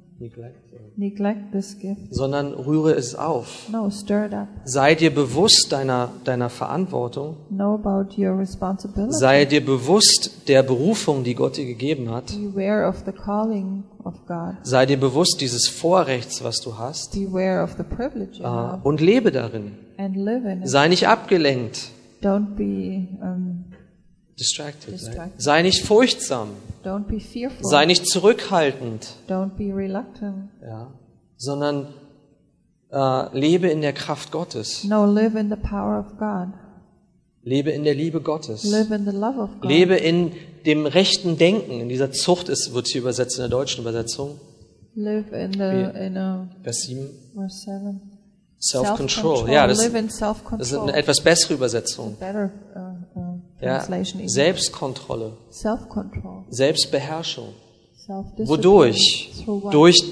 neglect 0.97 1.53
this 1.53 1.79
gift. 1.79 2.15
sondern 2.15 2.53
rühre 2.53 2.93
es 2.93 3.15
auf. 3.15 3.69
No, 3.71 3.91
stir 3.91 4.27
it 4.27 4.35
up. 4.35 4.49
Sei 4.65 4.95
dir 4.95 5.15
bewusst 5.15 5.73
deiner, 5.73 6.11
deiner 6.25 6.51
Verantwortung. 6.51 7.37
Know 7.49 7.75
about 7.75 8.21
your 8.21 8.39
responsibility. 8.39 9.13
Sei 9.13 9.45
dir 9.45 9.65
bewusst 9.65 10.49
der 10.49 10.63
Berufung, 10.63 11.25
die 11.25 11.35
Gott 11.35 11.57
dir 11.57 11.67
gegeben 11.67 12.11
hat. 12.11 12.27
Beware 12.27 12.87
of 12.89 13.03
the 13.07 13.13
calling 13.13 13.85
of 14.05 14.15
God. 14.27 14.57
Sei 14.63 14.87
dir 14.87 14.99
bewusst 14.99 15.41
dieses 15.41 15.69
Vorrechts, 15.69 16.45
was 16.45 16.61
du 16.61 16.77
hast. 16.79 17.13
Beware 17.15 17.63
of 17.63 17.77
the 17.77 17.83
privilege 17.85 18.39
you 18.39 18.45
have. 18.45 18.81
Und 18.87 19.01
lebe 19.01 19.33
darin. 19.33 19.73
And 19.97 20.17
live 20.17 20.45
in 20.45 20.63
it. 20.63 20.69
Sei 20.69 20.89
nicht 20.89 21.09
abgelenkt. 21.09 21.91
Don't 22.23 22.55
be 22.55 23.09
um, 23.23 23.50
Distracted. 24.41 24.95
Distracted. 24.95 25.43
Sei 25.43 25.61
nicht 25.61 25.85
furchtsam. 25.85 26.49
don't 26.83 27.07
be 27.07 27.21
fearful. 27.21 27.63
Sei 27.63 27.85
nicht 27.85 28.07
zurückhaltend. 28.07 29.07
Don't 29.29 29.51
be 29.51 29.71
reluctant. 29.77 30.49
Ja. 30.63 30.91
Sondern 31.37 31.89
äh, 32.91 33.39
lebe 33.39 33.69
in 33.69 33.83
der 33.83 33.93
Kraft 33.93 34.33
Gottes. 34.33 34.85
No, 34.85 35.05
live 35.05 35.35
in 35.35 35.51
the 35.51 35.57
power 35.57 36.01
of 36.01 36.19
God. 36.19 36.55
Lebe 37.43 37.71
in 37.71 37.85
der 37.85 37.95
Liebe 37.95 38.23
Gottes. 38.23 38.65
Live 38.65 38.91
in 38.91 39.05
the 39.05 39.15
love 39.15 39.39
of 39.39 39.51
God. 39.61 39.71
Lebe 39.71 39.97
in 39.97 40.33
dem 40.65 40.87
rechten 40.87 41.37
Denken. 41.37 41.81
In 41.81 41.91
dieser 41.91 42.11
Zucht 42.11 42.49
ist, 42.49 42.73
wird 42.73 42.89
hier 42.89 43.03
übersetzt 43.03 43.37
in 43.37 43.43
der 43.43 43.51
deutschen 43.51 43.83
Übersetzung. 43.83 44.41
Live 44.95 45.33
in 45.33 45.53
the 45.53 45.99
in 46.07 46.17
a 46.17 46.49
Vers 46.63 46.83
7. 46.83 47.11
verse 47.35 47.59
seven. 47.65 48.01
Self-control. 48.59 49.51
Ja, 49.51 49.67
das, 49.67 49.83
in 49.83 50.09
das 50.59 50.73
ist 50.73 50.79
eine 50.79 50.95
etwas 50.95 51.21
bessere 51.21 51.55
Übersetzung. 51.55 52.17
Better 52.19 52.51
uh, 52.75 53.19
uh, 53.19 53.30
Ja. 53.61 53.85
Selbstkontrolle. 54.27 55.33
Selbstbeherrschung. 56.49 57.49
Wodurch? 58.39 59.45
Durch 59.71 60.03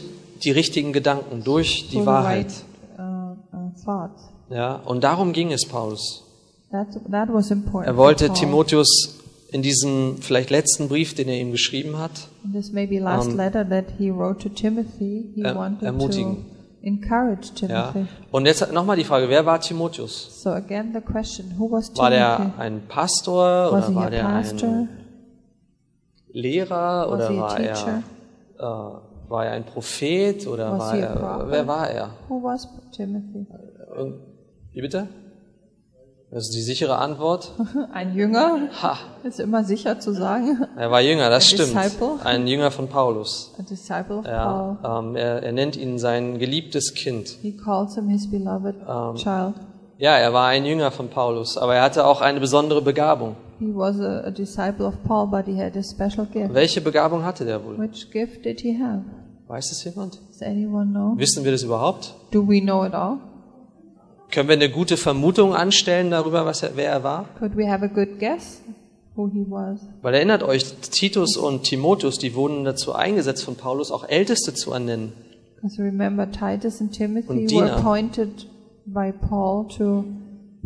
die 0.44 0.50
richtigen 0.50 0.92
Gedanken, 0.92 1.42
durch 1.42 1.88
die 1.88 2.04
Wahrheit. 2.04 2.52
right, 2.98 3.36
uh, 3.52 3.56
uh. 3.56 4.54
Ja, 4.54 4.76
und 4.76 5.02
darum 5.02 5.32
ging 5.32 5.52
es 5.52 5.66
Paulus. 5.66 6.24
That, 6.70 6.88
that 7.10 7.28
was 7.32 7.50
important. 7.50 7.86
Er 7.86 7.96
wollte. 7.96 8.32
Timotheus 8.32 9.18
in 9.50 9.62
diesem 9.62 10.18
vielleicht 10.20 10.50
letzten 10.50 10.88
Brief, 10.88 11.14
den 11.14 11.28
er 11.28 11.40
ihm 11.40 11.52
geschrieben 11.52 11.98
hat, 11.98 12.28
And 12.44 12.54
This 15.98 16.57
to 16.80 16.86
Timothy. 16.86 16.86
Encourage 16.86 17.66
ja. 17.66 17.92
Timothy. 17.92 18.08
Und 18.30 18.46
jetzt 18.46 18.72
nochmal 18.72 18.96
die 18.96 19.04
Frage, 19.04 19.28
wer 19.28 19.44
war 19.46 19.60
Timotheus? 19.60 20.42
So 20.42 20.50
again, 20.50 20.92
the 20.92 21.00
question: 21.00 21.54
Who 21.58 21.70
was 21.70 21.96
War 21.96 22.10
der 22.10 22.36
Timothy? 22.36 22.60
ein 22.60 22.82
Pastor 22.88 23.72
was 23.72 23.88
oder 23.88 23.94
war 23.94 24.10
der 24.10 24.22
pastor? 24.22 24.68
ein 24.68 24.88
Lehrer 26.30 27.06
Was 27.08 27.30
oder 27.30 27.36
war 27.40 27.60
er, 27.60 28.02
äh, 28.58 29.30
war 29.30 29.46
er 29.46 29.52
ein 29.52 29.64
Prophet 29.64 30.46
oder 30.46 30.72
Was 30.72 30.78
war 30.78 30.96
er, 30.96 31.46
wer 31.50 31.66
war 31.66 31.90
er? 31.90 32.10
Who 32.28 32.42
was 32.42 32.68
Timothy? 32.92 33.46
Wie 34.72 34.80
bitte? 34.80 35.08
Das 36.30 36.44
ist 36.44 36.54
die 36.54 36.60
sichere 36.60 36.98
Antwort. 36.98 37.52
Ein 37.92 38.14
Jünger? 38.14 38.68
Ha, 38.82 38.98
Ist 39.24 39.40
immer 39.40 39.64
sicher 39.64 39.98
zu 39.98 40.12
sagen. 40.12 40.66
er 40.76 40.90
war 40.90 41.00
Jünger, 41.00 41.30
das 41.30 41.44
A 41.44 41.46
stimmt. 41.46 41.74
disciple? 41.74 42.10
Ein 42.22 42.46
Jünger 42.46 42.70
von 42.70 42.86
Paulus. 42.88 43.54
A 43.58 43.62
disciple 43.62 44.16
of 44.18 44.26
Ja, 44.26 44.76
Paul. 44.82 45.06
ähm, 45.10 45.16
er, 45.16 45.42
er 45.42 45.52
nennt 45.52 45.76
ihn 45.76 45.98
sein 45.98 46.38
geliebtes 46.38 46.92
Kind. 46.94 47.28
He 47.40 47.56
calls 47.56 47.94
him 47.94 48.08
his 48.08 48.30
beloved 48.30 48.74
Um, 48.86 49.16
child. 49.16 49.54
Ja, 49.96 50.16
er 50.18 50.32
war 50.34 50.48
ein 50.48 50.64
Jünger 50.66 50.90
von 50.90 51.08
Paulus, 51.08 51.56
aber 51.56 51.76
er 51.76 51.82
hatte 51.82 52.06
auch 52.06 52.20
eine 52.20 52.40
besondere 52.40 52.82
Begabung. 52.82 53.34
He 53.58 53.74
was 53.74 53.98
a, 53.98 54.26
a 54.26 54.30
disciple 54.30 54.84
of 54.86 54.94
Paul, 55.04 55.26
but 55.28 55.46
he 55.46 55.58
had 55.60 55.76
a 55.76 55.82
special 55.82 56.26
gift. 56.26 56.52
Welche 56.52 56.82
Begabung 56.82 57.24
hatte 57.24 57.46
der 57.46 57.64
wohl? 57.64 57.78
Which 57.78 58.10
gift 58.12 58.44
did 58.44 58.60
he 58.60 58.78
have? 58.78 59.02
Weiß 59.48 59.72
es 59.72 59.82
jemand? 59.82 60.20
Does 60.28 60.42
anyone 60.42 60.90
know? 60.92 61.14
Wissen 61.16 61.42
wir 61.42 61.52
das 61.52 61.62
überhaupt? 61.62 62.14
Do 62.32 62.46
we 62.46 62.60
know 62.60 62.84
it 62.84 62.92
all? 62.94 63.16
Können 64.30 64.48
wir 64.48 64.56
eine 64.56 64.70
gute 64.70 64.96
Vermutung 64.96 65.54
anstellen 65.54 66.10
darüber, 66.10 66.44
was 66.44 66.62
er, 66.62 66.76
wer 66.76 66.90
er 66.90 67.02
war? 67.02 67.28
Could 67.38 67.56
we 67.56 67.68
have 67.70 67.84
a 67.84 67.88
good 67.88 68.18
guess 68.18 68.60
who 69.16 69.28
he 69.28 69.44
was? 69.48 69.80
Weil 70.02 70.14
erinnert 70.14 70.42
euch, 70.42 70.64
Titus 70.90 71.36
und 71.36 71.62
Timotheus, 71.64 72.18
die 72.18 72.34
wurden 72.34 72.64
dazu 72.64 72.94
eingesetzt 72.94 73.44
von 73.44 73.56
Paulus, 73.56 73.90
auch 73.90 74.06
Älteste 74.08 74.52
zu 74.52 74.72
ernennen. 74.72 75.12
Because 75.56 75.82
remember, 75.82 76.30
Titus 76.30 76.80
and 76.80 76.92
Timothy 76.92 77.28
Und 77.28 77.50
were 77.52 77.72
appointed 77.72 78.46
by 78.86 79.12
Paul 79.12 79.66
to 79.76 80.04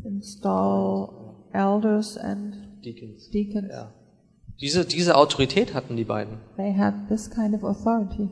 install 0.05 1.49
elders 1.53 2.17
and 2.17 2.55
Deacons. 2.85 3.31
deacons. 3.31 3.69
Ja. 3.71 3.93
Diese, 4.61 4.85
diese 4.85 5.17
Autorität 5.17 5.73
hatten 5.75 5.97
die 5.97 6.05
beiden. 6.05 6.39
They 6.57 6.75
had 6.77 7.09
this 7.09 7.31
kind 7.31 7.55
of 7.55 7.65
authority. 7.65 8.29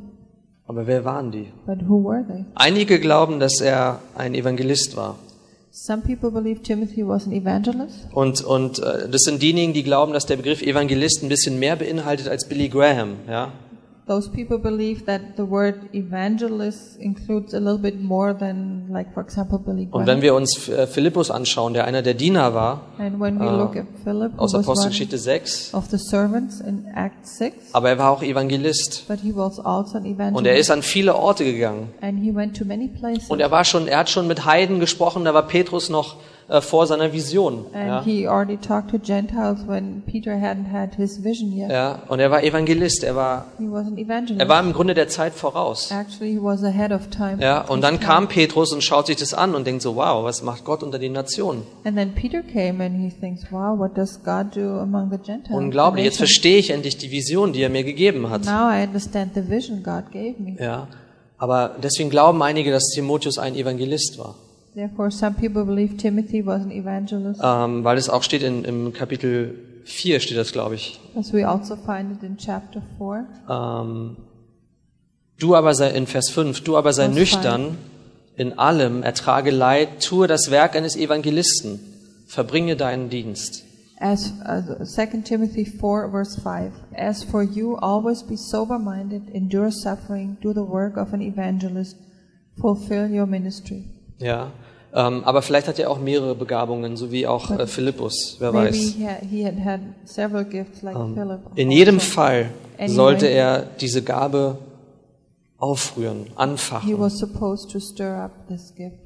Aber 0.70 0.86
wer 0.86 1.04
waren 1.04 1.32
die? 1.32 1.48
But 1.66 1.78
who 1.88 2.04
were 2.04 2.24
they? 2.24 2.44
Einige 2.54 3.00
glauben, 3.00 3.40
dass 3.40 3.60
er 3.60 3.98
ein 4.14 4.36
Evangelist 4.36 4.96
war. 4.96 5.18
Some 5.72 6.00
people 6.02 6.30
believe 6.30 6.62
Timothy 6.62 7.04
was 7.04 7.26
an 7.26 7.32
evangelist. 7.32 8.06
Und, 8.12 8.44
und 8.44 8.78
äh, 8.78 9.08
das 9.08 9.22
sind 9.22 9.42
diejenigen, 9.42 9.72
die 9.72 9.82
glauben, 9.82 10.12
dass 10.12 10.26
der 10.26 10.36
Begriff 10.36 10.62
Evangelist 10.62 11.24
ein 11.24 11.28
bisschen 11.28 11.58
mehr 11.58 11.74
beinhaltet 11.74 12.28
als 12.28 12.46
Billy 12.48 12.68
Graham. 12.68 13.16
Ja? 13.28 13.50
Those 14.10 14.28
people 14.28 14.58
believe 14.58 15.04
that 15.06 15.20
the 15.36 15.48
word 15.48 15.76
evangelist 15.92 16.96
includes 16.98 17.54
a 17.54 17.58
little 17.58 17.78
bit 17.78 18.02
more 18.02 18.36
than, 18.36 18.88
like, 18.90 19.14
for 19.14 19.22
example, 19.22 19.56
Billy 19.60 19.86
Und 19.88 20.00
wenn 20.08 20.18
Graham. 20.18 20.22
wir 20.22 20.34
uns 20.34 20.68
äh, 20.68 20.88
Philippus 20.88 21.30
anschauen, 21.30 21.74
der 21.74 21.84
einer 21.84 22.02
der 22.02 22.14
Diener 22.14 22.52
war, 22.52 22.80
And 22.98 23.20
when 23.20 23.38
we 23.38 23.44
äh, 23.46 23.56
look 23.56 23.76
at 23.76 23.84
Philip, 24.02 24.32
who 24.36 24.42
aus 24.42 24.52
Apostelgeschichte 24.56 25.16
6, 25.16 25.74
of 25.74 25.86
the 25.92 25.96
servants 25.96 26.60
in 26.60 26.86
Act 26.92 27.24
6, 27.24 27.72
aber 27.72 27.90
er 27.90 27.98
war 27.98 28.10
auch 28.10 28.22
Evangelist. 28.24 29.04
but 29.06 29.20
he 29.20 29.32
was 29.32 29.60
also 29.60 29.98
an 29.98 30.04
Und 30.04 30.18
er 30.18 30.26
evangelist. 30.26 30.60
ist 30.60 30.70
an 30.72 30.82
viele 30.82 31.14
Orte 31.14 31.44
gegangen. 31.44 31.90
And 32.00 32.18
he 32.18 32.34
went 32.34 32.56
to 32.58 32.64
many 32.64 32.88
places. 32.88 33.30
Und 33.30 33.38
er 33.38 33.52
war 33.52 33.64
schon, 33.64 33.86
er 33.86 33.98
hat 33.98 34.10
schon 34.10 34.26
mit 34.26 34.44
Heiden 34.44 34.80
gesprochen, 34.80 35.24
da 35.24 35.34
war 35.34 35.46
Petrus 35.46 35.88
noch 35.88 36.16
äh, 36.48 36.60
vor 36.60 36.86
seiner 36.86 37.12
Vision. 37.12 37.66
Ja? 37.74 38.02
vision 41.22 41.52
yet. 41.52 41.70
ja, 41.70 42.02
und 42.08 42.20
er 42.20 42.30
war 42.30 42.42
Evangelist, 42.42 43.04
er 43.04 43.14
war, 43.14 43.46
er 43.58 44.48
war 44.48 44.60
im 44.60 44.72
Grunde 44.72 44.94
der 44.94 45.08
Zeit 45.08 45.32
voraus. 45.32 45.90
Actually, 45.90 46.32
he 46.32 46.42
was 46.42 46.64
ahead 46.64 46.92
of 46.92 47.08
time. 47.08 47.36
Ja, 47.40 47.60
und 47.62 47.82
dann 47.82 48.00
kam 48.00 48.28
Petrus 48.28 48.72
und 48.72 48.82
schaut 48.82 49.06
sich 49.06 49.16
das 49.16 49.34
an 49.34 49.54
und 49.54 49.66
denkt 49.66 49.82
so, 49.82 49.96
wow, 49.96 50.24
was 50.24 50.42
macht 50.42 50.64
Gott 50.64 50.82
unter 50.82 50.98
den 50.98 51.12
Nationen? 51.12 51.62
Thinks, 53.20 53.46
wow? 53.50 53.78
Unglaublich, 55.58 56.04
jetzt 56.04 56.16
the 56.16 56.22
nations?" 56.22 56.30
verstehe 56.30 56.58
ich 56.58 56.70
endlich 56.70 56.98
die 56.98 57.10
Vision, 57.10 57.52
die 57.52 57.62
er 57.62 57.70
mir 57.70 57.84
gegeben 57.84 58.30
hat. 58.30 58.44
Now 58.44 58.70
I 58.70 58.84
understand 58.84 59.34
the 59.34 59.48
vision 59.48 59.82
God 59.82 60.10
gave 60.12 60.34
me. 60.38 60.56
Ja, 60.58 60.88
aber 61.38 61.76
deswegen 61.82 62.10
glauben 62.10 62.42
einige, 62.42 62.70
dass 62.70 62.88
Timotheus 62.88 63.38
ein 63.38 63.54
Evangelist 63.54 64.18
war. 64.18 64.34
Therefore, 64.74 65.10
some 65.10 65.34
people 65.34 65.64
believe 65.64 65.96
Timothy 65.96 66.44
was 66.46 66.62
an 66.62 66.70
evangelist, 66.70 67.40
Ähm, 67.42 67.82
weil 67.84 67.98
es 67.98 68.08
auch 68.08 68.22
steht 68.22 68.42
in, 68.42 68.64
im 68.64 68.92
Kapitel 68.92 69.82
4 69.84 70.20
steht 70.20 70.36
das, 70.38 70.52
glaube 70.52 70.76
ich. 70.76 71.00
as 71.16 71.32
we 71.32 71.46
also 71.46 71.74
find 71.74 72.12
it 72.12 72.22
in 72.22 72.36
chapter 72.36 72.82
4. 72.98 73.26
Ähm, 73.48 74.16
du 75.38 75.56
aber 75.56 75.74
sei, 75.74 75.90
in 75.90 76.06
Vers 76.06 76.30
5, 76.30 76.60
du 76.62 76.76
aber 76.76 76.92
sei 76.92 77.06
Vers 77.06 77.16
nüchtern 77.16 77.78
in 78.36 78.58
allem, 78.58 79.02
ertrage 79.02 79.50
Leid, 79.50 80.00
tue 80.02 80.26
das 80.28 80.50
Werk 80.50 80.76
eines 80.76 80.96
Evangelisten, 80.96 81.80
verbringe 82.26 82.76
deinen 82.76 83.10
Dienst. 83.10 83.64
As 83.98 84.32
uh, 84.46 84.84
2 84.84 85.06
Timothy 85.24 85.66
4 85.66 86.10
verse 86.10 86.40
5, 86.40 86.72
as 86.96 87.22
for 87.22 87.42
you, 87.42 87.76
always 87.76 88.22
be 88.22 88.36
sober-minded, 88.36 89.28
endure 89.34 89.70
suffering, 89.70 90.38
do 90.40 90.54
the 90.54 90.60
work 90.66 90.96
of 90.96 91.12
an 91.12 91.20
evangelist, 91.20 91.96
fulfill 92.58 93.10
your 93.10 93.26
ministry. 93.26 93.84
Ja, 94.20 94.52
ähm, 94.92 95.22
aber 95.24 95.42
vielleicht 95.42 95.68
hat 95.68 95.78
er 95.78 95.90
auch 95.90 95.98
mehrere 96.00 96.34
Begabungen, 96.34 96.96
so 96.96 97.12
wie 97.12 97.26
auch 97.26 97.50
äh, 97.50 97.66
Philippus, 97.66 98.36
wer 98.40 98.52
Maybe 98.52 98.68
weiß. 98.68 98.76
he 98.76 99.06
had, 99.06 99.20
he 99.22 99.44
had 99.44 100.50
gifts 100.50 100.82
like 100.82 100.96
Philip. 101.14 101.40
In 101.54 101.70
jedem 101.70 101.96
also. 101.96 102.06
Fall 102.10 102.50
Anyway. 102.78 102.94
sollte 102.94 103.26
er 103.26 103.66
diese 103.80 104.02
Gabe 104.02 104.58
aufrühren, 105.58 106.24
He 106.26 106.32
anfachen. 106.36 106.98
was 106.98 107.18
supposed 107.18 107.70
to 107.70 107.78
stir 107.78 108.16
up 108.24 108.48
this 108.48 108.74
gift. 108.74 108.96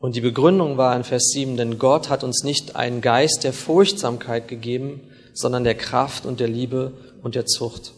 Und 0.00 0.14
die 0.14 0.20
Begründung 0.20 0.76
war 0.76 0.94
in 0.94 1.04
Vers 1.04 1.30
7, 1.32 1.56
denn 1.56 1.78
Gott 1.78 2.08
hat 2.08 2.22
uns 2.22 2.44
nicht 2.44 2.76
einen 2.76 3.00
Geist 3.00 3.42
der 3.44 3.52
Furchtsamkeit 3.52 4.46
gegeben, 4.46 5.00
sondern 5.32 5.64
der 5.64 5.74
Kraft 5.74 6.26
und 6.26 6.38
der 6.38 6.48
Liebe 6.48 6.92
und 7.22 7.34
der 7.34 7.46
Zucht. 7.46 7.92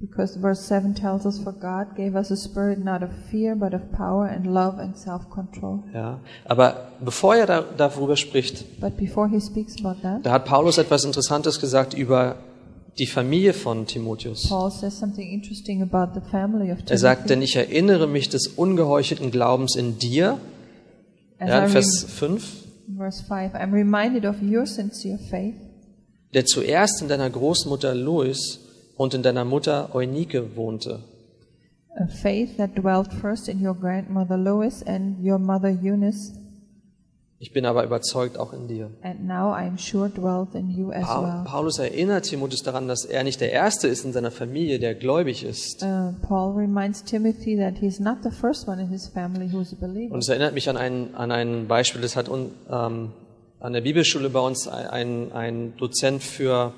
Because 0.00 0.36
verse 0.36 0.62
7 0.68 0.94
tells 0.94 1.26
us, 1.26 1.40
For 1.42 1.52
God 1.52 1.96
gave 1.96 2.14
us 2.14 2.30
a 2.30 2.36
spirit 2.36 2.78
not 2.84 3.02
of 3.02 3.10
fear, 3.30 3.56
but 3.56 3.74
of 3.74 3.90
power 3.90 4.26
and 4.26 4.46
love 4.46 4.78
and 4.78 4.96
self-control. 4.96 5.82
Ja, 5.92 6.20
aber 6.44 6.92
bevor 7.04 7.34
er 7.34 7.46
da, 7.46 7.64
darüber 7.76 8.16
spricht, 8.16 8.80
But 8.80 8.96
before 8.96 9.28
he 9.28 9.40
speaks 9.40 9.74
about 9.80 10.00
that, 10.02 10.24
da 10.24 10.32
hat 10.32 10.44
Paulus 10.44 10.78
etwas 10.78 11.04
Interessantes 11.04 11.58
gesagt 11.58 11.94
über 11.94 12.36
die 12.98 13.06
Familie 13.06 13.52
von 13.52 13.86
Timotheus. 13.86 14.48
Paul 14.48 14.70
says 14.70 14.96
something 14.96 15.28
interesting 15.28 15.82
about 15.82 16.14
the 16.14 16.30
family 16.30 16.70
of 16.70 16.78
Timothy. 16.78 16.92
Er 16.92 16.98
sagt, 16.98 17.30
denn 17.30 17.42
ich 17.42 17.56
erinnere 17.56 18.06
mich 18.06 18.28
des 18.28 18.46
ungeheuchelten 18.46 19.32
Glaubens 19.32 19.74
in 19.74 19.98
dir, 19.98 20.38
As 21.40 21.48
ja, 21.48 21.64
in 21.64 21.70
Vers 21.70 22.04
5, 22.04 22.44
verse 22.96 23.24
5, 23.24 23.54
I'm 23.54 23.72
reminded 23.72 24.24
of 24.24 24.36
your 24.42 24.64
sincere 24.66 25.18
faith, 25.30 25.56
der 26.34 26.44
zuerst 26.46 27.02
in 27.02 27.08
deiner 27.08 27.30
Großmutter 27.30 27.94
Lois 27.94 28.60
und 28.98 29.14
in 29.14 29.22
deiner 29.22 29.46
Mutter 29.46 29.94
Eunike 29.94 30.54
wohnte. 30.56 31.00
a 31.98 32.06
faith 32.06 32.56
that 32.58 32.76
dwelt 32.76 33.12
first 33.12 33.48
in 33.48 33.64
your 33.66 33.74
grandmother 33.74 34.36
Lois 34.36 34.82
and 34.86 35.16
your 35.24 35.38
mother 35.38 35.70
Eunice, 35.70 36.32
Ich 37.40 37.52
bin 37.52 37.66
aber 37.66 37.84
überzeugt 37.84 38.36
auch 38.36 38.52
in 38.52 38.66
dir. 38.66 38.90
and 39.02 39.26
now 39.26 39.52
I 39.52 39.64
am 39.66 39.78
sure 39.78 40.08
dwelt 40.08 40.54
in 40.56 40.70
you 40.70 40.90
as 40.90 41.06
well. 41.08 41.44
Paulus 41.44 41.78
erinnert 41.78 42.24
Timotheus 42.24 42.62
daran, 42.64 42.88
dass 42.88 43.04
er 43.04 43.22
nicht 43.24 43.40
der 43.40 43.52
Erste 43.52 43.86
ist 43.88 44.04
in 44.04 44.12
seiner 44.12 44.32
Familie, 44.32 44.78
der 44.80 44.94
gläubig 44.96 45.44
ist. 45.44 45.82
Uh, 45.84 46.12
Paul 46.26 46.54
reminds 46.56 47.02
Timothy 47.04 47.56
that 47.56 47.78
he's 47.80 48.00
not 48.00 48.18
the 48.24 48.30
first 48.30 48.66
one 48.68 48.80
in 48.82 48.88
his 48.88 49.06
family 49.08 49.48
who's 49.52 49.72
a 49.72 49.76
believer. 49.80 50.12
Und 50.14 50.20
es 50.20 50.28
erinnert 50.28 50.54
mich 50.54 50.68
an 50.68 50.76
ein, 50.76 51.14
an 51.14 51.30
ein 51.30 51.68
Beispiel, 51.68 52.00
das 52.02 52.16
hat 52.16 52.28
un, 52.28 52.50
ähm, 52.70 53.10
an 53.60 53.72
der 53.72 53.80
Bibelschule 53.82 54.30
bei 54.30 54.40
uns 54.40 54.66
ein, 54.68 55.30
ein 55.32 55.74
Dozent 55.78 56.22
für 56.24 56.72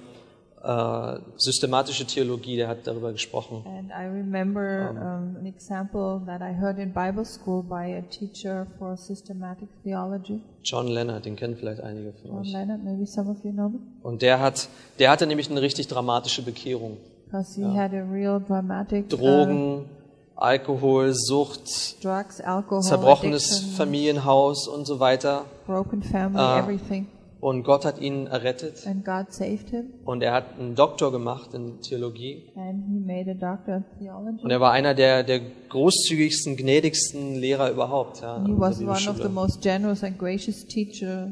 äh, 0.63 1.19
systematische 1.37 2.05
Theologie, 2.07 2.57
der 2.57 2.69
hat 2.69 2.87
darüber 2.87 3.13
gesprochen. 3.13 3.65
And 3.67 3.91
I 3.91 4.07
remember 4.07 4.91
um, 4.91 5.37
an 5.37 5.47
example 5.47 6.21
that 6.27 6.41
I 6.43 6.53
heard 6.61 6.79
in 6.79 6.93
Bible 6.93 7.25
school 7.25 7.63
by 7.63 7.97
a 7.97 8.03
teacher 8.03 8.67
for 8.79 8.97
systematic 8.97 9.69
theology, 9.83 10.41
John 10.63 10.87
Leonard, 10.89 11.25
den 11.25 11.37
kennen 11.37 11.57
vielleicht 11.57 11.83
einige 11.83 12.13
von 12.13 12.31
John 12.31 12.41
euch. 12.41 12.53
Leonard. 12.53 12.85
Maybe 12.85 13.07
some 13.07 13.31
of 13.31 13.43
you 13.45 13.53
know 13.53 13.69
him, 13.71 13.81
Und 14.03 14.21
der 14.23 14.41
hat, 14.41 14.69
der 14.99 15.11
hatte 15.11 15.27
nämlich 15.27 15.51
eine 15.51 15.63
richtig 15.63 15.89
dramatische 15.89 16.43
Bekehrung. 16.43 16.99
because 17.27 17.55
he 17.55 17.63
had 17.63 17.95
a 17.95 18.03
real 18.03 18.41
dramatic 18.41 19.05
uh, 19.13 19.17
Drogen, 19.17 19.85
Alkohol, 20.37 21.13
Sucht, 21.15 22.03
drugs, 22.03 22.41
alcohol, 22.41 22.83
zerbrochenes 22.83 23.61
Familienhaus 23.77 24.67
und 24.69 24.87
so 24.87 24.99
weiter. 25.01 25.45
broken 25.67 26.03
family, 26.03 26.43
everything. 26.59 27.07
Und 27.41 27.63
Gott 27.65 27.85
hat 27.87 27.99
ihn 28.01 28.27
errettet. 28.27 28.87
And 28.87 29.05
God 29.05 29.33
saved 29.33 29.71
him, 29.71 29.87
Und 30.05 30.23
er 30.23 30.33
hat 30.35 30.59
einen 30.59 30.75
Doktor 30.75 31.11
gemacht 31.11 31.55
in 31.55 31.81
Theologie. 31.81 32.51
and 32.55 32.85
he 32.87 32.99
made 33.01 33.31
a 33.31 33.35
doctor 33.35 33.79
of 33.79 33.83
theology. 33.99 34.43
Und 34.43 34.51
er 34.51 34.61
war 34.61 34.73
einer 34.73 34.95
der, 34.95 35.23
der 35.23 35.41
großzügigsten, 35.71 36.57
gnädigsten 36.57 37.37
Lehrer 37.37 37.71
überhaupt. 37.71 38.21
Ja, 38.21 38.45
He 38.45 38.53
was 38.57 38.81
one 38.81 39.09
of 39.09 39.17
the 39.23 39.29
most 39.29 39.63
generous 39.63 40.05
and 40.05 40.19
gracious 40.19 40.67
teachers 40.67 41.31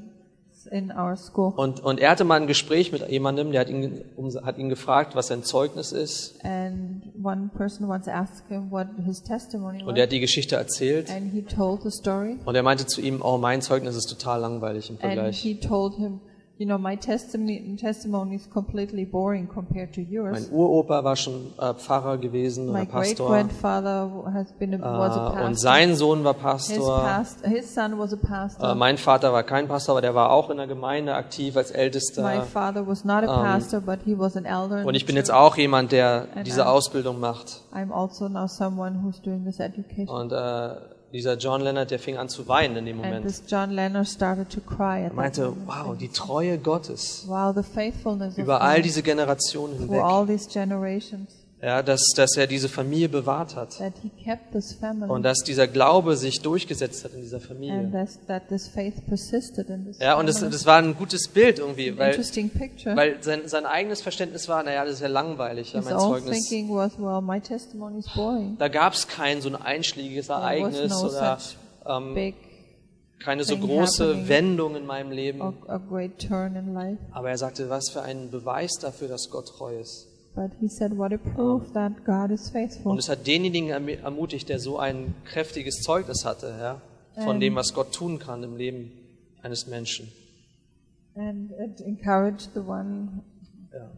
in 0.70 0.90
our 0.90 1.16
school. 1.16 1.52
Und, 1.57 1.81
und 1.81 2.00
er 2.00 2.11
hatte 2.11 2.24
mal 2.24 2.40
ein 2.40 2.46
Gespräch 2.46 2.92
mit 2.92 3.09
jemandem, 3.09 3.52
der 3.52 3.61
hat 3.62 3.68
ihn, 3.68 4.04
hat 4.44 4.59
ihn 4.59 4.68
gefragt, 4.68 5.14
was 5.16 5.28
sein 5.28 5.42
Zeugnis 5.42 5.92
ist. 5.92 6.37
And 6.44 7.02
one 7.22 7.50
person 7.57 7.88
once 7.90 8.09
asked 8.09 8.48
him 8.48 8.70
what 8.70 8.87
his 9.04 9.22
testimony 9.22 9.83
Und 9.85 9.96
er 9.96 10.04
hat 10.04 10.12
die 10.12 10.20
Geschichte 10.20 10.57
erzählt. 10.57 11.11
and 11.11 11.33
he 11.33 11.42
told 11.42 11.83
the 11.83 11.90
story. 11.90 12.38
Und 12.44 12.54
er 12.54 12.62
meinte 12.62 12.87
zu 12.87 13.00
ihm, 13.00 13.20
oh, 13.22 13.38
mein 13.38 13.62
Zeugnis 13.62 13.96
ist 13.96 14.07
total 14.07 14.40
langweilig 14.40 14.90
im 14.90 14.96
And 14.96 15.00
Vergleich. 15.02 15.38
he 15.38 15.54
told 15.59 15.94
him, 15.96 16.20
you 16.58 16.66
know, 16.66 16.76
my 16.76 16.96
testimony, 16.96 17.76
testimony 17.76 18.34
is 18.34 18.50
completely 18.50 19.04
boring 19.04 19.46
compared 19.48 19.92
to 19.94 20.00
Mein 20.00 20.10
yours. 20.10 20.50
Uropa 20.50 21.04
war 21.04 21.14
schon 21.14 21.52
äh, 21.58 21.72
Pfarrer 21.74 22.18
gewesen 22.18 22.68
oder 22.68 22.80
My 22.80 22.84
great 22.86 23.16
Pastor. 23.16 23.28
grandfather 23.28 24.10
has 24.34 24.52
been 24.58 24.74
a, 24.74 24.78
was 24.98 25.16
a 25.16 25.26
Äh, 25.26 25.30
pastor. 25.30 25.46
und 25.46 25.54
sein 25.60 25.94
Sohn 25.94 26.24
war 26.24 26.34
his, 26.34 26.42
Pastor. 26.42 27.00
past, 27.00 27.46
his 27.46 27.72
son 27.74 27.98
was 27.98 28.12
a 28.12 28.16
pastor. 28.16 28.72
Äh, 28.72 28.74
mein 28.74 28.98
Vater 28.98 29.32
war 29.32 29.44
kein 29.44 29.68
Pastor, 29.68 29.92
aber 29.92 30.00
der 30.02 30.14
war 30.16 30.30
auch 30.32 30.50
in 30.50 30.56
der 30.56 30.66
Gemeinde 30.66 31.14
aktiv 31.14 31.56
als 31.56 31.72
My 31.72 31.78
Ältester. 31.78 32.42
father 32.42 32.86
was 32.86 33.04
not 33.04 33.22
a 33.24 33.26
pastor, 33.42 33.80
but 33.80 34.00
he 34.04 34.18
was 34.18 34.36
an 34.36 34.44
elder. 34.44 34.84
Und 34.84 34.94
ich 34.96 35.06
bin 35.06 35.14
jetzt 35.16 35.30
auch 35.32 35.56
jemand, 35.56 35.92
der 35.92 36.26
And 36.34 36.46
diese 36.46 36.62
I'm- 36.64 36.70
Ausbildung 36.72 37.20
macht. 37.20 37.62
I'm 37.72 37.92
also 37.92 38.28
now 38.28 38.48
someone 38.48 39.00
who's 39.04 39.20
doing 39.22 39.44
this 39.44 39.60
education. 39.60 40.08
Und 40.08 40.32
äh, 40.32 40.70
dieser 41.12 41.36
John 41.36 41.62
Leonard, 41.62 41.90
der 41.90 41.98
fing 41.98 42.16
an 42.18 42.28
zu 42.28 42.48
weinen 42.48 42.76
in 42.76 42.86
dem 42.86 42.96
Moment. 42.98 43.26
this 43.26 43.42
John 43.48 43.70
Leonard 43.70 44.08
started 44.08 44.50
to 44.50 44.60
cry 44.60 45.04
Er 45.04 45.12
meinte, 45.12 45.52
wow, 45.66 45.96
die 45.96 46.08
Treue 46.08 46.58
Gottes 46.58 47.24
Wow, 47.26 47.54
the 47.54 47.62
faithfulness 47.62 48.34
of 48.34 48.38
über 48.38 48.60
all 48.60 48.82
diese 48.82 49.02
Generationen 49.02 49.78
hinweg. 49.78 50.02
Ja, 51.60 51.82
dass, 51.82 52.12
dass 52.14 52.36
er 52.36 52.46
diese 52.46 52.68
Familie 52.68 53.08
bewahrt 53.08 53.56
hat. 53.56 53.78
that 53.78 53.94
he 54.00 54.10
kept 54.24 54.52
this 54.52 54.74
family, 54.74 55.10
Und 55.10 55.24
dass 55.24 55.38
dieser 55.38 55.66
Glaube 55.66 56.16
sich 56.16 56.40
durchgesetzt 56.40 57.04
hat 57.04 57.14
in 57.14 57.20
dieser 57.20 57.40
Familie. 57.40 57.90
that 58.28 58.48
this 58.48 58.68
faith 58.68 58.94
persisted 59.08 59.68
in 59.68 59.84
this 59.86 59.98
Ja, 59.98 60.16
und 60.18 60.26
das, 60.28 60.38
das 60.38 60.66
war 60.66 60.78
ein 60.78 60.94
gutes 60.94 61.26
Bild 61.26 61.58
irgendwie, 61.58 61.98
weil, 61.98 62.16
weil 62.16 63.22
sein, 63.22 63.48
sein 63.48 63.66
eigenes 63.66 64.02
Verständnis 64.02 64.48
war, 64.48 64.62
naja, 64.62 64.84
das 64.84 64.94
ist 64.94 65.00
ja 65.00 65.08
langweilig, 65.08 65.72
ja, 65.72 65.80
mein 65.80 65.98
Zeugnis. 65.98 66.48
was, 66.52 66.96
well, 66.96 67.20
my 67.20 67.40
testimony 67.40 67.98
is 67.98 68.06
boring. 68.14 68.56
Da 68.58 68.68
gab 68.68 68.92
es 68.92 69.08
kein 69.08 69.40
so 69.40 69.48
ein 69.48 69.56
einschlägiges 69.56 70.28
Ereignis 70.28 70.90
no 70.90 71.08
oder 71.08 71.38
ähm, 71.86 72.34
keine 73.18 73.42
so 73.42 73.56
große. 73.56 74.28
Wendung 74.28 74.76
in 74.76 74.86
meinem 74.86 75.10
Leben. 75.10 75.42
a 75.42 75.80
turn 76.18 76.54
in 76.54 76.72
life. 76.72 76.98
Aber 77.10 77.30
er 77.30 77.38
sagte, 77.38 77.68
was 77.68 77.90
für 77.90 78.02
ein 78.02 78.30
Beweis 78.30 78.78
dafür, 78.80 79.08
dass 79.08 79.28
Gott 79.30 79.48
treu 79.48 79.76
ist. 79.80 80.07
But 80.38 80.53
he 80.61 80.68
said, 80.68 80.96
what 80.96 81.12
a 81.12 81.18
proof 81.18 81.72
that 81.72 82.05
God 82.05 82.31
is 82.31 82.48
faithful. 82.51 82.92
Und 82.92 82.98
es 82.98 83.09
hat 83.09 83.27
denjenigen 83.27 83.70
erm- 83.70 83.88
ermutigt, 83.88 84.48
der 84.48 84.61
so 84.61 84.79
ein 84.79 85.16
kräftiges 85.24 85.83
Zeugnis 85.83 86.24
hatte, 86.24 86.55
ja, 86.61 86.81
von 87.24 87.40
dem, 87.40 87.57
was 87.57 87.74
Gott 87.74 87.92
tun 87.92 88.20
kann 88.20 88.44
im 88.44 88.57
Leben 88.57 88.92
eines 89.42 89.66
Menschen. 89.66 90.12
And 91.16 91.51
it 91.51 91.81
encouraged 91.81 92.51
the 92.55 92.61
one 92.61 93.24
Yeah. 93.74 93.90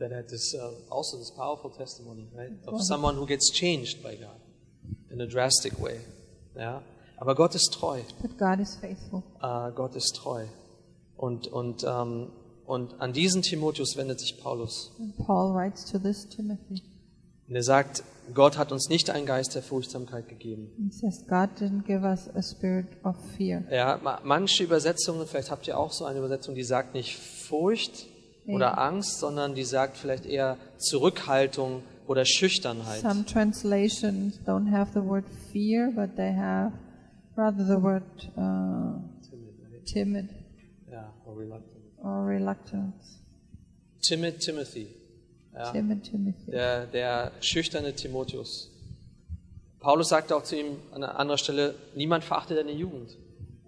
That 0.00 0.10
had 0.10 0.26
this 0.28 0.52
uh, 0.54 0.92
also 0.92 1.16
this 1.16 1.30
powerful 1.30 1.70
testimony, 1.70 2.28
right, 2.34 2.50
of 2.66 2.82
someone 2.82 3.14
who 3.16 3.24
gets 3.26 3.52
changed 3.52 4.02
by 4.02 4.16
God 4.16 4.40
in 5.10 5.20
a 5.20 5.26
drastic 5.26 5.80
way. 5.80 6.00
Ja. 6.56 6.82
Aber 7.18 7.36
Gott 7.36 7.54
ist 7.54 7.72
treu. 7.72 8.00
that 8.20 8.36
God 8.36 8.58
is 8.58 8.74
faithful. 8.74 9.22
Äh, 9.40 9.70
Gott 9.76 9.94
ist 9.94 10.16
treu. 10.16 10.46
Und 11.16 11.46
und 11.46 11.84
ähm, 11.84 12.32
und 12.66 13.00
an 13.00 13.12
diesen 13.12 13.42
Timotheus 13.42 13.96
wendet 13.96 14.20
sich 14.20 14.38
Paulus. 14.40 14.92
And 14.98 15.16
Paul 15.18 15.54
writes 15.54 15.84
to 15.90 15.98
this 15.98 16.28
Timothy. 16.28 16.82
Und 17.48 17.56
er 17.56 17.62
sagt, 17.62 18.02
Gott 18.32 18.56
hat 18.56 18.72
uns 18.72 18.88
nicht 18.88 19.10
einen 19.10 19.26
Geist 19.26 19.54
der 19.54 19.62
Furchtsamkeit 19.62 20.28
gegeben. 20.28 20.70
He 20.78 20.90
says, 20.90 21.26
God 21.28 21.50
didn't 21.60 21.82
give 21.86 22.02
us 22.02 22.28
a 22.34 22.42
spirit 22.42 22.86
of 23.04 23.16
fear. 23.36 23.62
Ja, 23.70 23.98
ma- 24.02 24.20
manche 24.24 24.64
Übersetzungen, 24.64 25.26
vielleicht 25.26 25.50
habt 25.50 25.66
ihr 25.68 25.78
auch 25.78 25.92
so 25.92 26.06
eine 26.06 26.18
Übersetzung, 26.20 26.54
die 26.54 26.64
sagt 26.64 26.94
nicht 26.94 27.18
Furcht 27.18 28.06
oder 28.46 28.78
Angst, 28.78 29.18
sondern 29.18 29.54
die 29.54 29.64
sagt 29.64 29.96
vielleicht 29.98 30.24
eher 30.24 30.56
Zurückhaltung 30.78 31.82
oder 32.06 32.24
Schüchternheit. 32.24 33.00
Some 33.00 33.24
translations 33.26 34.38
don't 34.46 34.70
have 34.70 34.92
the 34.94 35.06
word 35.06 35.24
fear, 35.52 35.90
but 35.94 36.16
they 36.16 36.32
have 36.32 36.72
rather 37.36 37.64
the 37.66 37.82
word 37.82 38.02
uh, 38.38 39.00
timid 39.84 40.28
Ja, 40.90 41.12
or 41.26 41.36
reluctant. 41.38 41.73
Or 42.04 42.26
reluctance. 42.26 43.18
Timid 44.02 44.40
Timothy, 44.40 44.88
ja, 45.54 45.72
Timid 45.72 46.04
Timothy. 46.04 46.50
der, 46.50 46.86
der 46.86 47.32
schüchterne 47.40 47.94
Timotheus. 47.94 48.70
Paulus 49.80 50.08
sagte 50.08 50.36
auch 50.36 50.42
zu 50.42 50.56
ihm 50.56 50.76
an 50.92 51.02
einer 51.04 51.18
anderen 51.18 51.38
Stelle, 51.38 51.74
niemand 51.94 52.24
verachte 52.24 52.54
deine 52.54 52.72
Jugend. 52.72 53.16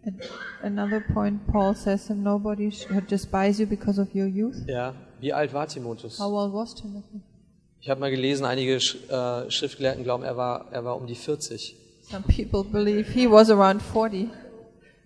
At 0.04 0.14
another 0.62 1.00
point, 1.00 1.46
Paul 1.48 1.74
says, 1.74 2.10
"And 2.10 2.22
nobody 2.22 2.70
should 2.70 3.10
despise 3.10 3.60
you 3.60 3.68
because 3.68 4.00
of 4.00 4.14
your 4.14 4.26
youth." 4.26 4.56
Ja, 4.68 4.94
wie 5.20 5.32
alt 5.32 5.52
war 5.52 5.66
Timotheus? 5.66 6.20
How 6.20 6.32
old 6.32 6.52
was 6.54 6.74
Timothy? 6.74 7.20
Ich 7.80 7.90
habe 7.90 8.00
mal 8.00 8.10
gelesen, 8.10 8.44
einige 8.44 8.76
äh, 8.76 9.50
Schriftgelehrten 9.50 10.04
glauben, 10.04 10.22
er 10.22 10.36
war, 10.36 10.72
er 10.72 10.84
war 10.84 10.96
um 10.96 11.06
die 11.06 11.14
40. 11.14 11.76
Some 12.02 12.22
people 12.22 12.62
believe 12.64 13.10
he 13.12 13.28
was 13.30 13.50
around 13.50 13.82
40. 13.82 14.28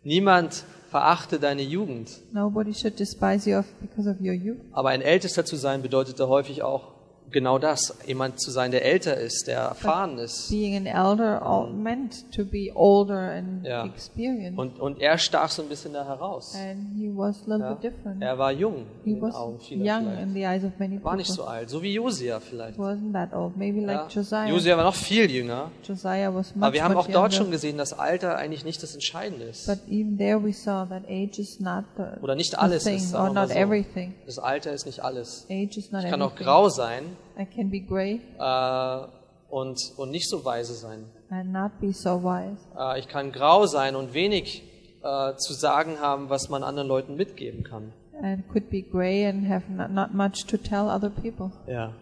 Niemand 0.03 0.64
verachte 0.90 1.38
deine 1.38 1.62
Jugend. 1.62 2.11
Nobody 2.33 2.74
should 2.74 2.98
despise 2.98 3.48
you 3.48 3.62
because 3.81 4.11
of 4.11 4.20
your 4.20 4.35
youth. 4.35 4.59
Aber 4.72 4.90
ein 4.90 5.03
Ältester 5.03 5.44
zu 5.44 5.57
sein 5.57 5.83
bedeutete 5.83 6.29
häufig 6.29 6.62
auch 6.62 7.00
genau 7.33 7.59
das. 7.59 7.97
Jemand 8.07 8.40
zu 8.40 8.51
sein, 8.51 8.71
der 8.71 8.85
älter 8.85 9.16
ist, 9.16 9.47
der 9.47 9.59
erfahren 9.61 10.19
ist. 10.19 10.51
Being 10.51 10.77
an 10.77 10.87
elder 10.87 11.69
meant 11.73 12.31
to 12.35 12.45
be 12.45 12.71
older 12.75 13.33
and 13.33 13.64
Ja. 13.64 13.87
experienced. 13.87 14.59
Und, 14.59 14.81
und 14.81 15.01
er 15.01 15.19
stach 15.19 15.51
so 15.51 15.62
ein 15.62 15.69
bisschen 15.69 15.93
da 15.93 16.05
heraus. 16.07 16.55
and 16.55 16.97
he 16.97 17.11
was 17.14 17.37
a 17.47 17.51
little 17.51 17.66
Ja. 17.66 17.75
bit 17.75 17.83
different. 17.93 18.23
Er 18.23 18.38
war 18.38 18.53
jung 18.53 18.77
in 18.77 18.87
he 19.05 19.12
den 19.14 19.23
was 19.23 19.35
Augen 19.35 19.59
vieler 19.61 19.97
young 19.99 20.19
in 20.19 20.35
the 20.35 20.43
eyes 20.45 20.64
of 20.64 20.73
many 20.79 20.95
War 20.97 21.03
people. 21.03 21.16
nicht 21.19 21.33
so 21.33 21.45
alt, 21.45 21.71
so 21.71 21.83
wie 21.83 21.95
Josia 21.95 22.40
vielleicht. 22.40 22.79
wasn't 22.79 23.12
that 23.12 23.33
old. 23.35 23.57
Maybe 23.57 23.81
Ja. 23.81 23.87
like 24.03 24.11
Josiah. 24.14 24.47
Josia 24.49 24.77
war 24.77 24.85
noch 24.85 24.95
viel 24.95 25.31
jünger. 25.31 25.71
Josiah 25.87 26.35
was 26.35 26.55
much, 26.55 26.64
Aber 26.64 26.73
wir 26.75 26.85
haben 26.85 26.97
auch 26.97 27.07
dort 27.07 27.14
younger. 27.14 27.31
schon 27.33 27.51
gesehen, 27.51 27.79
dass 27.79 27.93
Alter 27.99 28.37
eigentlich 28.37 28.64
nicht 28.64 28.83
das 28.83 28.95
Entscheidende 28.95 29.45
ist. 29.45 29.66
But 29.66 29.79
even 29.88 30.19
there 30.19 30.43
we 30.43 30.53
saw 30.53 30.85
that 30.88 31.05
age 31.09 31.38
is 31.38 31.61
not 31.61 31.85
the, 31.97 32.05
Oder 32.23 32.35
nicht 32.35 32.59
alles 32.59 32.85
thing, 32.85 32.97
ist, 32.97 33.14
or 33.14 33.21
sagen 33.21 33.29
wir 33.29 33.35
mal 33.35 33.49
so. 33.49 33.55
everything. 33.55 34.14
Das 34.27 34.38
Alter 34.38 34.73
ist 34.73 34.87
nicht 34.87 35.01
alles. 35.05 35.47
Age 35.51 35.77
is 35.77 35.93
not 35.93 36.05
Ich 36.05 36.11
kann 36.11 36.23
auch 36.23 36.29
everything. 36.33 36.45
grau 36.47 36.69
sein 36.69 37.03
I 37.39 37.45
can 37.47 37.71
be 37.71 37.81
grey 37.81 38.21
äh, 38.39 39.07
und, 39.51 39.79
und 39.97 40.11
nicht 40.11 40.29
so 40.29 40.45
weise 40.45 40.75
sein. 40.75 41.05
and 41.31 41.53
not 41.53 41.71
be 41.81 41.93
so 41.93 42.23
wise. 42.23 42.59
Äh, 42.79 42.99
ich 42.99 43.09
kann 43.09 43.33
grau 43.33 43.67
sein 43.67 43.97
und 43.97 44.15
wenig 44.15 44.63
äh, 45.03 45.35
zu 45.37 45.55
sagen 45.55 46.01
haben, 46.01 46.29
was 46.29 46.49
man 46.49 46.63
anderen 46.63 46.89
Leuten 46.89 47.17
mitgeben 47.17 47.63
kann. 47.63 47.93
And 48.23 48.47
could 48.49 48.69
be 48.69 48.83
grey 48.83 49.27
and 49.27 49.49
have 49.49 49.65
not, 49.73 49.91
not 49.91 50.13
much 50.13 50.45
to 50.47 50.57
tell 50.57 50.89
other 50.89 51.09
people. 51.11 51.51
Ja. 51.67 51.95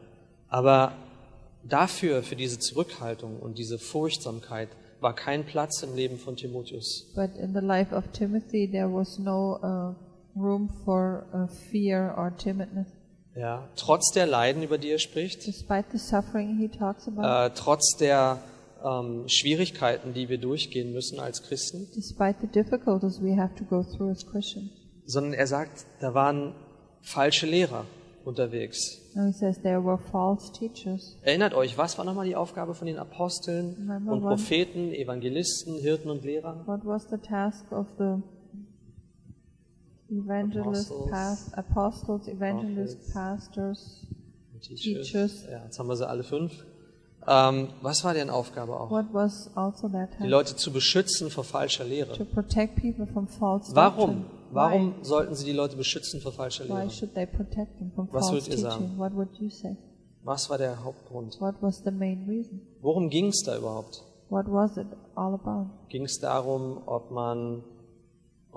Aber 0.48 0.92
dafür, 1.62 2.22
für 2.22 2.34
diese 2.36 2.58
Zurückhaltung 2.58 3.38
und 3.38 3.58
diese 3.58 3.78
Furchtsamkeit, 3.78 4.68
war 5.00 5.14
kein 5.14 5.44
Platz 5.44 5.82
im 5.82 5.94
Leben 5.94 6.18
von 6.18 6.34
Timotheus. 6.34 7.06
But 7.14 7.36
in 7.36 7.54
the 7.54 7.60
life 7.60 7.94
of 7.94 8.10
Timothy, 8.12 8.68
there 8.68 8.92
was 8.92 9.18
no 9.18 9.58
uh, 9.62 9.94
room 10.34 10.68
for 10.84 11.24
uh, 11.32 11.46
fear 11.70 12.14
or 12.16 12.32
timidness. 12.36 12.88
Ja. 13.38 13.68
Trotz 13.76 14.10
der 14.12 14.26
Leiden, 14.26 14.62
über 14.64 14.78
die 14.78 14.90
er 14.90 14.98
spricht, 14.98 15.46
äh, 15.46 15.82
trotz 17.54 17.96
der 17.96 18.40
ähm, 18.84 19.28
Schwierigkeiten, 19.28 20.12
die 20.12 20.28
wir 20.28 20.38
durchgehen 20.38 20.92
müssen 20.92 21.20
als 21.20 21.42
Christen, 21.42 21.86
sondern 25.06 25.32
er 25.34 25.46
sagt, 25.46 25.86
da 26.00 26.14
waren 26.14 26.54
falsche 27.00 27.46
Lehrer 27.46 27.84
unterwegs. 28.24 29.00
Says. 30.82 31.18
Erinnert 31.22 31.54
euch, 31.54 31.78
was 31.78 31.96
war 31.96 32.04
nochmal 32.04 32.26
die 32.26 32.36
Aufgabe 32.36 32.74
von 32.74 32.86
den 32.86 32.98
Aposteln 32.98 33.74
Remember 33.78 34.12
und 34.12 34.20
Propheten, 34.22 34.92
Evangelisten, 34.92 35.78
Hirten 35.78 36.10
und 36.10 36.24
Lehrern? 36.24 36.66
What 36.66 36.84
was 36.84 37.08
the 37.08 37.18
task 37.18 37.70
of 37.72 37.86
the 37.98 38.16
evangelists, 40.10 40.90
Apostles, 40.90 41.10
past, 41.10 41.58
apostles, 41.58 42.28
evangelists, 42.28 43.12
pastors? 43.12 44.06
Teachers. 44.60 44.80
Teachers. 44.82 45.44
Ja, 45.50 45.64
jetzt 45.64 45.78
haben 45.78 45.88
wir 45.88 45.96
sie 45.96 46.08
alle 46.08 46.24
fünf. 46.24 46.52
Ähm, 47.26 47.68
was 47.82 48.04
war 48.04 48.14
deren 48.14 48.30
Aufgabe 48.30 48.78
auch? 48.78 48.90
What 48.90 49.06
was 49.12 49.50
also 49.54 49.88
Die? 49.88 50.26
Leute 50.26 50.56
zu 50.56 50.72
beschützen 50.72 51.30
vor 51.30 51.44
falscher 51.44 51.84
To 51.84 51.90
Lehre. 51.90 52.24
protect 52.24 52.76
people 52.76 53.06
from 53.06 53.28
false 53.28 53.74
Warum? 53.74 54.24
Warum 54.50 54.94
sollten 55.02 55.34
sie 55.34 55.44
die 55.44 55.52
Leute 55.52 55.76
beschützen 55.76 56.20
vor 56.20 56.32
falscher 56.32 56.64
Why? 56.64 56.68
Why 56.70 56.74
Lehre? 56.74 56.90
should 56.90 57.14
they 57.14 57.26
protect 57.26 57.78
them 57.78 57.92
from 57.94 58.08
Was 58.12 58.32
würdet 58.32 58.48
ihr 58.48 58.58
sagen? 58.58 58.94
What 58.96 59.14
would 59.14 59.36
you 59.38 59.50
say? 59.50 59.76
Was 60.24 60.48
war 60.48 60.58
der 60.58 60.82
Hauptgrund? 60.82 61.38
What 61.40 61.56
was 61.60 61.82
the 61.84 61.90
main 61.90 62.24
reason? 62.26 62.60
Worum 62.80 63.10
ging 63.10 63.26
es 63.28 63.42
da 63.42 63.56
überhaupt? 63.56 64.02
What 64.30 64.46
was 64.46 64.76
it 64.76 64.86
all 65.14 65.34
about? 65.34 65.70
Ging 65.88 66.04
es 66.04 66.18
darum, 66.18 66.82
ob 66.86 67.10
man, 67.10 67.62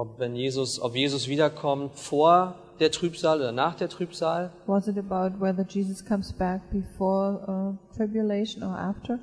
ob 0.02 0.18
wenn 0.18 0.36
Jesus, 0.36 0.82
ob 0.82 0.96
Jesus 0.96 1.28
wiederkommt 1.28 1.94
vor 1.94 2.56
der 2.80 2.90
Trübsal 2.90 3.38
oder 3.38 3.52
nach 3.52 3.76
der 3.76 3.88
Trübsal? 3.88 4.52
Was 4.66 4.88
it 4.88 4.98
about 4.98 5.40
whether 5.40 5.64
Jesus 5.64 6.04
comes 6.04 6.34
back 6.34 6.60
before 6.72 7.40
uh, 7.48 7.96
tribulation 7.96 8.64
or 8.64 8.76
after? 8.76 9.20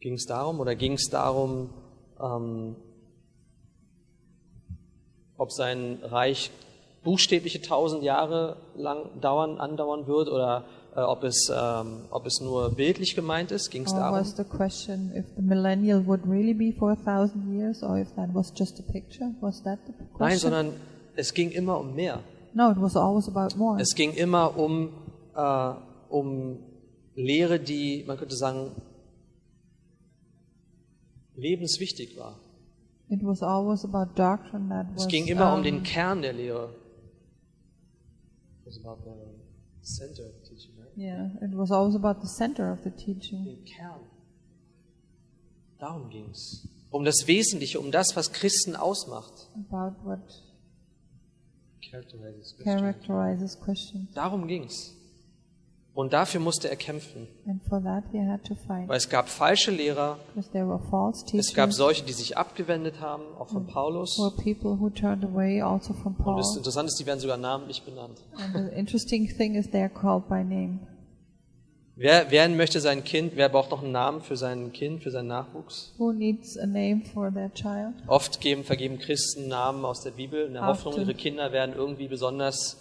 Ging 0.00 0.14
es 0.14 0.26
darum 0.26 0.58
oder 0.58 0.74
ging 0.74 0.94
es 0.94 1.08
darum, 1.10 1.70
ähm, 2.20 2.74
ob 5.38 5.52
sein 5.52 6.00
Reich 6.02 6.50
buchstäbliche 7.04 7.62
tausend 7.62 8.02
Jahre 8.02 8.56
lang 8.74 9.20
dauern, 9.20 9.60
andauern 9.60 10.08
wird 10.08 10.28
oder 10.28 10.64
ob, 11.00 11.24
es, 11.24 11.50
ähm, 11.54 12.06
ob 12.10 12.26
es 12.26 12.40
nur 12.40 12.74
bildlich 12.74 13.14
gemeint 13.14 13.50
ist? 13.50 13.70
Ging 13.70 13.84
es 13.84 13.92
darum? 13.92 14.18
was 14.18 14.36
the 14.36 14.44
question 14.44 15.12
if 15.14 15.26
the 15.36 15.42
millennial 15.42 16.06
would 16.06 16.26
really 16.26 16.54
be 16.54 16.72
for 16.72 16.92
a 16.92 16.96
thousand 16.96 17.54
years 17.54 17.82
or 17.82 17.98
if 17.98 18.14
that 18.14 18.32
was 18.32 18.52
just 18.56 18.80
a 18.80 18.82
picture? 18.82 19.34
Was 19.40 19.62
that 19.64 19.78
the 19.86 19.92
question? 19.92 20.18
Nein, 20.18 20.38
sondern 20.38 20.72
es 21.16 21.34
ging 21.34 21.50
immer 21.50 21.78
um 21.78 21.94
mehr. 21.94 22.20
no, 22.54 22.70
it 22.70 22.78
was 22.78 22.96
always 22.96 23.28
about 23.28 23.56
more. 23.56 23.78
Es 23.78 23.94
ging 23.94 24.14
immer 24.14 24.56
um, 24.56 24.88
äh, 25.34 25.74
um 26.08 26.58
Lehre, 27.14 27.60
die, 27.60 28.04
man 28.06 28.16
könnte 28.16 28.36
sagen, 28.36 28.70
lebenswichtig 31.34 32.16
war. 32.16 32.38
It 33.08 33.22
was 33.22 33.42
always 33.42 33.84
about 33.84 34.14
doctrine 34.14 34.68
that 34.70 34.86
was 34.94 35.04
Es 35.04 35.08
ging 35.08 35.26
immer 35.26 35.52
um 35.52 35.58
um, 35.58 35.62
den 35.62 35.82
Kern 35.82 36.22
der 36.22 36.32
Lehre. 36.32 36.70
It 38.60 38.66
was 38.66 38.78
about 38.78 39.02
the 39.04 39.84
center 39.86 40.32
teaching? 40.42 40.75
Yeah, 40.96 41.28
it 41.42 41.54
was 41.54 41.70
always 41.70 41.94
about 41.94 42.20
the 42.20 42.28
center 42.28 42.72
of 42.72 42.82
the 42.82 42.90
teaching. 42.90 43.44
Den 43.44 43.64
Kern. 43.64 44.00
Darum 45.78 46.08
ging 46.10 46.30
es. 46.30 46.66
Um 46.90 47.04
das 47.04 47.26
Wesentliche, 47.26 47.78
um 47.78 47.90
das, 47.90 48.16
was 48.16 48.32
Christen 48.32 48.74
ausmacht. 48.76 49.50
About 49.54 49.96
what 50.04 50.20
Characterizes 51.90 53.58
Christian. 53.60 54.08
Darum 54.14 54.46
ging's. 54.46 54.95
Und 55.96 56.12
dafür 56.12 56.40
musste 56.40 56.68
er 56.68 56.76
kämpfen, 56.76 57.26
weil 58.86 58.96
es 58.98 59.08
gab 59.08 59.30
falsche 59.30 59.70
Lehrer, 59.70 60.18
es 61.32 61.54
gab 61.54 61.72
solche, 61.72 62.04
die 62.04 62.12
sich 62.12 62.36
abgewendet 62.36 63.00
haben, 63.00 63.22
auch 63.38 63.48
von 63.48 63.66
Paulus. 63.66 64.18
also 64.18 64.34
from 65.94 66.14
Und 66.14 66.18
Paul. 66.18 66.36
das 66.36 66.54
Interessante 66.54 66.88
ist, 66.88 67.00
die 67.00 67.06
werden 67.06 67.20
sogar 67.20 67.38
namentlich 67.38 67.82
benannt. 67.82 68.22
Wer, 71.98 72.30
wer 72.30 72.48
möchte 72.50 72.80
sein 72.80 73.02
Kind, 73.02 73.32
wer 73.36 73.48
braucht 73.48 73.70
noch 73.70 73.82
einen 73.82 73.92
Namen 73.92 74.20
für 74.20 74.36
sein 74.36 74.70
Kind, 74.74 75.02
für 75.02 75.10
seinen 75.10 75.28
Nachwuchs? 75.28 75.94
Who 75.96 76.12
needs 76.12 76.58
a 76.58 76.66
name 76.66 77.04
for 77.14 77.32
their 77.32 77.50
child? 77.54 77.94
Oft 78.06 78.42
geben, 78.42 78.64
vergeben 78.64 78.98
Christen 78.98 79.48
Namen 79.48 79.82
aus 79.86 80.02
der 80.02 80.10
Bibel 80.10 80.44
in 80.44 80.52
der 80.52 80.66
Hoffnung, 80.66 80.92
Often. 80.92 81.06
ihre 81.08 81.14
Kinder 81.14 81.52
werden 81.52 81.74
irgendwie 81.74 82.06
besonders 82.06 82.76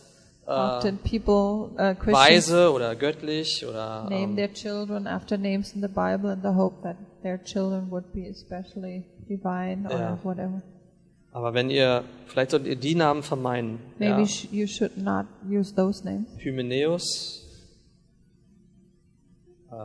Often 0.48 1.00
people, 1.00 1.72
uh, 1.74 1.96
Christians, 1.96 2.14
weise 2.52 2.72
oder 2.72 2.96
göttlich 2.96 3.66
oder 3.68 4.04
name 4.10 4.24
ähm, 4.32 4.36
their 4.36 4.54
children 4.54 5.08
after 5.08 5.38
names 5.38 5.74
in 5.74 5.82
the 5.82 5.88
Bible 5.88 6.32
in 6.34 6.42
the 6.44 6.56
hope 6.56 6.84
that 6.84 6.98
their 7.24 7.42
children 7.44 7.90
would 7.90 8.12
be 8.14 8.28
especially 8.30 9.04
divine 9.28 9.88
or 9.88 9.98
Yeah. 9.98 10.20
whatever. 10.24 10.62
aber 11.32 11.54
wenn 11.56 11.70
ihr, 11.72 12.04
vielleicht 12.28 12.52
solltet 12.52 12.68
ihr 12.70 12.76
die 12.76 12.94
Namen 12.96 13.24
vermeiden. 13.24 13.80
Maybe 13.98 14.22
Ja. 14.22 14.28
you 14.52 14.68
should 14.68 14.98
not 14.98 15.26
use 15.50 15.74
those 15.74 16.04
names. 16.06 16.28
Hymenäus, 16.38 17.44
äh, 19.72 19.76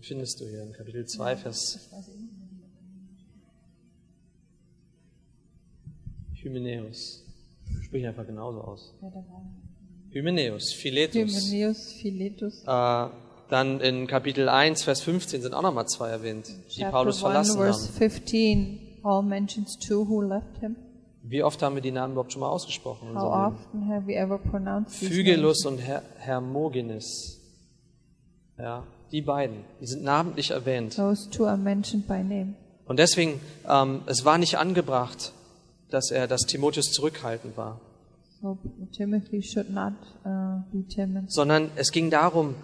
findest 0.00 0.40
du 0.40 0.46
hier 0.48 0.62
in 0.62 0.72
Kapitel 0.72 1.04
2, 1.04 1.36
Vers 1.36 1.90
Hymenäus. 6.42 7.22
Sprich 7.82 8.06
einfach 8.06 8.26
genauso 8.26 8.60
aus. 8.62 8.94
Hymenäus, 10.14 10.72
Philetus. 10.72 11.50
Hymenaeus, 11.50 11.92
Philetus. 11.92 12.62
Äh, 12.64 13.06
dann 13.50 13.80
in 13.80 14.06
Kapitel 14.06 14.48
1, 14.48 14.84
Vers 14.84 15.00
15 15.00 15.42
sind 15.42 15.54
auch 15.54 15.62
nochmal 15.62 15.88
zwei 15.88 16.08
erwähnt, 16.08 16.46
die 16.48 16.80
Chapter 16.80 16.90
Paulus 16.92 17.16
1, 17.16 17.20
verlassen 17.20 17.56
verse 17.56 17.88
haben. 17.88 17.94
15, 17.98 18.80
Paul 19.02 19.22
mentions 19.24 19.76
two 19.76 20.08
who 20.08 20.22
left 20.22 20.58
him. 20.60 20.76
Wie 21.24 21.42
oft 21.42 21.60
haben 21.62 21.74
wir 21.74 21.82
die 21.82 21.90
Namen 21.90 22.12
überhaupt 22.12 22.32
schon 22.32 22.40
mal 22.40 22.48
ausgesprochen? 22.48 23.08
How 23.18 23.52
often 23.52 23.88
have 23.88 24.06
we 24.06 24.14
ever 24.14 24.38
pronounced 24.38 25.00
these 25.00 25.12
names? 25.12 25.16
Phygelus 25.16 25.66
und 25.66 25.78
Her 25.78 26.02
Hermogenes. 26.18 27.40
Ja, 28.56 28.84
die 29.10 29.20
beiden, 29.20 29.64
die 29.80 29.86
sind 29.86 30.04
namentlich 30.04 30.52
erwähnt. 30.52 30.94
Those 30.94 31.28
two 31.28 31.44
are 31.44 31.56
mentioned 31.56 32.06
by 32.06 32.22
name. 32.22 32.54
Und 32.86 33.00
deswegen, 33.00 33.40
ähm, 33.68 34.02
es 34.06 34.24
war 34.24 34.38
nicht 34.38 34.58
angebracht, 34.58 35.32
dass 35.90 36.12
er, 36.12 36.28
dass 36.28 36.42
Timotheus 36.42 36.92
zurückhaltend 36.92 37.56
war, 37.56 37.80
Timothy 38.92 39.42
should 39.42 39.70
not 39.70 39.94
uh, 40.24 40.62
be 40.70 40.84
sondern 41.28 41.70
es 41.76 41.90
ging 41.90 42.10
darum, 42.10 42.54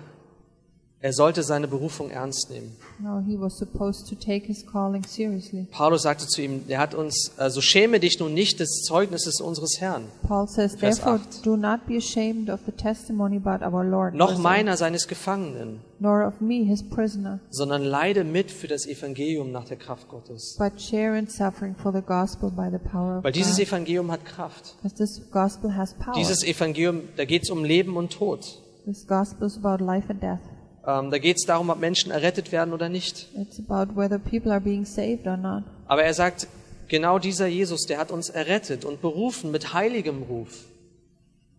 er 1.03 1.15
sollte 1.15 1.43
seine 1.43 1.67
Berufung 1.67 2.11
ernst 2.11 2.51
nehmen. 2.51 2.77
No, 2.99 3.21
he 3.27 3.39
was 3.41 3.57
supposed 3.57 4.07
to 4.11 4.15
take 4.15 4.47
his 4.47 4.67
calling 4.71 5.03
seriously. 5.07 5.67
Paulus 5.71 6.03
sagte 6.03 6.27
zu 6.27 6.43
ihm, 6.43 6.63
er 6.69 6.79
hat 6.79 6.95
uns, 6.95 7.33
also 7.39 7.63
schäme 7.63 8.01
dich 8.01 8.19
nun 8.21 8.35
nicht 8.35 8.61
des 8.61 8.83
Zeugnisses 8.83 9.41
unseres 9.41 9.81
Herrn, 9.81 10.05
Paul 10.29 10.47
says, 10.47 10.75
Vers 10.77 10.97
therefore, 10.99 11.21
8. 11.21 11.47
do 11.47 11.57
not 11.57 11.87
be 11.87 11.97
ashamed 11.97 12.51
of 12.51 12.61
the 12.67 12.73
testimony 12.73 13.39
about 13.43 13.65
our 13.65 13.83
Lord, 13.83 14.15
noch 14.15 14.37
meiner 14.37 14.77
seines 14.77 15.09
Gefangenen, 15.09 15.81
8, 15.95 16.01
nor 16.03 16.27
of 16.27 16.41
me, 16.43 16.65
his 16.65 16.83
prisoner, 16.87 17.41
sondern 17.49 17.83
leide 17.83 18.23
mit 18.25 18.51
für 18.51 18.67
das 18.69 18.87
Evangelium 18.87 19.53
nach 19.53 19.65
der 19.65 19.79
Kraft 19.79 20.07
Gottes. 20.09 20.57
but 20.59 20.79
share 20.79 21.17
in 21.19 21.27
suffering 21.29 21.75
for 21.77 21.93
the 21.95 22.03
gospel 22.03 22.51
by 22.51 22.69
the 22.71 22.79
power 22.79 23.19
of 23.19 23.25
Weil 23.25 23.33
dieses 23.33 23.57
God. 23.57 23.67
Evangelium 23.69 24.11
hat 24.11 24.27
Kraft. 24.27 24.75
Because 24.83 24.97
this 24.97 25.23
gospel 25.31 25.75
has 25.75 25.95
power. 25.95 26.15
Dieses 26.15 26.45
Evangelium, 26.45 27.05
da 27.17 27.25
geht 27.25 27.45
es 27.45 27.51
um 27.51 27.65
Leben 27.65 27.97
und 27.97 28.13
Tod. 28.13 28.41
This 28.85 29.07
gospel 29.07 29.47
is 29.47 29.57
about 29.57 29.83
life 29.83 30.11
and 30.11 30.23
death. 30.23 30.41
Ähm, 30.87 31.11
da 31.11 31.19
geht 31.19 31.37
es 31.37 31.45
darum, 31.47 31.69
ob 31.71 31.79
Menschen 31.79 32.11
errettet 32.11 32.53
werden 32.53 32.73
oder 32.73 32.89
nicht. 32.89 33.29
It's 33.37 33.61
about 33.69 33.95
whether 33.97 34.19
people 34.19 34.51
are 34.51 34.61
being 34.61 34.85
saved 34.85 35.27
or 35.27 35.37
not. 35.37 35.65
Aber 35.87 36.03
er 36.05 36.15
sagt, 36.15 36.47
genau 36.89 37.19
dieser 37.19 37.47
Jesus, 37.47 37.83
der 37.87 37.99
hat 37.99 38.11
uns 38.11 38.31
errettet 38.31 38.85
und 38.85 39.01
berufen 39.03 39.51
mit 39.51 39.75
heiligem 39.75 40.23
Ruf. 40.23 40.67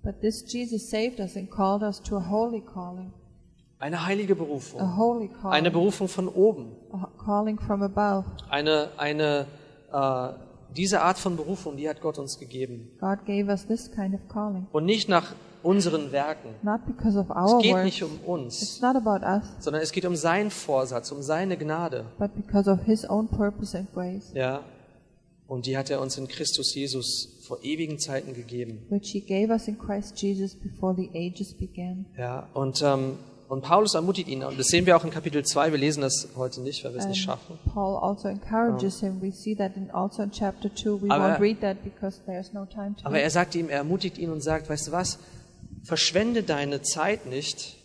But 0.04 0.22
this 0.22 0.44
Jesus 0.48 0.90
saved 0.90 1.20
us 1.20 1.36
and 1.38 1.50
called 1.52 1.84
us 1.84 2.02
to 2.02 2.18
a 2.18 2.30
holy 2.30 2.62
calling, 2.62 3.14
Eine 3.78 4.06
heilige 4.06 4.34
a 4.34 4.36
Berufung. 4.36 4.98
holy 4.98 5.28
calling, 5.28 5.54
Eine 5.54 5.70
Berufung 5.72 6.08
von 6.08 6.28
oben. 6.28 6.72
a 6.92 7.08
calling 7.24 7.60
from 7.60 7.84
above. 7.84 8.26
Eine, 8.50 8.90
eine, 8.98 9.46
äh, 9.92 10.30
diese 10.76 11.02
Art 11.02 11.20
von 11.20 11.36
Berufung, 11.36 11.78
die 11.78 11.88
hat 11.88 12.02
Gott 12.02 12.18
uns 12.18 12.40
gegeben. 12.40 12.90
Kind 13.26 14.16
of 14.16 14.28
calling, 14.30 14.66
Und 14.72 14.86
nicht 14.86 15.08
nach 15.08 15.36
unseren 15.64 16.12
Werken. 16.12 16.50
not 16.64 16.82
because 16.86 17.18
of 17.18 17.28
Es 17.30 17.62
geht 17.64 17.74
work. 17.74 17.84
nicht 17.84 18.04
um 18.04 18.12
It's 18.16 18.28
uns, 18.28 18.82
not 18.82 18.96
about 18.96 19.26
us, 19.26 19.44
sondern 19.60 19.82
es 19.82 19.92
geht 19.92 20.06
um 20.06 20.16
seinen 20.16 20.52
Vorsatz, 20.52 21.12
um 21.12 21.22
seine 21.22 21.58
Gnade. 21.58 22.06
but 22.20 22.34
because 22.36 22.70
of 22.70 22.80
His 22.86 23.08
own 23.10 23.28
purpose 23.28 23.78
and 23.78 23.92
grace, 23.94 24.32
Ja. 24.34 24.62
Und 25.48 25.66
die 25.66 25.78
hat 25.78 25.90
er 25.90 26.00
uns 26.00 26.18
in 26.18 26.30
Christus 26.30 26.74
Jesus 26.74 27.28
vor 27.46 27.58
ewigen 27.62 28.00
Zeiten 28.00 28.34
gegeben. 28.34 28.88
Ja. 32.18 32.48
Und, 32.54 32.82
ähm, 32.82 33.18
und 33.50 33.62
Paulus 33.62 33.94
ermutigt 33.96 34.30
ihn, 34.30 34.44
und 34.46 34.58
das 34.58 34.68
sehen 34.68 34.86
wir 34.86 34.96
auch 34.96 35.04
in 35.04 35.10
Kapitel 35.12 35.44
2, 35.44 35.72
wir 35.72 35.78
lesen 35.78 36.00
das 36.02 36.30
heute 36.38 36.62
nicht, 36.62 36.86
weil 36.86 36.94
wir 36.94 37.00
es 37.02 37.08
nicht 37.08 37.22
schaffen. 37.22 37.60
Paul 37.74 37.98
also 38.02 38.30
encourages 38.30 39.02
him. 39.02 39.22
We 39.22 39.32
see 39.34 39.54
that 39.56 39.76
in 39.76 39.92
also 39.92 40.24
in 40.24 40.32
chapter 40.32 40.74
2. 40.74 41.02
We 41.02 41.10
Aber- 41.12 41.36
won't 41.36 41.42
read 41.42 41.60
that 41.60 41.84
because 41.84 42.22
there's 42.26 42.54
no 42.54 42.66
time 42.66 42.96
to 42.96 43.06
Aber 43.06 43.20
er 43.20 43.30
sagt 43.30 43.54
ihm, 43.56 43.68
er 43.68 43.80
ermutigt 43.80 44.18
ihn 44.18 44.30
und 44.32 44.42
sagt, 44.42 44.70
weißt 44.70 44.88
du 44.88 44.92
was, 44.94 45.20
verschwende 45.84 46.44
deine 46.44 46.82
Zeit 46.82 47.26
nicht 47.26 47.78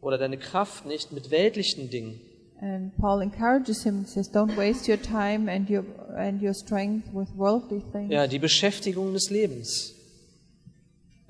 oder 0.00 0.18
deine 0.18 0.38
Kraft 0.38 0.86
nicht 0.86 1.12
mit 1.12 1.30
weltlichen 1.30 1.90
Dingen, 1.90 2.20
And 2.62 2.94
Paul 2.98 3.22
encourages 3.22 3.84
him 3.84 3.96
and 4.00 4.08
says, 4.08 4.30
"Don't 4.30 4.54
waste 4.54 4.86
your 4.86 5.00
time 5.00 5.50
and 5.50 5.70
your 5.70 5.82
and 6.14 6.42
your 6.42 6.52
strength 6.52 7.08
with 7.14 7.28
worldly 7.34 7.82
things." 7.90 8.12
ja, 8.12 8.26
die 8.26 8.38
Beschäftigung 8.38 9.14
des 9.14 9.30
Lebens. 9.30 9.94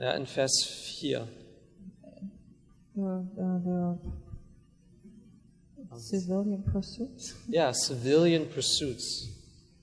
Ja, 0.00 0.14
in 0.14 0.26
Vers 0.26 0.64
4. 0.98 1.28
The, 2.96 3.00
uh, 3.00 3.96
the 5.88 6.00
civilian 6.00 6.64
pursuits. 6.64 7.36
Ja, 7.48 7.72
Civilian 7.72 8.48
Pursuits. 8.48 9.28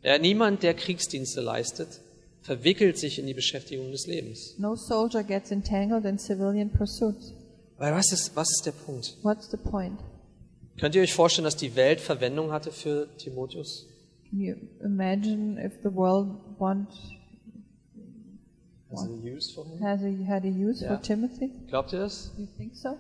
Ja, 0.04 0.18
niemand, 0.18 0.64
der 0.64 0.74
Kriegsdienste 0.74 1.40
leistet, 1.40 2.02
verwickelt 2.48 2.98
sich 2.98 3.20
in 3.20 3.28
die 3.28 3.34
Beschäftigung 3.34 3.92
des 3.92 4.08
Lebens. 4.08 4.56
No 4.58 4.76
soldier 4.76 5.22
gets 5.24 5.52
entangled 5.52 6.06
in 6.06 6.18
civilian 6.18 6.70
pursuits. 6.72 7.34
Weil 7.78 7.94
was 7.94 8.12
ist, 8.14 8.36
was 8.38 8.50
ist 8.50 8.66
der 8.66 8.72
Punkt? 8.72 9.18
What's 9.22 9.52
the 9.52 9.58
point? 9.58 10.00
Könnt 10.80 10.96
ihr 10.96 11.02
euch 11.02 11.14
vorstellen, 11.14 11.44
dass 11.44 11.58
die 11.58 11.76
Welt 11.76 12.00
Verwendung 12.00 12.52
hatte 12.54 12.72
für 12.72 13.08
Timotheus? 13.18 13.86
Can 14.30 14.40
you 14.40 14.56
imagine 14.82 15.62
if 15.62 15.74
the 15.84 15.94
world 15.94 16.30
want 16.58 16.88
Also 18.90 19.14
used 19.16 19.54
for 19.54 19.66
him? 19.66 19.80
has 19.82 20.02
a, 20.02 20.12
had 20.26 20.46
a 20.46 20.48
use 20.48 20.82
Yeah. 20.82 20.96
for 20.96 21.02
Timothy? 21.02 21.52
Glaubt 21.68 21.92
ihr 21.92 22.00
das? 22.00 22.32
You 22.38 22.46
think 22.58 22.76
so? 22.76 22.96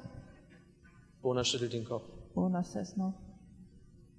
Bona 1.22 1.44
schüttelt 1.46 1.72
den 1.72 1.86
Kopf. 1.86 2.04
Bona 2.36 2.64
says 2.64 2.98
no. 2.98 3.14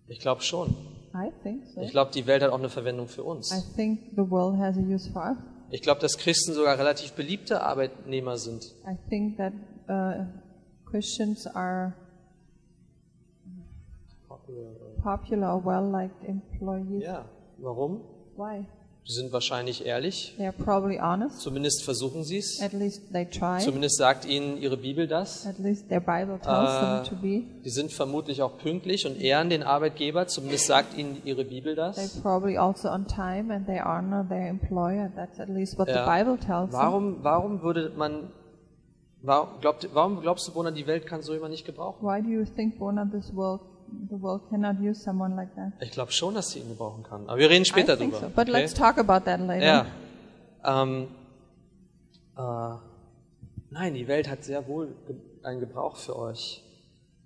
Ich 0.06 0.20
glaube 0.20 0.40
schon. 0.40 0.74
I 1.18 1.32
think 1.42 1.66
so. 1.66 1.80
Ich 1.80 1.90
glaube, 1.90 2.10
die 2.12 2.26
Welt 2.26 2.42
hat 2.42 2.50
auch 2.50 2.58
eine 2.58 2.68
Verwendung 2.68 3.08
für 3.08 3.22
I 3.22 3.24
uns. 3.24 3.74
think 3.74 4.00
the 4.16 4.30
world 4.30 4.58
has 4.58 4.76
a 4.76 4.80
use 4.80 5.10
for 5.10 5.22
us. 5.30 5.36
Ich 5.70 5.82
glaube, 5.82 6.00
dass 6.00 6.16
Christen 6.16 6.54
sogar 6.54 6.78
relativ 6.78 7.12
beliebte 7.12 7.60
Arbeitnehmer 7.62 8.38
sind. 8.38 8.64
I 8.86 8.96
think 9.08 9.36
that 9.36 9.52
uh, 9.88 10.24
Christians 10.88 11.46
are 11.46 11.92
popular 15.02 15.54
or 15.54 15.64
well-liked 15.64 16.24
employees. 16.24 17.04
Ja, 17.04 17.24
warum? 17.58 18.00
Why? 18.36 18.64
Die 19.08 19.14
sind 19.14 19.32
wahrscheinlich 19.32 19.86
ehrlich. 19.86 20.34
They 20.36 20.44
are 20.46 20.52
probably 20.54 20.98
honest. 21.00 21.40
Zumindest 21.40 21.82
versuchen 21.82 22.24
sie 22.24 22.36
es. 22.36 22.60
At 22.60 22.74
least 22.74 23.10
they 23.10 23.24
try. 23.24 23.58
Zumindest 23.58 23.96
sagt 23.96 24.26
ihnen 24.26 24.58
ihre 24.60 24.76
Bibel 24.76 25.06
das. 25.08 25.46
At 25.46 25.58
least 25.58 25.88
their 25.88 26.00
Bible 26.00 26.38
tells 26.38 26.70
Äh, 26.74 26.80
them 26.80 27.04
to 27.04 27.16
be. 27.16 27.42
Die 27.64 27.70
sind 27.70 27.90
vermutlich 27.90 28.42
auch 28.42 28.58
pünktlich 28.58 29.06
und 29.06 29.18
ehren 29.18 29.48
den 29.48 29.62
Arbeitgeber. 29.62 30.26
Zumindest 30.26 30.66
sagt 30.66 30.98
ihnen 30.98 31.22
ihre 31.24 31.46
Bibel 31.46 31.74
das. 31.74 32.20
probably 32.20 32.58
also 32.58 32.90
on 32.90 33.06
time 33.06 33.50
and 33.54 33.66
they 33.66 33.80
honor 33.80 34.26
their 34.28 34.46
employer. 34.48 35.10
That's 35.16 35.40
at 35.40 35.48
least 35.48 35.78
what 35.78 35.88
Ja. 35.88 36.04
the 36.04 36.10
Bible 36.24 36.38
tells 36.38 36.70
them. 36.72 36.78
Warum, 36.78 37.16
warum 37.24 37.62
würde 37.62 37.90
man, 37.96 38.30
warum, 39.22 39.58
glaubt, 39.62 39.88
warum 39.94 40.20
glaubst 40.20 40.46
du, 40.48 40.52
Bona, 40.52 40.70
die 40.70 40.86
Welt 40.86 41.06
kann 41.06 41.22
so 41.22 41.32
jemand 41.32 41.52
nicht 41.52 41.64
gebrauchen? 41.64 42.06
Why 42.06 42.20
do 42.22 42.28
you 42.28 42.44
think 42.44 42.78
Bona 42.78 43.06
this 43.10 43.34
world 43.34 43.62
the 44.10 44.20
world 44.20 44.42
cannot 44.48 44.80
use 44.80 45.02
someone 45.02 45.34
like 45.36 45.54
that? 45.54 45.72
Ich 45.80 45.90
glaube 45.90 46.12
schon, 46.12 46.34
dass 46.34 46.50
sie 46.50 46.60
ihn 46.60 46.68
gebrauchen 46.68 47.02
kann. 47.02 47.28
Aber 47.28 47.38
wir 47.38 47.50
reden 47.50 47.62
I 47.62 47.66
später 47.66 47.96
think 47.96 48.12
drüber. 48.12 48.26
so. 48.26 48.32
But 48.34 48.48
okay? 48.48 48.62
let's 48.62 48.74
talk 48.74 48.98
about 48.98 49.24
that 49.24 49.40
later. 49.40 49.64
Ja. 49.64 49.86
Ähm, 50.64 51.08
äh, 52.36 52.76
nein, 53.70 53.94
die 53.94 54.08
Welt 54.08 54.28
hat 54.28 54.44
sehr 54.44 54.66
wohl 54.66 54.94
einen 55.42 55.60
Gebrauch 55.60 55.96
für 55.96 56.18
euch. 56.18 56.62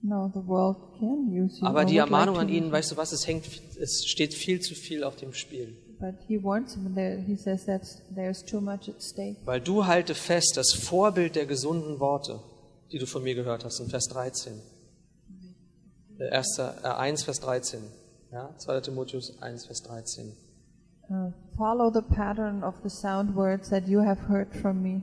No, 0.02 0.30
the 0.34 0.44
world 0.46 0.76
can 0.98 1.28
use 1.30 1.60
you. 1.60 1.66
Aber 1.66 1.84
die 1.84 1.96
like 1.96 2.06
Ermahnung 2.06 2.34
to 2.34 2.40
an 2.40 2.48
ihnen, 2.48 2.72
weißt 2.72 2.92
du 2.92 2.96
was, 2.96 3.12
es 3.12 3.26
hängt, 3.26 3.44
es 3.80 4.04
steht 4.06 4.34
viel 4.34 4.60
zu 4.60 4.74
viel 4.74 5.04
auf 5.04 5.16
dem 5.16 5.32
Spiel. 5.32 5.76
But 6.00 6.16
he 6.26 6.42
warns 6.42 6.74
him 6.74 6.92
there. 6.96 7.22
He 7.24 7.36
says 7.36 7.64
that 7.66 7.82
there's 8.12 8.44
too 8.44 8.60
much 8.60 8.88
at 8.88 9.00
stake. 9.00 9.36
Weil 9.44 9.60
du 9.60 9.86
halte 9.86 10.16
fest 10.16 10.56
das 10.56 10.72
Vorbild 10.72 11.36
der 11.36 11.46
gesunden 11.46 12.00
Worte, 12.00 12.40
die 12.90 12.98
du 12.98 13.06
von 13.06 13.22
mir 13.22 13.36
gehört 13.36 13.64
hast, 13.64 13.78
in 13.78 13.88
Vers 13.88 14.08
13. 14.08 14.60
Äh, 16.18 16.30
1. 16.30 16.58
Äh, 16.58 16.88
1, 16.88 17.22
Vers 17.24 17.40
13. 17.40 17.80
Ja, 18.32 18.50
2. 18.58 18.80
Timotheus 18.80 19.40
1, 19.40 19.66
Vers 19.66 19.82
13. 19.82 20.32
Uh, 21.10 21.32
follow 21.56 21.90
the 21.92 22.00
pattern 22.14 22.62
of 22.64 22.74
the 22.82 22.88
sound 22.88 23.36
words 23.36 23.68
that 23.68 23.86
you 23.86 24.00
have 24.00 24.28
heard 24.28 24.54
from 24.54 24.80
me 24.80 25.02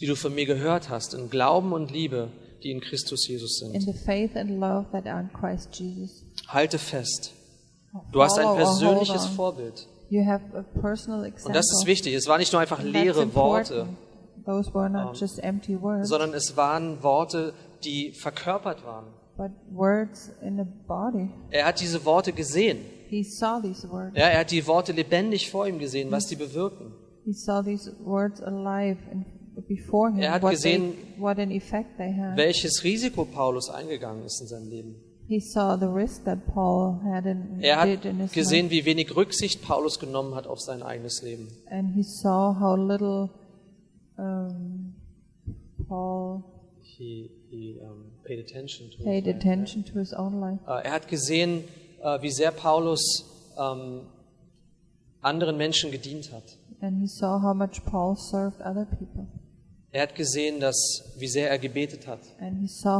Die 0.00 0.06
du 0.06 0.14
von 0.14 0.34
mir 0.34 0.46
gehört 0.46 0.88
hast, 0.88 1.12
in 1.14 1.28
Glauben 1.28 1.72
und 1.72 1.90
Liebe, 1.90 2.28
die 2.62 2.70
in 2.70 2.80
Christus 2.80 3.26
Jesus 3.26 3.60
in 3.62 3.72
sind. 3.72 3.84
the 3.84 4.04
faith 4.04 4.36
and 4.36 4.60
love 4.60 4.86
that 4.92 5.06
are 5.06 5.20
in 5.20 5.30
Christ 5.32 5.74
Jesus. 5.78 6.24
Halte 6.48 6.78
fest. 6.78 7.32
Du 8.12 8.22
hast 8.22 8.38
ein 8.38 8.54
persönliches. 8.56 9.26
Vorbild. 9.26 9.86
You 10.08 10.24
have 10.24 10.42
a 10.54 10.62
personal 10.80 11.24
example. 11.24 11.48
Und 11.48 11.56
das 11.56 11.66
ist 11.70 11.86
wichtig. 11.86 12.14
Es 12.14 12.28
waren 12.28 12.38
nicht 12.38 12.52
nur 12.52 12.60
einfach 12.60 12.82
leere 12.82 13.34
Worte. 13.34 13.88
Those 14.46 14.72
were 14.72 14.88
not 14.88 15.16
just 15.18 15.42
empty 15.42 15.80
words, 15.80 16.08
sondern 16.08 16.32
es 16.34 16.56
waren 16.56 17.02
Worte, 17.02 17.52
die 17.84 18.12
verkörpert 18.12 18.84
waren. 18.84 19.06
But 19.40 19.52
words 19.70 20.30
in 20.42 20.60
a 20.60 20.66
body. 20.86 21.30
Er 21.50 21.64
hat 21.64 21.80
diese 21.80 22.04
Worte 22.04 22.34
gesehen. 22.34 22.76
He 23.08 23.24
saw 23.24 23.58
these 23.62 23.88
words. 23.90 24.14
Ja, 24.14 24.26
er 24.26 24.40
hat 24.40 24.50
die 24.50 24.66
Worte 24.66 24.92
lebendig 24.92 25.50
vor 25.50 25.66
ihm 25.66 25.78
gesehen, 25.78 26.10
was 26.10 26.26
die 26.26 26.36
bewirken. 26.36 26.92
He 27.24 27.32
saw 27.32 27.62
these 27.62 27.90
words 28.04 28.42
alive 28.42 28.98
and 29.10 29.24
before 29.66 30.10
him. 30.10 30.20
Er 30.20 30.32
hat 30.32 30.42
what, 30.42 30.50
gesehen, 30.50 30.92
they, 30.92 31.22
what 31.22 31.38
an 31.38 31.50
effect 31.50 31.96
they 31.96 32.12
had. 32.12 32.36
Welches 32.36 32.84
Risiko 32.84 33.24
Paulus 33.24 33.70
eingegangen 33.70 34.26
ist 34.26 34.42
in 34.42 34.46
seinem 34.46 34.68
Leben. 34.68 34.96
He 35.26 35.40
saw 35.40 35.78
the 35.78 35.86
risk 35.86 36.24
that 36.26 36.44
Paul 36.52 37.00
had 37.02 37.24
in, 37.24 37.62
Er 37.62 37.80
hat 37.80 37.86
did 37.88 38.04
in 38.04 38.18
his 38.18 38.32
gesehen, 38.32 38.66
life, 38.66 38.74
wie 38.74 38.84
wenig 38.84 39.16
Rücksicht 39.16 39.62
Paulus 39.62 39.98
genommen 39.98 40.34
hat 40.34 40.46
auf 40.46 40.60
sein 40.60 40.82
eigenes 40.82 41.22
Leben. 41.22 41.48
and 41.70 41.94
he 41.94 42.02
saw 42.02 42.54
how 42.60 42.76
little 42.76 43.30
um, 44.18 44.92
Paul 45.88 46.44
He, 46.82 47.30
he 47.48 47.80
um, 47.80 48.09
paid 48.30 48.38
attention 48.38 48.90
to 48.90 49.02
paid 49.02 49.26
attention 49.26 49.84
to 49.84 49.98
his 49.98 50.12
own 50.12 50.40
life. 50.40 50.60
Äh, 50.68 50.84
Er 50.84 50.92
hat 50.92 51.08
gesehen, 51.08 51.64
äh, 52.02 52.22
wie 52.22 52.30
sehr 52.30 52.52
Paulus 52.52 53.24
ähm, 53.58 54.02
anderen 55.20 55.56
Menschen 55.56 55.90
gedient 55.90 56.30
hat. 56.32 56.44
And 56.80 57.00
he 57.00 57.06
saw 57.08 57.42
how 57.42 57.54
much 57.54 57.84
Paul 57.84 58.16
served 58.16 58.60
other 58.60 58.86
people. 58.86 59.26
Er 59.92 60.02
hat 60.02 60.14
gesehen, 60.14 60.60
dass, 60.60 60.76
wie 61.18 61.26
sehr 61.26 61.50
er 61.50 61.58
gebetet 61.58 62.06
hat. 62.06 62.20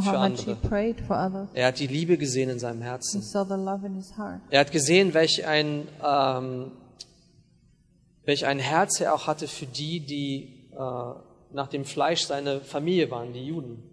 Für 0.03 0.19
andere. 0.19 1.49
Er 1.55 1.69
hat 1.69 1.79
die 1.79 1.87
Liebe 1.87 2.19
gesehen 2.19 2.51
in 2.51 2.59
seinem 2.59 2.83
He 2.83 2.89
Herzen. 2.89 3.21
his. 3.21 3.33
Er 4.51 4.61
hat 4.61 4.73
gesehen, 4.73 5.15
welch 5.15 5.47
ein, 5.47 5.87
ähm, 6.05 6.73
welch 8.25 8.45
ein 8.45 8.59
Herz 8.59 9.01
er 9.01 9.15
auch 9.15 9.29
hatte 9.29 9.47
für 9.47 9.67
die, 9.67 10.01
die 10.01 10.69
äh, 10.73 11.55
nach 11.55 11.69
dem 11.69 11.85
Fleisch 11.85 12.23
seine 12.27 12.61
Familie 12.61 13.09
waren, 13.13 13.33
die 13.33 13.47
Juden. 13.47 13.85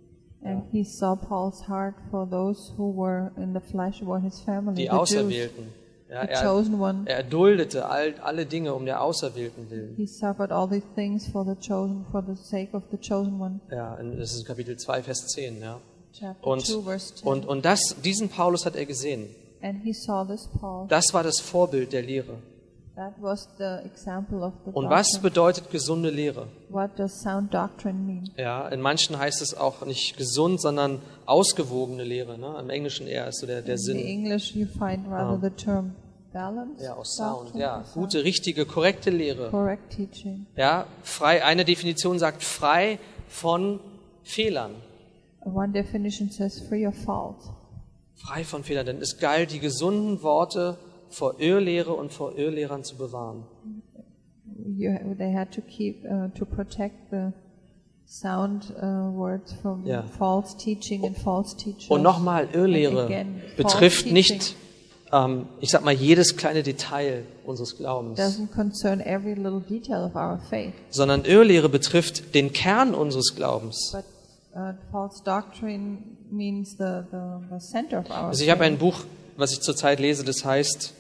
And 0.48 0.64
he 0.72 0.84
saw 0.84 1.16
Paul's 1.16 1.68
heart 1.68 1.96
for 2.10 2.26
those 2.30 2.74
who 2.78 2.92
were 2.96 3.32
in 3.38 3.54
the 3.54 3.60
flesh, 3.60 4.02
were 4.02 4.20
his 4.22 4.40
family, 4.42 4.86
die 4.86 4.92
Auserwählten. 4.92 5.74
Ja, 6.10 6.22
er, 6.24 6.42
chosen 6.42 6.80
one. 6.80 7.04
er 7.06 7.22
duldete 7.24 7.86
all, 7.86 8.16
alle 8.24 8.46
Dinge 8.46 8.74
um 8.74 8.86
der 8.86 9.02
Auserwählten 9.04 9.70
willen. 9.70 9.96
He 9.98 10.08
suffered 10.08 10.52
all 10.52 10.68
these 10.70 10.88
things 10.96 11.28
for 11.28 11.44
the 11.44 11.56
chosen, 11.56 12.06
for 12.12 12.24
the 12.26 12.36
sake 12.36 12.74
of 12.74 12.84
the 12.92 12.98
chosen 12.98 13.42
one. 13.42 13.60
Ja, 13.70 13.98
das 14.18 14.34
ist 14.36 14.46
Kapitel 14.46 14.78
2, 14.78 15.04
Vers 15.04 15.28
10. 15.28 15.60
Ja. 15.60 15.82
Chapter 16.14 16.48
Und, 16.48 16.66
2, 16.66 16.82
verse 16.84 17.16
10. 17.16 17.28
und, 17.28 17.46
und 17.46 17.66
das, 17.66 17.96
diesen 18.04 18.30
Paulus 18.30 18.66
hat 18.66 18.76
er 18.78 18.86
gesehen. 18.86 19.28
and 19.62 19.82
he 19.84 19.92
saw 19.92 20.24
this 20.24 20.48
Paul. 20.60 20.88
Das 20.88 21.14
war 21.14 21.24
das 21.24 21.40
Vorbild 21.42 21.92
der 21.92 22.04
Lehre. 22.04 22.36
That 22.98 23.14
was 23.22 23.48
the 23.60 23.86
example 23.86 24.42
of 24.44 24.54
the 24.66 24.72
Und 24.72 24.90
was 24.90 25.20
bedeutet 25.22 25.70
gesunde 25.70 26.10
Lehre? 26.10 26.48
What 26.70 26.98
does 26.98 27.22
sound 27.22 27.54
doctrine 27.54 28.00
mean? 28.00 28.32
Ja, 28.38 28.68
in 28.70 28.82
manchen 28.82 29.20
heißt 29.20 29.40
es 29.44 29.56
auch 29.56 29.86
nicht 29.86 30.18
gesund, 30.18 30.60
sondern 30.60 31.04
ausgewogene 31.28 32.04
Lehre. 32.04 32.40
Ne? 32.40 32.58
Im 32.60 32.72
Englischen 32.72 33.06
eher 33.06 33.28
ist 33.28 33.40
so 33.42 33.46
der, 33.46 33.62
der 33.62 33.76
In 33.76 33.80
Sinn. 33.80 34.00
English, 34.00 34.56
you 34.56 34.66
find 34.66 35.08
rather 35.08 35.40
the 35.40 35.52
term 35.52 35.94
balance. 36.34 36.84
Ja, 36.84 36.96
aus 36.96 37.16
Sound. 37.16 37.50
doctrine, 37.50 37.62
Ja, 37.62 37.86
gute, 37.94 38.24
richtige, 38.24 38.66
korrekte 38.66 39.12
Lehre. 39.12 39.52
Correct 39.52 39.92
teaching. 39.96 40.48
Ja, 40.56 40.88
frei. 41.04 41.44
Eine 41.46 41.66
Definition 41.66 42.18
sagt 42.18 42.44
frei 42.44 42.98
von 43.28 43.80
Fehlern. 44.24 44.72
One 45.42 45.72
definition 45.72 46.32
says 46.32 46.60
free 46.68 46.88
of 46.88 46.96
fault. 46.96 47.38
Frei 48.16 48.44
von 48.44 48.64
Fehlern, 48.64 48.88
denn 48.88 49.02
es 49.02 49.20
galt, 49.20 49.52
die 49.52 49.60
gesunden 49.60 50.24
Worte 50.24 50.80
vor 51.10 51.40
Irrlehre 51.40 51.94
und 51.94 52.12
vor 52.12 52.38
Irrlehrern 52.38 52.84
zu 52.84 52.98
bewahren. 52.98 53.44
You, 54.78 54.92
they 55.18 55.34
had 55.34 55.52
to 55.54 55.62
keep 55.62 56.04
uh, 56.06 56.30
to 56.38 56.46
protect 56.46 57.10
the 57.12 57.32
sound 58.06 58.74
uh, 58.82 59.12
words 59.16 59.54
from 59.62 59.86
Ja. 59.86 60.04
false 60.18 60.56
teaching 60.58 61.06
and 61.06 61.18
false 61.18 61.56
teachers. 61.58 61.90
Und 61.90 62.02
nochmal, 62.02 62.48
Irrlehre 62.54 63.06
again, 63.06 63.42
betrifft 63.56 64.08
nicht, 64.12 64.56
ähm, 65.12 65.48
ich 65.62 65.70
sag 65.72 65.84
mal, 65.84 65.94
jedes 65.94 66.38
kleine 66.38 66.64
Detail 66.64 67.24
unseres 67.46 67.78
Glaubens, 67.78 68.20
Doesn't 68.20 68.52
concern 68.54 69.00
every 69.00 69.34
little 69.36 69.62
detail 69.62 70.04
of 70.06 70.16
our 70.16 70.40
faith, 70.50 70.74
sondern 70.90 71.24
Irrlehre 71.26 71.70
betrifft 71.70 72.34
den 72.36 72.52
Kern 72.54 72.94
unseres 72.94 73.36
Glaubens. 73.36 73.92
but 73.94 74.04
uh, 74.56 74.74
false 74.92 75.22
doctrine 75.24 75.98
means 76.32 76.78
the, 76.78 77.04
the, 77.12 77.18
the 77.52 77.60
center 77.60 78.00
of 78.00 78.10
our 78.10 78.28
Also 78.30 78.44
ich 78.44 78.50
habe 78.50 78.64
faith. 78.64 78.74
ein 78.74 78.78
Buch, 78.80 79.04
was 79.38 79.52
ich 79.52 79.62
zurzeit 79.62 80.00
lese, 80.00 80.24
das 80.24 80.44
heißt 80.46 80.94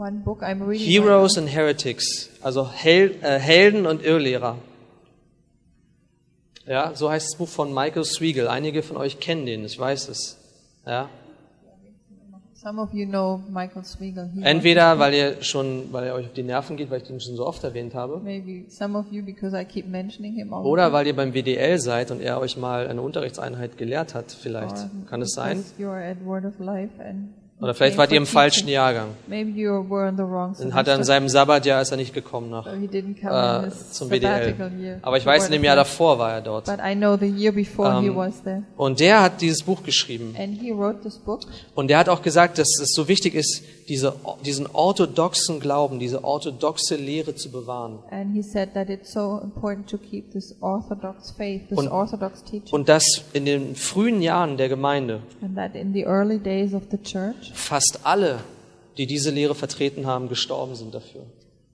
One 0.00 0.22
book 0.24 0.42
I'm 0.42 0.62
reading. 0.62 0.88
Heroes 0.88 1.36
and 1.36 1.46
Heretics, 1.46 2.30
also 2.40 2.66
Hel 2.70 3.16
äh, 3.20 3.38
Helden 3.38 3.84
und 3.84 4.02
Irrlehrer. 4.02 4.56
Ja, 6.66 6.94
so 6.94 7.10
heißt 7.10 7.32
das 7.32 7.36
Buch 7.36 7.48
von 7.48 7.74
Michael 7.74 8.04
Swiegel. 8.04 8.48
Einige 8.48 8.82
von 8.82 8.96
euch 8.96 9.20
kennen 9.20 9.44
den, 9.44 9.62
ich 9.62 9.78
weiß 9.78 10.08
es. 10.08 10.38
Ja. 10.86 11.10
Some 12.54 12.80
of 12.80 12.94
you 12.94 13.06
know 13.06 13.42
Michael 13.50 13.84
Swiegel. 13.84 14.30
He 14.34 14.42
entweder 14.42 14.98
weil 14.98 15.12
ihr 15.12 15.42
schon, 15.42 15.92
weil 15.92 16.04
er 16.04 16.14
euch 16.14 16.26
auf 16.28 16.32
die 16.32 16.44
Nerven 16.44 16.78
geht, 16.78 16.90
weil 16.90 17.02
ich 17.02 17.06
den 17.06 17.20
schon 17.20 17.36
so 17.36 17.46
oft 17.46 17.62
erwähnt 17.62 17.94
habe, 17.94 18.20
maybe 18.20 18.70
some 18.70 18.96
of 18.96 19.04
you 19.10 19.22
because 19.22 19.54
I 19.54 19.66
keep 19.66 19.86
mentioning 19.86 20.32
him 20.32 20.54
all 20.54 20.64
oder 20.64 20.94
weil 20.94 21.06
ihr 21.06 21.16
beim 21.16 21.34
WDL 21.34 21.78
seid 21.78 22.10
und 22.10 22.22
er 22.22 22.40
euch 22.40 22.56
mal 22.56 22.86
eine 22.88 23.02
Unterrichtseinheit 23.02 23.76
gelehrt 23.76 24.14
hat, 24.14 24.32
vielleicht. 24.32 24.76
Kann 25.10 25.20
es 25.20 25.32
sein? 25.32 25.62
You 25.76 25.88
are 25.88 26.02
at 26.02 26.24
Word 26.24 26.46
of 26.46 26.58
Life 26.58 26.92
and 27.02 27.28
Oder 27.60 27.74
vielleicht 27.74 27.98
wart 27.98 28.10
ihr 28.10 28.16
im 28.16 28.26
falschen 28.26 28.68
Jahrgang. 28.68 29.08
Dann 29.28 30.74
hat 30.74 30.88
er 30.88 30.96
in 30.96 31.04
seinem 31.04 31.28
Sabbatjahr 31.28 31.82
ist 31.82 31.90
er 31.90 31.96
nicht 31.98 32.14
gekommen 32.14 32.50
nach 32.50 32.66
äh, 32.66 33.70
zum 33.90 34.10
year. 34.10 34.98
Aber 35.02 35.18
ich 35.18 35.26
weiß, 35.26 35.46
in 35.46 35.52
dem 35.52 35.64
Jahr 35.64 35.76
davor 35.76 36.18
war 36.18 36.32
er 36.32 36.40
dort. 36.40 36.68
He 36.68 36.74
Ähm. 38.46 38.64
Und 38.76 39.00
der 39.00 39.22
hat 39.22 39.40
dieses 39.40 39.62
Buch 39.62 39.82
geschrieben. 39.82 40.34
Und 41.74 41.88
der 41.88 41.98
hat 41.98 42.08
auch 42.08 42.22
gesagt, 42.22 42.58
dass 42.58 42.68
es 42.80 42.92
so 42.94 43.08
wichtig 43.08 43.34
ist, 43.34 43.62
diese, 43.88 44.14
diesen 44.46 44.68
orthodoxen 44.72 45.58
Glauben, 45.58 45.98
diese 45.98 46.22
orthodoxe 46.22 46.94
Lehre 46.94 47.34
zu 47.34 47.50
bewahren. 47.50 47.98
And 48.10 48.32
he 48.32 48.42
said 48.42 48.72
that 48.74 48.88
it's 48.88 49.12
so 49.12 49.40
important 49.42 49.90
to 49.90 49.98
keep 49.98 50.32
this 50.32 50.54
orthodox 50.60 51.32
faith, 51.32 51.68
this 51.68 51.76
Und-. 51.76 51.88
Und 52.72 52.88
dass 52.88 53.24
in 53.32 53.44
den 53.44 53.74
frühen 53.74 54.22
Jahren 54.22 54.56
der 54.56 54.68
Gemeinde 54.68 55.22
fast 57.54 58.00
alle, 58.04 58.40
die 58.96 59.06
diese 59.06 59.30
Lehre 59.30 59.54
vertreten 59.54 60.06
haben, 60.06 60.28
gestorben 60.28 60.74
sind 60.74 60.94
dafür. 60.94 61.22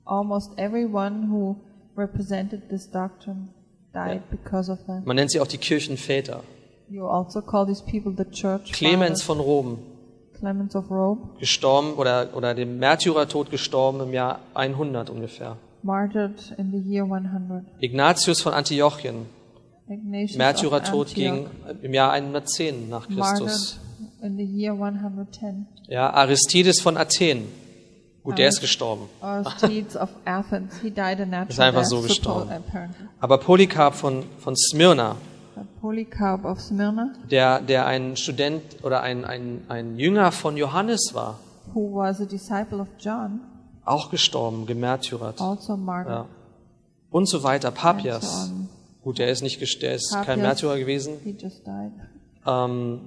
almost 0.05 0.53
everyone 0.57 1.29
who 1.29 1.57
represented 1.97 2.69
this 2.69 2.89
doctrine 2.91 3.49
died 3.93 4.23
because 4.31 4.71
of 4.71 4.79
that. 4.87 5.05
Man 5.07 5.17
nennt 5.17 5.31
sie 5.33 5.41
auch 5.41 5.47
die 5.49 5.59
Kirchenväter. 5.59 6.43
You 6.89 7.07
also 7.09 7.41
call 7.43 7.67
these 7.67 7.83
people 7.83 8.13
the 8.17 8.31
church 8.31 8.71
Clemens 8.73 9.23
fathers. 9.23 9.23
von 9.23 9.41
Rom, 9.41 9.79
Clemens 10.39 10.77
of 10.77 10.89
Rome, 10.91 11.31
gestorben 11.41 11.95
oder, 11.95 12.29
oder 12.37 12.55
dem 12.55 12.79
Märtyrertod 12.79 13.51
gestorben 13.51 14.01
im 14.01 14.13
Jahr 14.13 14.39
100 14.55 15.11
ungefähr. 15.11 15.57
martyred 15.83 16.55
in 16.59 16.71
the 16.71 16.79
year 16.79 17.05
100. 17.05 17.65
Ignatius 17.81 18.41
von 18.43 18.53
Antiochien, 18.53 19.27
Ignatius 19.89 20.37
Märtyrertod 20.37 21.15
ging 21.15 21.47
im 21.83 21.95
Jahr 21.95 22.13
110 22.13 22.89
nach 22.89 23.09
Christus. 23.09 23.19
martyred 23.19 23.86
in 24.27 24.37
the 24.37 24.45
year 24.45 24.73
110. 24.73 25.67
Ja, 25.89 26.11
Aristides 26.11 26.81
von 26.81 26.97
Athen. 26.97 27.47
Gut, 28.23 28.39
der 28.39 28.49
ist 28.49 28.61
gestorben. 28.61 29.09
Aristides 29.21 29.97
of 29.97 30.09
Athens, 30.25 30.75
he 30.83 30.91
died 30.91 31.21
a 31.21 31.25
natural 31.25 31.49
Ist 31.49 31.61
einfach 31.61 31.85
so 31.85 32.01
gestorben. 32.03 32.51
apparently. 32.51 33.07
Aber 33.21 33.39
Polycarp 33.39 33.95
von, 33.95 34.25
von 34.41 34.57
Smyrna, 34.57 35.17
But 35.55 35.81
Polycarp 35.81 36.45
of 36.45 36.61
Smyrna, 36.61 37.15
der, 37.31 37.61
der 37.61 37.87
ein 37.87 38.17
Student 38.17 38.63
oder 38.83 39.01
ein, 39.03 39.25
ein, 39.25 39.63
ein 39.69 39.97
Jünger 39.97 40.33
von 40.33 40.57
Johannes 40.57 41.13
war, 41.15 41.39
who 41.73 41.95
was 41.95 42.21
a 42.21 42.25
disciple 42.25 42.81
of 42.81 42.89
John, 42.99 43.41
auch 43.85 44.11
gestorben, 44.11 44.67
gemärtyrert. 44.67 45.41
also 45.41 45.77
martyred. 45.77 46.25
Ja. 46.25 46.27
Und 47.11 47.29
so 47.29 47.45
weiter. 47.45 47.71
Papias. 47.71 48.25
And 48.25 48.49
so 48.49 48.53
on. 48.55 48.69
Gut, 49.05 49.19
der 49.21 49.29
ist 49.29 49.43
nicht 49.43 49.61
der 49.83 49.95
ist 49.95 50.11
kein 50.11 50.25
Papias. 50.25 50.39
Märtyrer 50.39 50.79
gewesen. 50.79 51.15
He 51.23 51.31
just 51.31 51.65
died. 51.65 51.93
Ähm, 52.45 53.01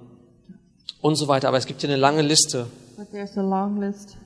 und 1.01 1.15
so 1.15 1.27
weiter. 1.27 1.47
Aber 1.47 1.57
es 1.57 1.65
gibt 1.65 1.81
hier 1.81 1.89
eine 1.89 1.99
lange 1.99 2.21
Liste 2.21 2.67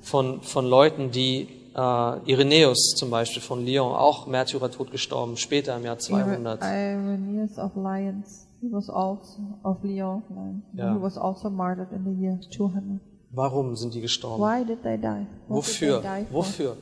von, 0.01 0.41
von 0.41 0.65
Leuten, 0.65 1.11
die 1.11 1.47
äh, 1.75 2.31
Irenäus 2.31 2.95
zum 2.95 3.09
Beispiel 3.09 3.41
von 3.41 3.65
Lyon, 3.65 3.93
auch 3.93 4.27
Märtyrertod 4.27 4.91
gestorben, 4.91 5.37
später 5.37 5.75
im 5.75 5.83
Jahr 5.83 5.99
200. 5.99 6.61
Irenaeus 6.61 7.57
of 7.57 7.75
Lyons, 7.75 8.47
He 8.63 8.69
was 8.71 8.89
also 8.89 9.41
of 9.63 9.83
Lyon. 9.83 10.63
Ja. 10.73 10.93
He 10.93 11.01
was 11.01 11.17
also 11.17 11.49
martyred 11.49 11.91
in 11.91 12.05
the 12.05 12.21
year 12.21 12.39
200. 12.49 13.01
Warum 13.31 13.75
sind 13.75 13.93
die 13.93 13.99
gestorben? 13.99 14.41
Why 14.41 14.63
did 14.63 14.83
they 14.83 14.97
die? 14.97 15.27
What 15.47 15.65
did 15.65 15.81
Wofür? 15.81 16.01
they 16.01 16.23
die? 16.23 16.33
Wofür? 16.33 16.77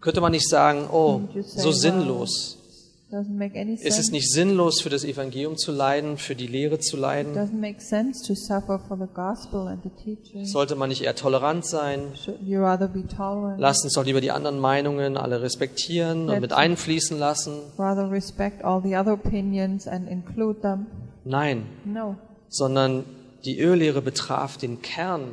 Könnte 0.00 0.20
man 0.20 0.32
nicht 0.32 0.48
sagen, 0.48 0.88
oh, 0.90 1.20
say, 1.34 1.42
so 1.42 1.72
sinnlos. 1.72 2.55
Ist 3.86 3.98
es 4.00 4.10
nicht 4.10 4.30
sinnlos, 4.32 4.80
für 4.80 4.88
das 4.88 5.04
Evangelium 5.04 5.56
zu 5.56 5.70
leiden, 5.70 6.16
für 6.16 6.34
die 6.34 6.48
Lehre 6.48 6.80
zu 6.80 6.96
leiden? 6.96 7.34
Sollte 10.44 10.74
man 10.74 10.88
nicht 10.88 11.02
eher 11.04 11.14
tolerant 11.14 11.64
sein? 11.64 12.08
Lasst 13.58 13.84
uns 13.84 13.92
doch 13.94 14.04
lieber 14.04 14.20
die 14.20 14.32
anderen 14.32 14.58
Meinungen 14.58 15.16
alle 15.16 15.40
respektieren 15.40 16.28
und 16.28 16.40
mit 16.40 16.52
einfließen 16.52 17.16
lassen. 17.18 17.60
Nein, 21.24 21.66
No. 21.84 22.16
sondern 22.48 23.04
die 23.44 23.58
Irrlehre 23.58 24.02
betraf 24.02 24.56
den 24.56 24.82
Kern 24.82 25.28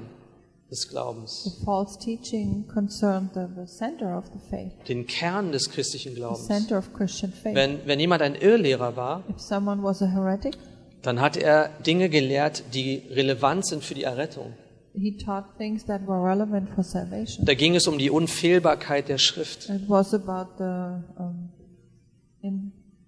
des 0.73 0.87
Glaubens, 0.89 1.43
The 1.43 1.63
false 1.65 1.97
teaching 1.99 2.65
concerned 2.67 3.29
the, 3.33 3.47
the 3.55 3.67
center 3.67 4.17
of 4.17 4.25
the 4.33 4.39
faith, 4.49 4.71
den 4.87 5.05
Kern 5.05 5.51
des 5.51 5.69
christlichen 5.69 6.13
the 6.13 6.19
Glaubens. 6.21 6.47
center 6.47 6.77
of 6.77 6.91
Christian 6.93 7.31
faith. 7.31 7.53
Wenn, 7.55 7.79
wenn 7.85 7.99
jemand 7.99 8.21
ein 8.23 8.35
Irrlehrer 8.35 8.95
war, 8.95 9.23
If 9.29 9.39
someone 9.39 9.83
was 9.83 10.01
a 10.01 10.07
heretic, 10.07 10.57
dann 11.03 11.19
hat 11.21 11.37
er 11.37 11.69
Dinge 11.85 12.09
gelehrt, 12.09 12.63
die 12.73 13.03
relevant 13.11 13.65
sind 13.67 13.83
für 13.83 13.93
die 13.93 14.03
Errettung. 14.03 14.53
he 14.95 15.17
taught 15.17 15.45
things 15.57 15.85
that 15.85 16.05
were 16.07 16.23
relevant 16.23 16.69
for 16.75 16.83
salvation. 16.83 17.45
Da 17.45 17.55
ging 17.55 17.75
es 17.75 17.87
um 17.87 17.97
die 17.97 18.09
Unfehlbarkeit 18.11 19.09
der 19.09 19.17
Schrift. 19.17 19.67
It 19.69 19.87
was 19.89 20.13
about 20.13 20.51
the 20.59 21.01
um, 21.19 21.49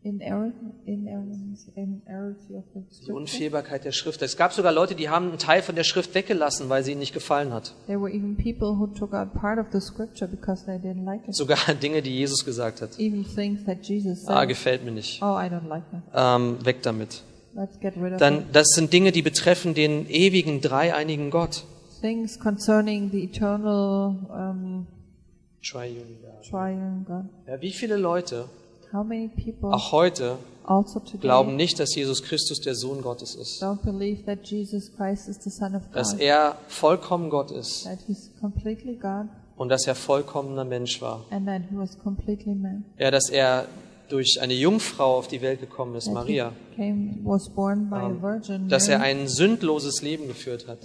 in, 0.06 0.20
Die. 3.06 3.12
Unfehlbarkeit 3.12 3.86
der 3.86 3.92
Schrift. 3.92 4.22
Es 4.22 4.38
gab 4.38 4.54
sogar 4.54 4.72
Leute, 4.72 4.94
die 4.94 5.10
haben 5.10 5.30
einen 5.30 5.38
Teil 5.40 5.64
von 5.64 5.76
der 5.76 5.84
Schrift 5.84 6.14
weggelassen, 6.14 6.70
weil 6.70 6.84
sie 6.84 6.92
ihnen 6.92 7.00
nicht 7.00 7.14
gefallen 7.14 7.52
hat. 7.52 7.74
There 7.88 8.00
were 8.00 8.12
even 8.14 8.36
people 8.38 8.78
who 8.78 8.88
took 8.88 9.14
out 9.14 9.34
part 9.34 9.58
of 9.60 9.68
the 9.72 9.80
scripture 9.82 10.28
because 10.28 10.66
they 10.66 10.78
didn't 10.78 11.06
like 11.06 11.28
it. 11.28 11.36
Sogar 11.36 11.58
Dinge, 11.82 12.02
die 12.04 12.16
Jesus 12.16 12.46
gesagt 12.46 12.82
hat. 12.82 13.00
Even 13.00 13.26
things 13.26 13.66
that 13.66 13.84
Jesus 13.84 14.28
Ah, 14.28 14.46
gefällt 14.46 14.86
mir 14.86 14.92
nicht. 14.92 15.22
Oh, 15.24 15.38
I 15.38 15.48
don't 15.48 15.68
like 15.68 15.84
that. 15.92 16.04
Ähm, 16.14 16.64
weg 16.64 16.84
damit. 16.84 17.24
Let's 17.56 17.80
get 17.80 17.96
rid 17.96 18.08
of 18.08 18.14
it. 18.14 18.22
Dann, 18.22 18.46
das 18.54 18.68
sind 18.70 18.94
Dinge, 18.94 19.12
die 19.12 19.24
betreffen 19.24 19.74
den 19.74 20.08
ewigen, 20.08 20.62
dreieinigen 20.62 21.32
Gott. 21.32 21.64
Things 22.02 22.40
concerning 22.40 23.10
the 23.12 23.24
eternal 23.24 24.16
um, 24.30 24.88
Triune 25.64 26.18
God. 26.22 26.48
triune 26.48 27.06
God. 27.08 27.26
Ja, 27.48 27.60
wie 27.62 27.72
viele 27.72 27.96
Leute, 27.98 28.46
auch 29.72 29.92
heute, 29.92 30.38
also 30.66 31.00
today 31.00 31.20
glauben 31.20 31.56
nicht, 31.56 31.80
dass 31.80 31.94
Jesus 31.96 32.24
Christus 32.24 32.60
der 32.62 32.76
Sohn 32.76 33.02
Gottes 33.02 33.36
ist. 33.36 33.62
don't 33.62 33.84
believe 33.84 34.24
that 34.26 34.46
Jesus 34.48 34.92
Christ 34.96 35.28
is 35.28 35.38
the 35.44 35.50
Son 35.50 35.76
of 35.76 35.84
Dass 35.94 36.14
er 36.14 36.58
vollkommen 36.68 37.30
Gott 37.30 37.52
ist 37.52 37.88
und 39.58 39.70
dass 39.70 39.88
er 39.88 39.96
vollkommener 39.96 40.66
Mensch 40.66 41.02
war. 41.02 41.24
and 41.30 41.46
that 41.48 41.62
he 41.70 41.78
was 41.78 41.98
completely 42.00 42.56
man. 42.56 42.84
Ja, 42.98 43.12
dass 43.12 43.30
er 43.30 43.68
durch 44.10 44.40
eine 44.42 44.54
Jungfrau 44.54 45.18
auf 45.18 45.28
die 45.28 45.42
Welt 45.42 45.60
gekommen 45.60 45.96
ist, 45.96 46.10
Maria. 46.12 46.52
came, 46.76 47.20
Ähm, 48.16 48.22
virgin, 48.22 48.68
Dass 48.70 48.88
er 48.88 49.02
ein 49.02 49.28
sündloses 49.28 50.02
Leben 50.02 50.28
geführt 50.28 50.68
hat. 50.68 50.80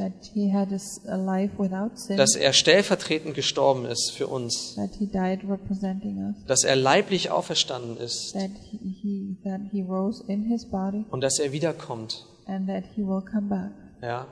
sin, 1.98 2.16
Dass 2.16 2.34
er 2.36 2.52
stellvertretend 2.52 3.34
gestorben 3.34 3.84
ist 3.86 4.10
für 4.10 4.26
uns. 4.28 4.76
us, 4.76 6.46
Dass 6.46 6.64
er 6.64 6.76
leiblich 6.76 7.30
auferstanden 7.30 7.96
ist 7.96 8.32
that 8.34 8.50
he, 8.70 9.36
that 9.44 9.60
he 9.70 9.82
rose 9.82 10.22
in 10.28 10.44
his 10.44 10.64
body, 10.70 11.04
und 11.10 11.20
dass 11.22 11.38
er 11.38 11.52
wiederkommt. 11.52 12.24
and 12.46 12.66
that 12.68 12.84
he 12.94 13.02
will 13.02 13.22
come 13.22 13.48
back. 13.48 13.70
Ja. 14.02 14.26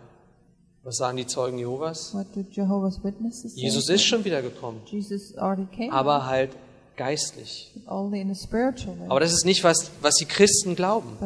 Was 0.84 0.96
sagen 0.96 1.16
die 1.18 1.26
Zeugen 1.26 1.58
Jehovas? 1.58 2.14
What 2.14 2.26
do 2.34 2.44
Jehovah's 2.50 3.02
Witnesses 3.04 3.54
say? 3.54 3.60
Jesus 3.60 3.88
ist 3.90 4.04
schon 4.04 4.24
already 5.36 5.66
came, 5.66 5.92
aber 5.92 6.24
halt 6.26 6.50
geistlich. 6.98 7.72
Aber 7.86 9.20
das 9.20 9.32
ist 9.32 9.46
nicht 9.46 9.64
was, 9.64 9.90
was 10.02 10.16
die 10.16 10.26
Christen 10.26 10.76
glauben. 10.76 11.16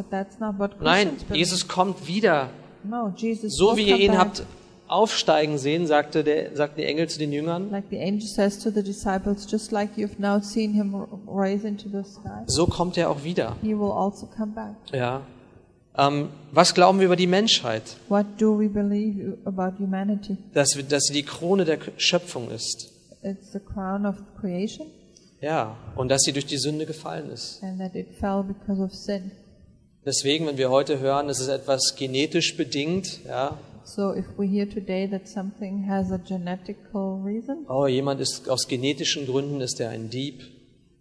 Nein. 0.79 1.09
Jesus 1.33 1.67
kommt 1.67 2.07
wieder. 2.07 2.49
No, 2.83 3.13
Jesus 3.15 3.55
So 3.57 3.75
wie 3.75 3.89
ihr 3.89 3.97
ihn 3.97 4.11
back. 4.11 4.19
habt 4.19 4.43
aufsteigen 4.87 5.57
sehen, 5.57 5.87
sagte 5.87 6.23
der, 6.23 6.55
sagten 6.55 6.81
die 6.81 6.85
Engel 6.85 7.09
zu 7.09 7.17
den 7.19 7.31
Jüngern, 7.31 7.71
Like 7.71 7.91
like 9.71 9.89
so 12.47 12.67
kommt 12.67 12.97
er 12.97 13.09
auch 13.09 13.23
wieder. 13.23 13.55
also. 13.63 14.27
Ja. 14.91 15.21
Ähm, 15.95 16.29
was 16.51 16.73
glauben 16.73 16.99
wir 16.99 17.05
über 17.05 17.15
die 17.15 17.27
Menschheit? 17.27 17.83
What 18.09 18.25
do 18.39 18.59
we 18.59 18.67
believe 18.67 19.37
about 19.45 19.77
humanity? 19.79 20.37
Dass, 20.53 20.75
wir, 20.75 20.83
dass 20.83 21.03
sie 21.03 21.13
die 21.13 21.23
Krone 21.23 21.65
der 21.65 21.77
Schöpfung 21.97 22.49
ist. 22.49 22.89
It's 23.21 23.51
the 23.53 23.59
crown 23.59 24.05
of 24.05 24.15
creation, 24.39 24.87
Ja. 25.43 25.75
Und 25.97 26.09
dass 26.09 26.21
sie 26.21 26.31
durch 26.31 26.45
die 26.45 26.57
Sünde 26.57 26.85
gefallen 26.85 27.29
ist. 27.29 27.61
and 27.61 27.77
that 27.79 27.95
it 27.95 28.07
fell 28.19 28.43
because 28.43 28.81
of 28.81 28.93
sin. 28.93 29.31
Deswegen, 30.05 30.47
wenn 30.47 30.57
wir 30.57 30.69
heute 30.69 30.99
hören, 30.99 31.29
es 31.29 31.39
ist 31.39 31.49
etwas 31.49 31.95
genetisch 31.97 32.55
bedingt, 32.57 33.19
ja, 33.25 33.57
So 33.85 34.13
if 34.15 34.25
we 34.37 34.45
hear 34.47 34.69
today 34.69 35.09
that 35.09 35.27
something 35.27 35.85
has 35.89 36.09
a 36.11 36.17
genetical 36.17 37.21
reason, 37.21 37.65
oh, 37.67 37.85
jemand 37.85 38.21
ist 38.21 38.49
aus 38.49 38.69
genetischen 38.69 39.25
Gründen 39.25 39.59
ist 39.59 39.81
er 39.81 39.89
ein 39.89 40.09
Dieb, 40.09 40.41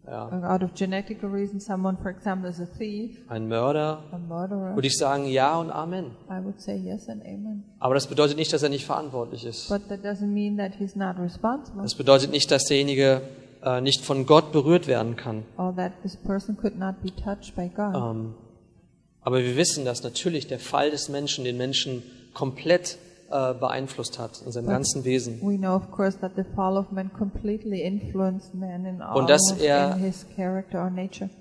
ja, 0.05 0.53
out 0.53 0.65
of 0.65 0.75
genetical 0.75 1.31
reason, 1.31 1.61
someone, 1.61 1.97
for 2.03 2.11
example, 2.11 2.51
is 2.51 2.61
a 2.61 2.67
thief, 2.67 3.19
ein 3.29 3.47
Mörder, 3.47 4.03
a 4.11 4.19
murderer, 4.19 4.75
würde 4.75 4.89
ich 4.89 4.99
sagen, 4.99 5.27
ja 5.27 5.57
und 5.61 5.71
Amen. 5.71 6.07
I 6.29 6.45
would 6.45 6.61
say 6.61 6.77
yes 6.77 7.09
and 7.09 7.23
amen. 7.25 7.63
Aber 7.79 7.95
das 7.95 8.09
bedeutet 8.09 8.37
nicht, 8.37 8.53
dass 8.53 8.65
er 8.65 8.69
nicht 8.69 8.85
verantwortlich 8.85 9.45
ist. 9.47 9.69
But 9.69 9.89
that 9.89 10.01
doesn't 10.05 10.27
mean 10.27 10.57
that 10.57 10.73
he's 10.81 10.97
not 10.97 11.17
responsible, 11.21 11.83
Das 11.83 11.95
bedeutet 11.95 12.33
nicht, 12.33 12.51
dass 12.51 12.65
derjenige 12.65 13.23
äh, 13.63 13.81
nicht 13.81 14.05
von 14.05 14.27
Gott 14.27 14.53
berührt 14.53 14.87
werden 14.87 15.17
kann. 15.17 15.45
Ähm, 17.95 18.35
aber 19.21 19.39
wir 19.39 19.57
wissen, 19.57 19.85
dass 19.85 20.03
natürlich 20.03 20.47
der 20.49 20.59
Fall 20.59 20.91
des 20.91 21.09
Menschen 21.09 21.45
den 21.45 21.57
Menschen 21.57 22.03
komplett 22.35 22.99
äh, 23.31 23.55
beeinflusst 23.55 24.19
hat 24.19 24.43
in 24.45 24.53
seinem 24.53 24.67
ganzen 24.69 25.05
Wesen. 25.05 25.41
In 25.41 25.47
Und 29.15 29.31
dass 29.31 29.53
er- 29.59 29.97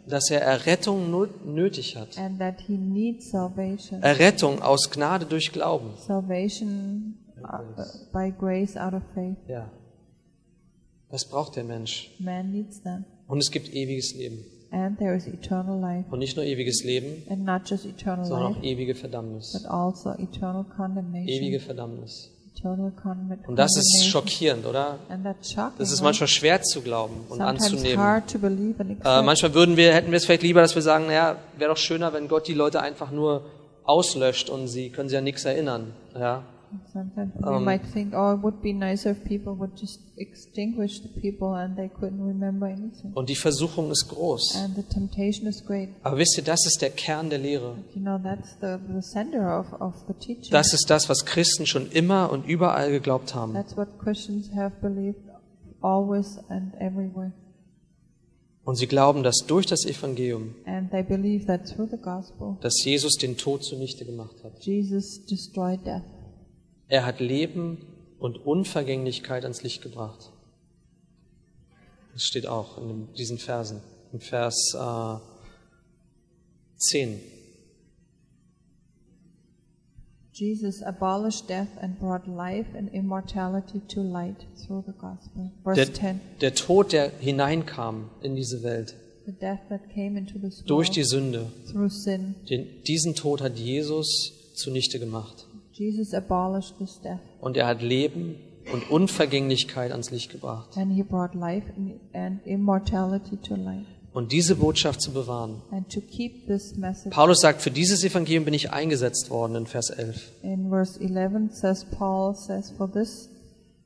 Dass 0.07 0.29
er 0.29 0.41
Errettung 0.41 1.09
nötig 1.43 1.97
hat. 1.97 2.17
and 2.17 2.39
that 2.39 2.61
he 2.61 2.77
needs 2.77 3.31
salvation. 3.31 4.01
Errettung 4.03 4.61
aus 4.61 4.89
Gnade 4.91 5.25
durch 5.25 5.51
Glauben. 5.51 5.89
salvation 6.07 7.15
uh, 7.43 7.81
by 8.13 8.31
grace 8.37 8.77
out 8.77 8.93
of 8.93 9.01
faith. 9.13 9.37
Ja. 9.47 9.69
Das 11.11 11.25
braucht 11.25 11.55
der 11.55 11.63
Mensch. 11.63 12.11
Man 12.19 12.51
needs 12.51 12.81
that. 12.83 13.01
Und 13.27 13.39
es 13.39 13.51
gibt 13.51 13.73
ewiges 13.73 14.15
Leben. 14.15 14.45
And 14.71 14.97
there 14.97 15.15
is 15.15 15.27
eternal 15.27 15.79
life. 15.79 16.05
Und 16.09 16.19
nicht 16.19 16.37
nur 16.37 16.45
ewiges 16.45 16.83
Leben, 16.83 17.23
And 17.29 17.43
not 17.45 17.69
just 17.69 17.85
eternal 17.85 18.23
sondern 18.25 18.53
life, 18.53 18.59
auch 18.61 18.63
ewige 18.63 18.95
Verdammnis. 18.95 19.51
but 19.51 19.69
also 19.69 20.11
eternal 20.11 20.63
condemnation. 20.63 21.27
Ewige 21.27 21.59
Verdammnis. 21.59 22.29
Eternal 22.55 22.91
Und 23.47 23.55
das 23.57 23.75
ist 23.75 24.05
schockierend, 24.05 24.65
oder? 24.65 24.99
And 25.09 25.23
that's 25.23 25.51
shocking. 25.51 25.77
Das 25.77 25.91
ist 25.91 26.01
manchmal 26.01 26.27
schwer 26.27 26.61
zu 26.61 26.81
glauben 26.81 27.15
und 27.29 27.37
Sometimes 27.39 27.63
anzunehmen. 27.71 27.97
hard 27.97 28.31
to 28.31 28.39
believe 28.39 28.79
and 28.79 29.03
Äh, 29.03 29.21
manchmal 29.23 29.53
würden 29.53 29.77
wir, 29.77 29.93
hätten 29.93 30.11
wir 30.11 30.17
es 30.17 30.25
vielleicht 30.25 30.43
lieber, 30.43 30.61
dass 30.61 30.75
wir 30.75 30.81
sagen, 30.81 31.07
naja, 31.07 31.37
wäre 31.57 31.71
doch 31.71 31.77
schöner, 31.77 32.13
wenn 32.13 32.27
Gott 32.27 32.47
die 32.47 32.53
Leute 32.53 32.81
einfach 32.81 33.11
nur 33.11 33.45
auslöscht 33.83 34.49
und 34.49 34.67
sie 34.67 34.89
können 34.89 35.09
sich 35.09 35.17
an 35.17 35.23
nichts 35.23 35.43
erinnern. 35.45 35.93
Ja. 36.13 36.43
Sometimes 36.91 37.33
we 37.35 37.47
Um, 37.47 37.63
might 37.63 37.83
think, 37.93 38.13
oh, 38.13 38.33
it 38.33 38.43
would 38.43 38.61
be 38.61 38.73
nicer 38.73 39.11
if 39.11 39.23
people 39.23 39.57
would 39.57 39.71
just 39.79 39.99
extinguish 40.17 41.01
the 41.01 41.09
people 41.21 41.55
and 41.55 41.75
they 41.75 41.89
couldn't 41.89 42.21
remember 42.25 42.67
anything. 42.67 43.11
Und 43.13 43.29
die 43.29 43.35
Versuchung 43.35 43.91
ist 43.91 44.07
groß. 44.09 44.55
And 44.57 44.75
the 44.75 44.83
temptation 44.83 45.47
is 45.47 45.63
great. 45.65 45.89
Aber 46.03 46.17
wisst 46.17 46.37
ihr, 46.37 46.43
das 46.43 46.65
ist 46.65 46.81
der 46.81 46.89
Kern 46.91 47.29
der 47.29 47.39
Lehre. 47.39 47.77
You 47.93 48.01
know, 48.01 48.17
that's 48.17 48.57
the, 48.61 48.77
the 48.93 49.01
center 49.01 49.59
of, 49.59 49.73
of 49.81 49.93
the 50.07 50.13
teaching. 50.13 50.51
Das 50.51 50.73
ist 50.73 50.89
das, 50.89 51.09
was 51.09 51.25
Christen 51.25 51.65
schon 51.65 51.89
immer 51.91 52.31
und 52.31 52.45
überall 52.47 52.91
geglaubt 52.91 53.35
haben. 53.35 53.53
That's 53.53 53.75
what 53.75 53.99
Christians 53.99 54.49
have 54.55 54.75
believed 54.81 55.21
always 55.81 56.37
and 56.49 56.73
everywhere. 56.79 57.31
Und 58.63 58.75
sie 58.75 58.85
glauben, 58.85 59.23
dass 59.23 59.37
durch 59.47 59.65
das 59.65 59.85
Evangelium, 59.85 60.53
And 60.65 60.91
they 60.91 61.01
believe 61.01 61.47
that 61.47 61.65
through 61.65 61.89
the 61.89 61.97
gospel, 61.97 62.57
dass 62.61 62.83
Jesus 62.83 63.15
den 63.15 63.35
Tod 63.35 63.63
zunichte 63.63 64.05
gemacht 64.05 64.35
hat. 64.43 64.53
Er 66.91 67.05
hat 67.05 67.21
Leben 67.21 67.77
und 68.19 68.45
Unvergänglichkeit 68.45 69.43
ans 69.43 69.63
Licht 69.63 69.81
gebracht. 69.81 70.29
Das 72.11 72.23
steht 72.23 72.47
auch 72.47 72.77
in 72.77 73.07
diesen 73.13 73.37
Versen. 73.37 73.79
Im 74.11 74.19
Vers 74.19 74.73
äh, 74.75 75.15
10. 76.75 77.21
Jesus 80.33 80.83
abolished 80.83 81.47
death 81.49 81.69
and 81.79 81.97
brought 81.97 82.27
life 82.27 82.67
and 82.77 82.93
immortality 82.93 83.79
to 83.87 84.01
light 84.01 84.45
through 84.65 84.83
the 84.85 84.91
gospel. 84.91 85.49
Verse 85.63 85.85
Der, 85.85 85.93
10. 85.93 86.19
der 86.41 86.55
Tod, 86.55 86.91
der 86.91 87.09
hineinkam 87.19 88.09
in 88.21 88.35
diese 88.35 88.63
Welt, 88.63 88.95
the 89.25 89.31
death 89.31 89.59
that 89.69 89.89
came 89.93 90.19
into 90.19 90.37
this 90.39 90.61
durch 90.65 90.89
world 90.89 90.95
die 90.97 91.03
Sünde. 91.05 91.51
through 91.71 91.89
sin. 91.89 92.35
Den, 92.49 92.83
diesen 92.83 93.15
Tod 93.15 93.39
hat 93.39 93.57
Jesus 93.57 94.33
zunichte 94.55 94.99
gemacht. 94.99 95.47
Jesus 95.81 96.13
abolished 96.13 96.77
this 96.77 96.99
death 97.01 97.19
Und 97.41 97.57
er 97.57 97.65
hat 97.65 97.81
Leben 97.81 98.35
und 98.71 98.89
Unvergänglichkeit 98.91 99.91
ans 99.91 100.11
Licht 100.11 100.31
gebracht. 100.31 100.77
and 100.77 100.91
he 100.93 101.01
brought 101.01 101.33
life 101.33 101.65
and- 102.13 102.45
immortality 102.45 103.37
to 103.37 103.55
light. 103.55 103.85
Und 104.13 104.31
diese 104.31 104.55
Botschaft 104.57 105.01
zu 105.01 105.11
bewahren. 105.11 105.61
And 105.71 105.89
to 105.91 106.01
keep 106.01 106.45
this 106.45 106.75
message 106.75 107.15
Paulus 107.15 107.39
sagt, 107.39 107.61
für 107.61 107.71
dieses 107.71 108.03
Evangelium 108.03 108.45
bin 108.45 108.53
ich 108.53 108.71
eingesetzt 108.71 109.29
worden 109.31 109.55
in 109.55 109.65
Vers 109.65 109.89
11. 109.89 110.31
in 110.43 110.69
verse 110.69 110.99
11 110.99 111.49
says 111.53 111.85
Paul 111.97 112.35
says 112.35 112.71
for 112.77 112.91
this 112.91 113.29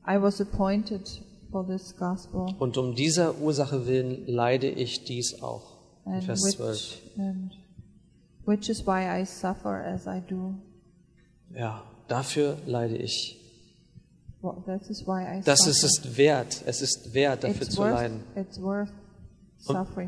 I 0.06 0.20
was 0.20 0.40
appointed 0.40 1.02
for 1.50 1.66
this 1.66 1.96
gospel 1.96 2.48
Und 2.58 2.76
um 2.76 2.94
dieser 2.94 3.40
Ursache 3.40 3.86
willen 3.86 4.26
leide 4.26 4.68
ich 4.68 5.04
dies 5.04 5.40
auch. 5.42 5.78
In 6.04 6.12
and 6.12 6.24
Vers 6.24 6.40
12. 6.42 6.68
which 6.68 7.02
and 7.18 7.52
which 8.44 8.68
is 8.68 8.86
why 8.86 9.06
I 9.20 9.24
suffer 9.24 9.82
as 9.82 10.06
I 10.06 10.20
do. 10.28 10.54
Ja, 11.54 11.82
dafür 12.08 12.58
leide 12.66 12.96
ich. 12.96 13.40
Well, 14.42 14.54
Das 15.44 15.66
ist 15.66 15.82
es 15.82 16.16
wert. 16.16 16.62
Es 16.66 16.82
ist 16.82 17.14
wert, 17.14 17.44
dafür 17.44 17.62
it's 17.62 17.74
zu 17.74 17.82
worth, 17.82 17.92
leiden. 17.92 18.22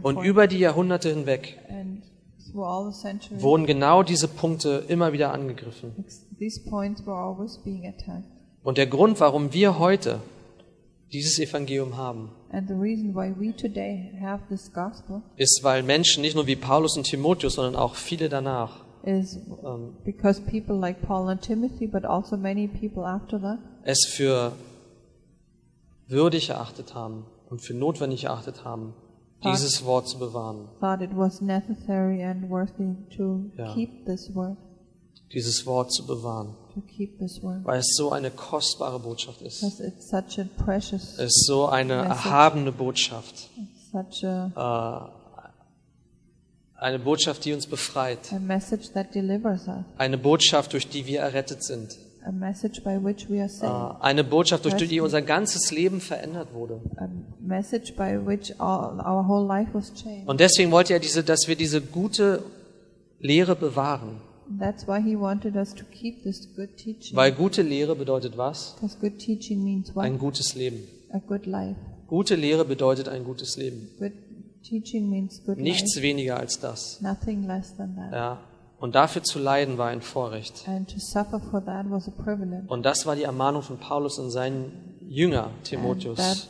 Und, 0.02 0.16
und 0.16 0.24
über 0.24 0.46
die 0.46 0.58
Jahrhunderte 0.58 1.08
hinweg 1.08 1.58
wurden 3.42 3.66
genau 3.66 4.02
diese 4.02 4.28
Punkte 4.28 4.84
immer 4.88 5.12
wieder 5.12 5.32
angegriffen. 5.32 6.04
Und 8.62 8.78
der 8.78 8.86
Grund, 8.86 9.20
warum 9.20 9.52
wir 9.52 9.78
heute 9.78 10.20
dieses 11.12 11.38
Evangelium 11.38 11.96
haben, 11.96 12.30
ist, 15.36 15.60
weil 15.62 15.82
Menschen, 15.82 16.20
nicht 16.20 16.34
nur 16.36 16.46
wie 16.46 16.56
Paulus 16.56 16.96
und 16.96 17.04
Timotheus, 17.04 17.54
sondern 17.54 17.76
auch 17.76 17.94
viele 17.94 18.28
danach, 18.28 18.84
is 19.08 19.38
because 20.04 20.40
people 20.40 20.78
like 20.78 21.00
Paul 21.02 21.28
and 21.30 21.40
Timothy, 21.40 21.86
but 21.86 22.04
also 22.04 22.36
many 22.36 22.68
people 22.68 23.04
after 23.04 23.40
that, 23.40 23.58
es 23.84 24.04
für 24.06 24.52
würdig 26.08 26.50
erachtet 26.50 26.94
haben 26.94 27.24
und 27.48 27.60
für 27.62 27.74
notwendig 27.74 28.24
erachtet 28.24 28.64
haben, 28.64 28.94
dieses 29.44 29.84
Wort 29.84 30.08
zu 30.08 30.18
bewahren, 30.18 30.68
thought 30.80 31.00
it 31.00 31.10
was 31.16 31.40
necessary 31.40 32.22
and 32.24 32.50
worthy 32.50 32.94
to 33.16 33.50
Ja. 33.56 33.72
keep 33.74 34.04
this 34.06 34.34
word, 34.34 34.56
dieses 35.32 35.64
Wort 35.66 35.92
zu 35.92 36.06
bewahren, 36.06 36.54
to 36.74 36.80
keep 36.82 37.18
this 37.18 37.42
word, 37.42 37.64
weil 37.64 37.78
es 37.78 37.94
so 37.96 38.10
eine 38.10 38.30
kostbare 38.30 38.98
Botschaft 38.98 39.40
ist. 39.42 39.60
because 39.60 39.82
it's 39.82 40.08
such 40.10 40.38
a 40.38 40.44
precious, 40.64 41.18
Es 41.18 41.36
ist 41.36 41.46
so 41.46 41.66
eine 41.66 41.94
erhabene 41.94 42.72
Botschaft, 42.72 43.48
such 43.92 44.24
a, 44.24 45.12
äh, 45.16 45.17
eine 46.80 46.98
Botschaft, 46.98 47.44
die 47.44 47.52
uns 47.52 47.66
befreit, 47.66 48.32
a 48.32 48.38
message 48.38 48.92
that 48.94 49.14
delivers 49.14 49.66
us, 49.68 49.84
eine 49.96 50.18
Botschaft, 50.18 50.72
durch 50.72 50.88
die 50.88 51.06
wir 51.06 51.20
errettet 51.20 51.62
sind, 51.62 51.98
a 52.24 52.32
message 52.32 52.82
by 52.82 53.02
which 53.02 53.28
we 53.28 53.40
are 53.40 53.48
saved, 53.48 54.02
eine 54.02 54.24
Botschaft, 54.24 54.64
durch 54.64 54.76
die 54.76 55.00
unser 55.00 55.22
ganzes 55.22 55.70
Leben 55.70 56.00
verändert 56.00 56.52
wurde. 56.54 56.80
a 56.96 57.08
message 57.40 57.94
by 57.96 58.18
which 58.24 58.52
all, 58.60 59.00
our 59.00 59.26
whole 59.26 59.46
life 59.46 59.70
was 59.72 59.92
changed. 59.94 60.28
Und 60.28 60.40
deswegen 60.40 60.70
wollte 60.70 60.92
er 60.92 61.00
diese, 61.00 61.24
dass 61.24 61.48
wir 61.48 61.56
diese 61.56 61.80
gute 61.80 62.42
Lehre 63.20 63.56
bewahren. 63.56 64.20
That's 64.58 64.86
why 64.86 65.02
he 65.02 65.14
wanted 65.14 65.56
us 65.56 65.74
to 65.74 65.84
keep 65.84 66.22
this 66.22 66.48
good 66.56 66.76
teaching. 66.76 67.14
Weil 67.16 67.32
gute 67.32 67.62
Lehre 67.62 67.94
bedeutet 67.96 68.38
was? 68.38 68.76
Because 68.76 68.96
good 68.98 69.18
teaching 69.18 69.62
means 69.62 69.94
what? 69.94 70.04
Ein 70.04 70.18
gutes 70.18 70.54
Leben. 70.54 70.84
A 71.10 71.18
good 71.18 71.44
life. 71.44 71.76
Gute 72.06 72.34
Lehre 72.34 72.64
bedeutet 72.64 73.08
ein 73.08 73.24
gutes 73.24 73.58
Leben. 73.58 73.90
Nichts 75.56 76.02
weniger 76.02 76.38
als 76.38 76.60
das. 76.60 77.00
Ja. 78.12 78.40
Und 78.78 78.94
dafür 78.94 79.22
zu 79.22 79.38
leiden 79.38 79.78
war 79.78 79.88
ein 79.88 80.02
Vorrecht. 80.02 80.64
Und 82.68 82.84
das 82.84 83.06
war 83.06 83.16
die 83.16 83.22
Ermahnung 83.24 83.62
von 83.62 83.78
Paulus 83.78 84.18
an 84.20 84.30
seinen 84.30 84.98
Jünger 85.00 85.50
Timotheus, 85.64 86.48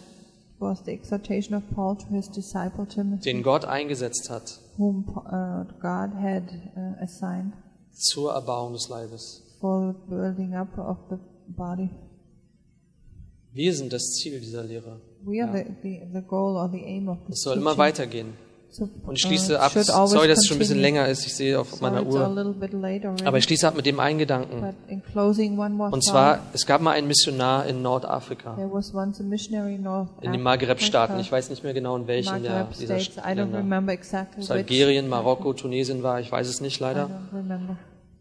den 3.25 3.43
Gott 3.43 3.65
eingesetzt 3.65 4.29
hat 4.31 4.61
uh, 4.79 4.89
uh, 4.89 5.65
zur 7.93 8.33
Erbauung 8.33 8.73
des 8.73 8.89
Leibes. 8.89 9.49
for 9.61 9.93
the 9.93 9.99
building 10.09 10.55
up 10.55 10.79
of 10.79 10.99
the 11.11 11.17
body. 11.49 11.91
Wir 13.53 13.75
sind 13.75 13.93
das 13.93 14.13
Ziel 14.15 14.41
dieser 14.41 14.63
Lehre. 14.63 15.01
Es 17.31 17.43
soll 17.43 17.57
immer 17.57 17.77
weitergehen. 17.79 18.35
Und 18.79 19.17
ich 19.17 19.25
uh, 19.25 19.29
schließe 19.29 19.55
it 19.55 19.59
ab, 19.59 19.73
sorry, 19.73 20.29
dass 20.29 20.41
es 20.41 20.47
schon 20.47 20.57
ein 20.57 20.61
bisschen 20.61 20.79
länger 20.79 21.09
ist, 21.09 21.27
ich 21.27 21.35
sehe 21.35 21.59
auf 21.59 21.81
meiner 21.81 22.07
Uhr. 22.07 22.21
Aber 23.25 23.39
ich 23.39 23.45
schließe 23.45 23.67
ab 23.67 23.75
mit 23.75 23.87
dem 23.87 23.99
einen 23.99 24.19
Gedanken. 24.19 24.75
Und 25.91 26.05
zwar, 26.05 26.41
es 26.53 26.67
gab 26.67 26.83
mal 26.83 26.93
einen 26.93 27.07
Missionar 27.09 27.67
in 27.67 27.81
Nordafrika, 27.81 28.57
in 30.21 30.33
den 30.33 30.43
Maghreb-Staaten. 30.43 31.19
Ich 31.19 31.33
weiß 31.33 31.49
nicht 31.51 31.65
mehr 31.65 31.73
genau, 31.73 31.97
in 31.97 32.07
welchen 32.07 32.43
der, 32.43 32.69
dieser 32.79 32.99
Länder. 33.35 33.65
Ob. 34.39 34.51
Algerien, 34.51 35.09
Marokko, 35.09 35.55
Tunesien 35.55 36.03
war, 36.03 36.21
ich 36.21 36.31
weiß 36.31 36.47
es 36.47 36.61
nicht 36.61 36.79
leider. 36.79 37.09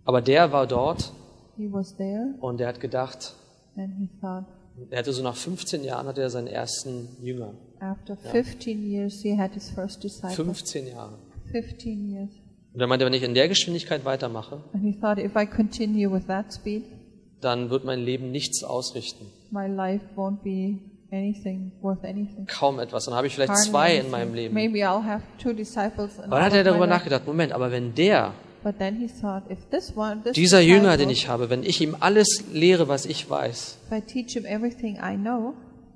Aber 0.06 0.22
der 0.22 0.54
war 0.54 0.66
dort 0.66 1.12
He 1.58 1.68
was 1.72 1.96
there 1.98 2.36
und 2.40 2.60
der 2.60 2.68
hat 2.68 2.80
gedacht, 2.80 3.34
and 3.76 3.92
he 3.98 4.08
thought, 4.22 4.46
er 4.92 5.00
hatte 5.00 5.12
so 5.14 5.24
nach 5.24 5.36
15 5.36 5.84
Jahren 5.84 6.08
hatte 6.08 6.22
er 6.22 6.30
seinen 6.30 6.48
ersten 6.48 7.08
Jünger. 7.22 7.54
after 7.80 8.16
15 8.18 8.84
years, 8.90 9.22
he 9.22 9.38
had 9.38 9.54
his 9.54 9.70
first 9.70 10.04
disciple. 10.04 10.32
15 10.46 10.88
Jahre. 10.88 11.18
15 11.52 12.10
years. 12.12 12.30
Und 12.74 12.82
er 12.82 12.88
meinte, 12.88 13.06
wenn 13.06 13.14
ich 13.14 13.24
in 13.24 13.34
der 13.34 13.48
Geschwindigkeit 13.48 14.06
weitermache, 14.06 14.62
And 14.74 14.84
he 14.84 14.94
thought, 15.00 15.18
if 15.18 15.36
I 15.36 15.46
continue 15.46 16.12
with 16.12 16.28
that 16.28 16.52
speed, 16.54 16.84
dann 17.42 17.70
wird 17.70 17.86
mein 17.86 18.00
Leben 18.02 18.32
nichts 18.32 18.64
ausrichten. 18.64 19.26
my 19.52 19.68
life 19.68 20.04
won't 20.16 20.42
be 20.44 20.80
anything 21.12 21.72
worth 21.82 22.04
anything. 22.04 22.46
Kaum 22.48 22.80
etwas. 22.80 23.06
Dann 23.06 23.14
habe 23.16 23.28
ich 23.28 23.34
vielleicht 23.36 23.52
Hardly 23.52 23.70
zwei 23.72 23.88
in 23.92 23.94
anything. 24.00 24.12
meinem 24.12 24.34
Leben. 24.34 24.54
Maybe 24.54 24.80
I'll 24.80 25.04
have 25.04 25.24
two 25.42 25.54
disciples. 25.54 26.18
in 26.18 26.26
Aber 26.26 26.36
dann 26.38 26.46
hat 26.46 26.54
er 26.54 26.64
darüber 26.64 26.88
nachgedacht, 26.88 27.26
Moment, 27.26 27.54
aber 27.54 27.72
wenn 27.72 27.94
der, 27.96 28.34
thought, 28.74 29.44
one, 29.96 30.22
dieser 30.36 30.60
Jünger, 30.60 30.98
den 30.98 31.10
ich 31.10 31.28
habe, 31.28 31.50
wenn 31.50 31.64
ich 31.64 31.82
ihm 31.82 31.96
alles 32.00 32.44
lehre, 32.54 32.88
was 32.88 33.06
ich 33.06 33.30
weiß, 33.30 33.78
know, 35.18 35.54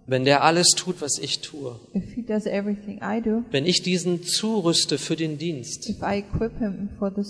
wenn 0.07 0.25
der 0.25 0.43
alles 0.43 0.69
tut, 0.71 1.01
was 1.01 1.19
ich 1.19 1.41
tue, 1.41 1.79
do, 1.93 3.43
wenn 3.51 3.65
ich 3.65 3.81
diesen 3.81 4.23
zurüste 4.23 4.97
für 4.97 5.15
den 5.15 5.37
Dienst, 5.37 5.93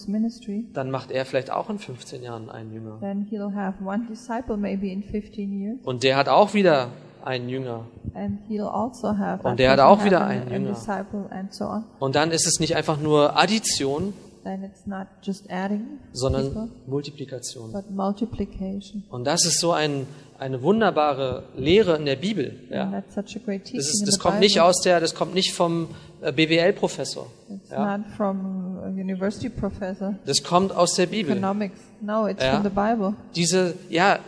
ministry, 0.07 0.65
dann 0.73 0.89
macht 0.89 1.11
er 1.11 1.25
vielleicht 1.25 1.51
auch 1.51 1.69
in 1.69 1.79
15 1.79 2.23
Jahren 2.23 2.49
einen 2.49 2.73
Jünger. 2.73 2.99
then 2.99 3.27
he'll 3.29 3.53
have 3.53 3.83
one 3.83 4.07
disciple 4.09 4.57
maybe 4.57 4.87
in 4.87 5.03
15 5.03 5.61
years, 5.61 5.77
Und 5.83 6.03
der 6.03 6.17
hat 6.17 6.29
auch 6.29 6.53
wieder 6.53 6.89
einen 7.23 7.49
Jünger. 7.49 7.85
and 8.13 8.39
he'll 8.49 8.67
also 8.67 9.17
have. 9.17 9.47
Und 9.47 9.59
der 9.59 9.71
hat 9.71 9.79
auch 9.79 10.03
wieder 10.03 10.25
einen 10.25 10.51
Jünger. 10.51 10.71
disciple, 10.71 11.27
and 11.29 11.53
so 11.53 11.65
on. 11.65 11.83
Und 11.99 12.15
dann 12.15 12.31
ist 12.31 12.47
es 12.47 12.59
nicht 12.59 12.75
einfach 12.75 12.99
nur 12.99 13.37
Addition, 13.37 14.13
Then 14.43 14.63
it's 14.63 14.87
not 14.87 15.07
just 15.21 15.49
adding 15.51 15.81
people, 15.85 16.07
sondern 16.13 16.71
Multiplikation. 16.87 17.71
but 17.71 17.91
multiplication. 17.91 19.03
Und 19.09 19.25
das 19.25 19.45
ist 19.45 19.59
so 19.59 19.71
ein, 19.71 20.07
eine 20.39 20.61
wunderbare 20.63 21.43
Lehre 21.55 21.95
in 21.97 22.05
der 22.05 22.15
Bibel. 22.15 22.59
Ja. 22.71 22.89
that's 22.89 23.13
such 23.13 23.39
a 23.39 23.45
great 23.45 23.63
teaching 23.65 23.77
Das, 23.79 23.87
ist, 23.89 24.07
das 24.07 24.17
kommt 24.19 24.39
nicht 24.39 24.59
aus 24.59 24.81
der, 24.81 24.99
das 24.99 25.13
kommt 25.13 25.33
nicht 25.35 25.53
vom 25.53 25.89
äh, 26.21 26.31
BWL-Professor. 26.31 27.27
Ja. 27.69 27.97
not 27.97 28.07
from 28.17 28.79
a 28.83 28.87
university 28.89 29.49
professor. 29.49 30.15
Das 30.25 30.41
kommt 30.43 30.71
aus 30.71 30.93
der 30.95 31.05
Bibel. 31.07 31.33
Economics. 31.33 31.79
No, 32.01 32.27
it's 32.27 32.43
Ja. 32.43 32.53
from 32.55 32.63
the 32.63 32.69
Bible. 32.69 33.13
Diese, 33.35 33.75
ja, 33.89 34.19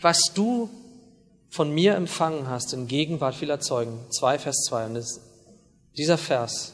was 0.00 0.32
du 0.34 0.68
von 1.50 1.72
mir 1.72 1.94
empfangen 1.94 2.48
hast 2.50 2.74
in 2.74 2.86
Gegenwart 2.88 3.34
vieler 3.36 3.60
Zeugen, 3.60 3.98
2 4.10 4.38
Vers 4.40 4.64
2, 4.68 4.86
und 4.86 4.94
das, 4.94 5.20
dieser 5.96 6.18
Vers, 6.18 6.72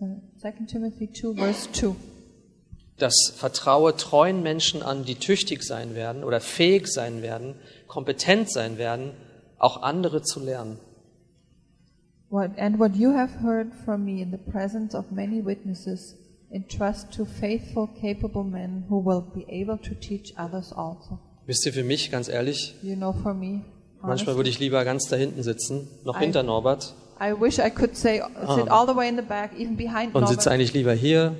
Uh, 0.00 0.20
2 0.40 0.52
Timothy 0.66 1.12
2, 1.12 1.34
verse 1.34 1.70
2. 1.72 1.94
das 3.02 3.32
vertraue 3.36 3.96
treuen 3.96 4.42
Menschen 4.42 4.82
an, 4.82 5.04
die 5.04 5.16
tüchtig 5.16 5.62
sein 5.64 5.94
werden 5.94 6.24
oder 6.24 6.40
fähig 6.40 6.86
sein 6.88 7.20
werden, 7.22 7.54
kompetent 7.88 8.50
sein 8.50 8.78
werden, 8.78 9.12
auch 9.58 9.82
andere 9.82 10.22
zu 10.22 10.40
lernen. 10.40 10.78
What, 12.30 12.58
and 12.58 12.78
what 12.78 12.96
you 12.96 13.12
have 13.12 13.42
heard 13.42 13.74
from 13.84 14.04
me 14.04 14.22
in 14.22 14.30
the 14.30 14.38
presence 14.38 14.94
of 14.94 15.10
many 15.10 15.44
witnesses, 15.44 16.16
entrust 16.50 17.12
to 17.14 17.26
faithful, 17.26 17.88
capable 18.00 18.42
men 18.44 18.84
who 18.88 19.04
will 19.04 19.22
be 19.34 19.44
able 19.50 19.76
to 19.78 19.94
teach 19.94 20.32
others 20.38 20.72
also. 20.72 21.18
Wisst 21.46 21.66
ihr, 21.66 21.72
für 21.74 21.84
mich, 21.84 22.10
ganz 22.10 22.28
ehrlich, 22.28 22.74
You 22.82 22.96
know, 22.96 23.12
for 23.12 23.34
me, 23.34 23.62
manchmal 24.00 24.36
würde 24.36 24.48
ich 24.48 24.58
lieber 24.60 24.82
ganz 24.84 25.08
da 25.08 25.16
hinten 25.16 25.42
sitzen, 25.42 25.88
noch 26.04 26.16
I- 26.16 26.24
hinter 26.24 26.42
Norbert, 26.42 26.94
I 27.20 27.32
wish 27.38 27.58
I 27.58 27.70
could 27.70 27.96
say, 27.96 28.20
sit 28.56 28.68
all 28.70 28.86
the 28.86 28.96
way 28.96 29.08
in 29.08 29.16
the 29.16 29.22
back, 29.22 29.50
even 29.58 29.76
behind 29.76 30.14
und 30.14 30.26
sitze 30.26 30.48
Norbert. 30.48 30.52
eigentlich 30.54 30.72
lieber 30.72 30.92
hier, 30.94 31.36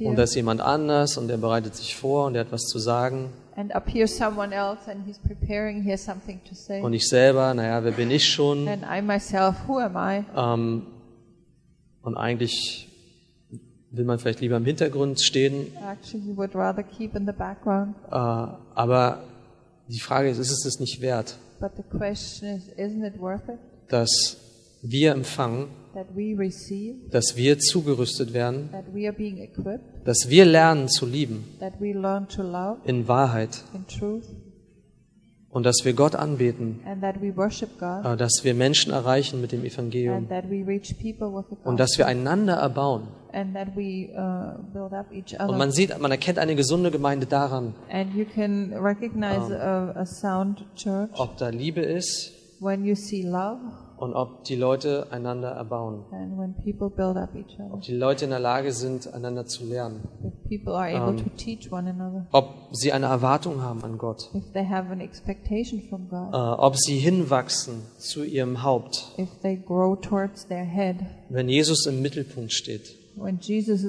und 0.00 0.16
da 0.16 0.22
ist 0.22 0.34
jemand 0.34 0.60
anders, 0.60 1.16
und 1.16 1.28
der 1.28 1.36
bereitet 1.36 1.74
sich 1.76 1.96
vor, 1.96 2.26
und 2.26 2.34
der 2.34 2.44
hat 2.44 2.52
was 2.52 2.62
zu 2.62 2.78
sagen. 2.78 3.30
And 3.54 3.74
up 3.74 3.88
here 3.88 4.06
someone 4.08 4.54
else 4.54 4.90
and 4.90 5.06
he's 5.06 5.18
preparing, 5.18 5.82
he 5.82 5.92
has 5.92 6.02
something 6.04 6.40
to 6.48 6.54
say. 6.54 6.80
Und 6.80 6.94
ich 6.94 7.06
selber, 7.08 7.52
naja, 7.52 7.84
wer 7.84 7.92
bin 7.92 8.10
ich 8.10 8.28
schon? 8.28 8.66
And 8.66 8.82
I 8.82 9.02
myself, 9.02 9.56
who 9.68 9.78
am 9.78 9.96
I? 9.96 10.24
Ähm, 10.34 10.86
Und 12.02 12.16
eigentlich 12.16 12.88
will 13.90 14.04
man 14.04 14.18
vielleicht 14.18 14.40
lieber 14.40 14.56
im 14.56 14.64
Hintergrund 14.64 15.20
stehen, 15.20 15.66
Actually, 15.76 16.24
you 16.30 16.36
would 16.36 16.54
rather 16.54 16.82
keep 16.82 17.14
in 17.14 17.26
the 17.26 17.32
background. 17.32 17.94
äh, 18.10 18.14
aber 18.14 19.22
die 19.88 20.00
Frage 20.00 20.30
ist, 20.30 20.38
ist 20.38 20.50
es 20.50 20.64
es 20.64 20.80
nicht 20.80 21.00
wert, 21.00 21.36
But 21.60 21.72
the 21.76 21.82
question 21.82 22.56
is, 22.56 22.68
isn't 22.76 23.06
it 23.06 23.20
worth 23.20 23.48
it 23.48 23.58
dass 23.88 24.38
wir 24.80 25.12
empfangen, 25.12 25.68
receive, 26.38 27.10
dass 27.10 27.36
wir 27.36 27.58
zugerüstet 27.58 28.32
werden, 28.32 28.70
that 28.72 28.94
we 28.94 29.06
are 29.06 29.16
being 29.16 29.38
equipped, 29.38 30.06
dass 30.06 30.28
wir 30.28 30.44
lernen 30.44 30.88
zu 30.88 31.06
lieben 31.06 31.44
love 31.92 32.78
in 32.84 33.08
Wahrheit 33.08 33.62
truth, 33.88 34.24
und 35.50 35.66
dass 35.66 35.84
wir 35.84 35.92
Gott 35.92 36.14
anbeten, 36.14 36.80
and 36.86 37.02
that 37.02 37.20
we 37.20 37.36
worship 37.36 37.78
God, 37.78 38.04
äh, 38.04 38.16
dass 38.16 38.42
wir 38.42 38.54
Menschen 38.54 38.92
erreichen 38.92 39.40
mit 39.40 39.52
dem 39.52 39.64
Evangelium 39.64 40.26
und 41.64 41.80
dass 41.80 41.98
wir 41.98 42.06
einander 42.06 42.54
erbauen. 42.54 43.08
we 43.74 44.10
uh, 44.14 45.46
Und 45.46 45.58
man 45.58 45.70
sieht, 45.70 45.98
man 45.98 46.10
erkennt 46.10 46.38
eine 46.38 46.54
gesunde 46.54 46.90
Gemeinde 46.90 47.26
daran, 47.26 47.74
And 47.90 48.14
you 48.14 48.24
can 48.24 48.72
recognize 48.74 49.50
a, 49.54 49.92
a 49.94 50.06
sound 50.06 50.64
church 50.74 51.10
ob 51.14 51.36
da 51.36 51.48
Liebe 51.48 51.80
ist 51.80 52.32
when 52.60 52.84
you 52.84 52.94
see 52.94 53.22
love 53.22 53.58
und 54.02 54.14
ob 54.14 54.42
die 54.42 54.56
Leute 54.56 55.06
einander 55.12 55.50
erbauen. 55.50 56.02
and 56.10 56.36
when 56.36 56.54
people 56.54 56.90
build 56.90 57.16
up 57.16 57.36
each 57.36 57.54
other. 57.60 57.72
Ob 57.72 57.82
die 57.82 57.94
Leute 57.94 58.24
in 58.24 58.30
der 58.32 58.40
Lage 58.40 58.72
sind, 58.72 59.06
einander 59.14 59.46
zu 59.46 59.64
lernen. 59.64 60.00
If 60.24 60.32
people 60.48 60.74
are 60.74 60.92
able 60.92 61.22
to 61.22 61.30
teach 61.36 61.70
one 61.70 61.88
another. 61.88 62.26
Ob 62.32 62.48
sie 62.72 62.92
eine 62.92 63.06
Erwartung 63.06 63.62
haben 63.62 63.84
an 63.84 63.98
Gott. 63.98 64.28
If 64.34 64.50
they 64.54 64.66
have 64.66 64.90
an 64.90 65.00
expectation 65.00 65.80
from 65.88 66.08
God. 66.08 66.34
ob 66.34 66.76
sie 66.76 66.98
hinwachsen 66.98 67.82
zu 67.96 68.24
ihrem 68.24 68.64
Haupt, 68.64 69.12
If 69.18 69.28
they 69.40 69.56
grow 69.56 69.94
towards 69.94 70.48
their 70.48 70.64
head. 70.64 70.96
wenn 71.28 71.48
Jesus 71.48 71.86
im 71.86 72.02
Mittelpunkt 72.02 72.52
steht. 72.52 72.96
When 73.14 73.38
Jesus. 73.38 73.84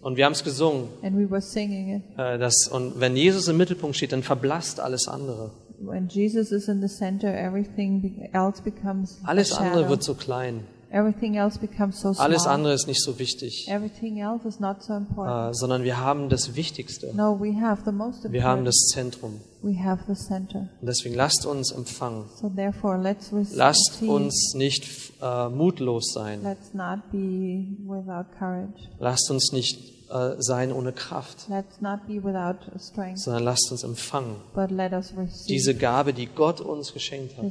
Und 0.00 0.16
wir 0.16 0.24
haben 0.24 0.32
es 0.32 0.44
gesungen. 0.44 0.88
And 1.02 1.18
we 1.18 1.28
were 1.28 1.42
singing 1.42 1.96
it. 1.96 2.02
Äh, 2.16 2.38
das, 2.38 2.68
und 2.68 2.98
wenn 3.00 3.14
Jesus 3.16 3.48
im 3.48 3.56
Mittelpunkt 3.56 3.96
steht, 3.96 4.12
dann 4.12 4.22
verblasst 4.22 4.80
alles 4.80 5.08
andere. 5.08 5.50
When 5.84 6.08
Jesus 6.08 6.52
is 6.52 6.68
in 6.68 6.80
the 6.80 6.88
center, 6.88 7.28
everything 7.28 8.28
else 8.32 8.62
becomes 8.62 9.18
Alles 9.24 9.52
andere 9.52 9.88
wird 9.88 10.02
so 10.02 10.14
klein. 10.14 10.64
Everything 10.90 11.36
else 11.36 11.58
becomes 11.58 12.00
so 12.00 12.12
small. 12.12 12.26
Alles 12.26 12.46
andere 12.46 12.74
ist 12.74 12.86
nicht 12.86 13.02
so 13.02 13.18
wichtig. 13.18 13.66
Everything 13.68 14.18
else 14.18 14.46
is 14.46 14.60
not 14.60 14.82
so 14.82 14.92
important. 14.92 15.50
Äh, 15.50 15.54
sondern 15.54 15.84
wir 15.84 15.96
haben 15.98 16.28
das 16.28 16.54
Wichtigste. 16.54 17.12
no, 17.16 17.40
we 17.40 17.58
have 17.58 17.82
the 17.86 17.92
most 17.92 18.30
Wir 18.30 18.44
haben 18.44 18.58
important. 18.60 18.66
das 18.68 18.76
Zentrum. 18.92 19.40
We 19.62 19.82
have 19.82 20.02
the 20.06 20.14
center. 20.14 20.68
Und 20.80 20.86
deswegen 20.86 21.14
lasst 21.14 21.46
uns 21.46 21.72
empfangen. 21.72 22.26
So 22.38 22.50
therefore, 22.50 22.98
let's 22.98 23.32
receive. 23.32 23.56
Lasst 23.56 24.02
uns 24.02 24.52
nicht 24.54 24.84
äh, 25.22 25.48
mutlos 25.48 26.12
sein. 26.12 26.42
Let's 26.42 26.74
not 26.74 27.10
be 27.10 27.64
without 27.86 28.26
courage. 28.38 28.74
Lasst 28.98 29.30
uns 29.30 29.50
nicht 29.52 30.01
äh, 30.12 30.36
sein 30.42 30.72
ohne 30.72 30.92
Kraft, 30.92 31.48
Let's 31.48 31.80
not 31.80 32.06
be 32.06 32.22
without 32.22 32.56
strength, 32.78 33.20
sondern 33.20 33.44
lasst 33.44 33.70
uns 33.72 33.82
empfangen. 33.82 34.36
but 34.54 34.70
let 34.70 34.92
us 34.92 35.12
receive 35.16 35.46
Diese 35.48 35.74
Gabe, 35.74 36.12
die 36.12 36.26
Gott 36.26 36.60
uns 36.60 36.92
geschenkt 36.92 37.36
hat, 37.38 37.44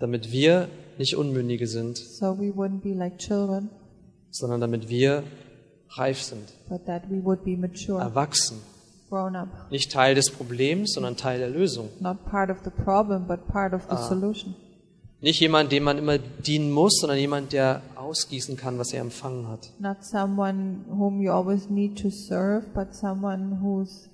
damit 0.00 0.32
wir 0.32 0.68
nicht 0.98 1.16
Unmündige 1.16 1.66
sind, 1.66 1.96
so 1.98 2.38
we 2.38 2.50
wouldn't 2.54 2.82
be 2.82 2.94
like 2.94 3.18
children, 3.18 3.70
sondern 4.30 4.60
damit 4.60 4.88
wir 4.88 5.24
reif 5.90 6.22
sind, 6.22 6.52
but 6.68 6.84
that 6.86 7.02
we 7.10 7.22
would 7.24 7.44
be 7.44 7.56
mature, 7.56 8.00
erwachsen. 8.00 8.58
Nicht 9.70 9.92
Teil 9.92 10.14
des 10.14 10.30
Problems, 10.30 10.92
sondern 10.94 11.16
Teil 11.16 11.38
der 11.38 11.50
Lösung. 11.50 11.88
not 12.00 12.24
part 12.24 12.50
of 12.50 12.58
the 12.64 12.70
problem, 12.70 13.26
but 13.26 13.46
part 13.48 13.74
of 13.74 13.82
the 13.82 13.96
Ah. 13.96 14.08
Nicht 15.22 15.38
jemand, 15.40 15.70
dem 15.70 15.84
man 15.84 15.98
immer 15.98 16.18
dienen 16.18 16.72
muss, 16.72 16.98
sondern 17.00 17.16
jemand, 17.18 17.52
der 17.52 17.80
ausgießen 17.94 18.56
kann, 18.56 18.78
was 18.78 18.92
er 18.92 19.00
empfangen 19.02 19.46
hat. 19.46 19.70
Not 19.78 20.04
someone 20.04 20.84
whom 20.88 21.20
you 21.20 21.30
always 21.30 21.70
need 21.70 21.96
to 22.02 22.10
serve, 22.10 22.66
but 22.74 22.92
someone 22.92 23.60
who's 23.62 24.10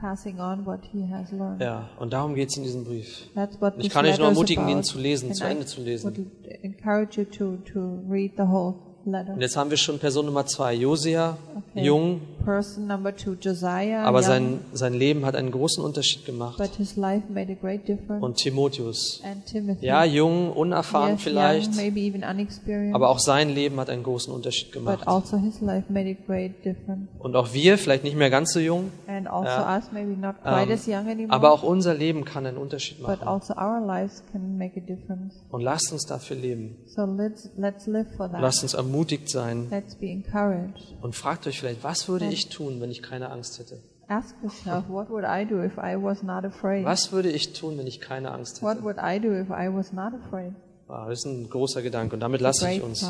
passing 0.00 0.38
on 0.38 0.64
what 0.64 0.84
he 0.92 1.06
has 1.10 1.32
learned. 1.32 1.60
Ja, 1.60 1.90
und 1.98 2.12
darum 2.12 2.34
geht 2.36 2.50
es 2.50 2.56
in 2.56 2.62
diesem 2.62 2.84
Brief. 2.84 3.26
That's 3.34 3.60
what 3.60 3.74
Ich 3.78 3.90
kann 3.90 4.06
euch 4.06 4.18
nur 4.18 4.28
ermutigen, 4.28 4.68
ihn 4.68 4.84
zu 4.84 4.98
lesen, 4.98 5.30
And 5.30 5.36
zu 5.36 5.44
Ende 5.44 5.66
zu 5.66 5.80
lesen. 5.82 6.30
encourage 6.62 7.20
you 7.20 7.24
to, 7.24 7.56
to 7.72 8.00
read 8.08 8.32
the 8.36 8.44
whole 8.44 8.74
letter. 9.04 9.34
Und 9.34 9.40
jetzt 9.40 9.56
haben 9.56 9.70
wir 9.70 9.76
schon 9.76 9.98
Person 9.98 10.26
Nummer 10.26 10.46
zwei, 10.46 10.74
Josia, 10.74 11.36
Okay. 11.72 11.84
jung, 11.84 12.20
Person 12.44 12.86
number 12.86 13.14
two, 13.14 13.34
Josiah, 13.40 14.02
aber 14.04 14.18
young, 14.20 14.24
sein, 14.26 14.60
sein 14.72 14.94
Leben 14.94 15.24
hat 15.26 15.36
einen 15.36 15.50
großen 15.50 15.82
Unterschied 15.84 16.24
gemacht. 16.24 16.58
but 16.58 16.70
his 16.76 16.96
life 16.96 17.24
made 17.32 17.52
a 17.52 17.54
great 17.54 17.86
difference. 17.86 18.22
Und 18.22 18.36
Timotheus, 18.38 19.20
and 19.24 19.44
Timothy, 19.46 19.86
ja, 19.86 20.04
jung, 20.04 20.52
unerfahren 20.52 21.12
yes, 21.12 21.22
vielleicht, 21.22 21.70
young, 21.70 21.76
maybe 21.76 22.00
even 22.00 22.22
unexperienced, 22.24 22.94
aber 22.94 23.08
auch 23.10 23.18
sein 23.18 23.50
Leben 23.50 23.78
hat 23.78 23.90
einen 23.90 24.02
großen 24.02 24.32
Unterschied 24.32 24.72
but 24.72 24.74
gemacht. 24.82 25.06
also 25.08 25.36
his 25.36 25.60
life 25.60 25.92
made 25.92 26.08
a 26.10 26.26
great 26.26 26.64
difference. 26.64 27.08
Und 27.18 27.36
auch 27.36 27.52
wir, 27.52 27.78
vielleicht 27.78 28.04
nicht 28.04 28.16
mehr 28.16 28.30
ganz 28.30 28.52
so 28.52 28.60
jung, 28.60 28.90
And 29.06 29.28
also 29.28 29.46
Ja. 29.46 29.76
us, 29.76 29.84
maybe 29.92 30.16
not 30.18 30.36
quite 30.42 30.70
ähm, 30.70 30.72
as 30.72 30.86
young 30.86 31.08
anymore, 31.08 31.32
aber 31.32 31.52
auch 31.52 31.62
unser 31.62 31.94
Leben 31.94 32.24
kann 32.24 32.46
einen 32.46 32.56
Unterschied 32.56 32.98
but 33.00 33.20
machen. 33.20 33.28
also 33.28 33.54
our 33.54 33.80
lives 33.84 34.22
can 34.32 34.56
make 34.58 34.80
a 34.80 34.80
difference. 34.84 35.34
Und 35.50 35.60
lasst 35.62 35.92
uns 35.92 36.06
dafür 36.06 36.36
leben. 36.36 36.76
So 36.86 37.04
let's 37.04 37.48
let's 37.56 37.86
live 37.86 38.06
for 38.16 38.30
that. 38.30 38.40
Lasst 38.40 38.62
uns 38.62 38.74
ermutigt 38.90 39.28
sein 39.28 39.68
Let's 39.70 39.94
be 39.94 40.06
encouraged. 40.06 40.96
und 41.02 41.14
fragt 41.14 41.46
euch 41.46 41.60
vielleicht, 41.60 41.84
was 41.84 42.08
würde 42.08 42.26
ich 42.26 42.48
tun, 42.48 42.80
wenn 42.80 42.90
ich 42.90 43.02
keine 43.02 43.30
Angst 43.30 43.58
hätte? 43.58 43.80
Ask 44.08 44.34
yourself, 44.42 44.88
what 44.88 45.08
would 45.08 45.24
I 45.24 45.46
do 45.46 45.62
if 45.62 45.76
I 45.78 45.94
was 45.96 46.22
not 46.22 46.44
afraid? 46.44 46.84
Was 46.84 47.12
würde 47.12 47.30
ich 47.30 47.52
tun, 47.52 47.78
wenn 47.78 47.86
ich 47.86 48.00
keine 48.00 48.32
Angst 48.32 48.60
What 48.62 48.76
hätte? 48.78 48.84
would 48.84 48.96
I 48.98 49.20
do 49.20 49.32
if 49.32 49.48
I 49.50 49.72
was 49.72 49.92
not 49.92 50.12
afraid? 50.14 50.52
Wow, 50.88 51.08
das 51.08 51.20
ist 51.20 51.26
ein 51.26 51.48
großer 51.48 51.82
Gedanke 51.82 52.14
und 52.14 52.20
damit 52.20 52.40
lasse 52.40 52.68
ich 52.70 52.82
uns. 52.82 53.00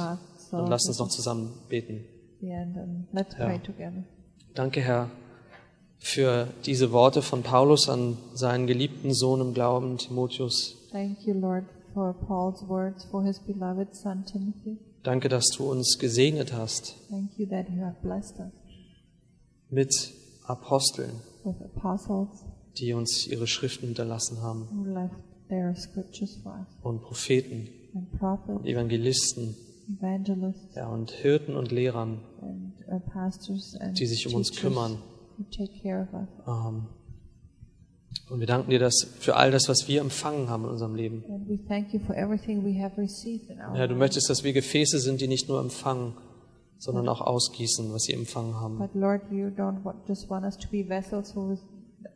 So 0.50 0.56
und 0.58 0.68
lasst 0.68 0.86
uns 0.88 0.98
noch 0.98 1.08
zusammen 1.08 1.52
beten. 1.70 2.04
let's 3.12 3.34
Ja. 3.38 3.46
pray 3.46 3.58
together. 3.60 4.04
Danke, 4.54 4.80
Herr, 4.82 5.08
für 5.98 6.48
diese 6.66 6.92
Worte 6.92 7.22
von 7.22 7.42
Paulus 7.42 7.88
an 7.88 8.18
seinen 8.34 8.66
geliebten 8.66 9.14
Sohn 9.14 9.40
im 9.40 9.54
Glauben, 9.54 9.96
Timotheus. 9.96 10.76
Thank 10.92 11.22
you, 11.26 11.32
Lord, 11.34 11.64
for 11.94 12.12
Paul's 12.26 12.66
words 12.68 13.04
for 13.04 13.22
his 13.24 13.38
beloved 13.38 13.94
son 13.94 14.24
Timothy. 14.26 14.78
Danke, 15.02 15.28
dass 15.28 15.46
du 15.56 15.70
uns 15.70 15.98
gesegnet 15.98 16.52
hast 16.52 16.96
Thank 17.08 17.38
you 17.38 17.46
that 17.46 17.68
you 17.70 17.82
have 17.82 17.96
blessed 18.02 18.38
us 18.38 18.52
mit 19.70 20.12
Aposteln, 20.46 21.12
with 21.44 21.56
apostles 21.76 22.44
die 22.78 22.92
uns 22.92 23.26
ihre 23.26 23.46
Schriften 23.46 23.86
hinterlassen 23.86 24.42
haben 24.42 24.68
who 24.70 24.84
left 24.92 25.14
their 25.48 25.74
scriptures 25.76 26.38
for 26.42 26.52
us, 26.52 26.66
und 26.82 27.02
Propheten 27.02 27.68
and 27.94 28.10
prophets, 28.18 28.58
und 28.58 28.66
Evangelisten 28.66 29.56
evangelists, 29.98 30.74
ja, 30.76 30.88
und 30.88 31.10
Hirten 31.10 31.56
und 31.56 31.72
Lehrern, 31.72 32.20
and 32.42 32.74
uh, 32.88 33.00
pastors 33.10 33.74
and 33.80 33.98
die 33.98 34.06
sich 34.06 34.26
um 34.26 34.34
uns 34.34 34.50
teachers 34.50 34.62
kümmern. 34.62 34.98
who 35.38 35.44
take 35.50 35.72
care 35.82 36.02
of 36.02 36.12
us. 36.12 36.28
Ähm, 36.46 36.86
und 38.28 38.40
wir 38.40 38.46
danken 38.46 38.70
dir 38.70 38.78
dass 38.78 39.06
für 39.18 39.36
all 39.36 39.50
das, 39.50 39.68
was 39.68 39.86
wir 39.88 40.00
empfangen 40.00 40.48
haben 40.48 40.64
in 40.64 40.70
unserem 40.70 40.94
Leben. 40.94 41.24
And 41.28 41.48
we 41.48 41.58
thank 41.68 41.92
you 41.92 42.00
for 42.00 42.16
everything 42.16 42.64
we 42.64 42.80
have 42.82 42.96
received 43.00 43.50
in 43.50 43.58
our 43.60 43.76
Ja, 43.76 43.86
du 43.86 43.94
möchtest, 43.94 44.28
dass 44.30 44.42
wir 44.44 44.52
Gefäße 44.52 44.98
sind, 44.98 45.20
die 45.20 45.28
nicht 45.28 45.48
nur 45.48 45.60
empfangen, 45.60 46.14
sondern 46.78 47.08
auch 47.08 47.20
ausgießen, 47.20 47.92
was 47.92 48.02
sie 48.04 48.12
empfangen 48.14 48.54
haben. 48.54 48.78
But 48.78 48.94
Lord, 48.94 49.22
you 49.30 49.46
don't 49.48 49.84
want, 49.84 50.08
just 50.08 50.28
want 50.30 50.44
us 50.44 50.56
to 50.58 50.68
be 50.68 50.82
vessels 50.88 51.34
who, 51.34 51.56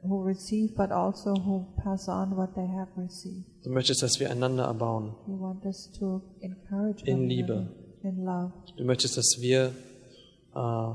who 0.03 0.23
receive, 0.25 0.75
but 0.75 0.91
also 0.91 1.35
who 1.35 1.67
pass 1.83 2.09
on 2.09 2.37
what 2.37 2.55
they 2.55 2.67
have 2.67 2.89
received. 2.97 3.45
Du 3.63 3.71
möchtest, 3.71 4.03
dass 4.03 4.19
wir 4.21 4.31
einander 4.31 4.65
erbauen. 4.65 5.15
You 5.27 5.41
want 5.41 5.65
us 5.65 5.91
to 5.99 6.23
encourage 6.41 7.05
In 7.05 7.29
Liebe. 7.29 7.53
another 7.53 7.85
in 8.05 8.25
love. 8.25 8.53
Du 8.77 8.85
möchtest, 8.85 9.17
dass 9.17 9.39
wir 9.41 9.73
äh, 10.55 10.91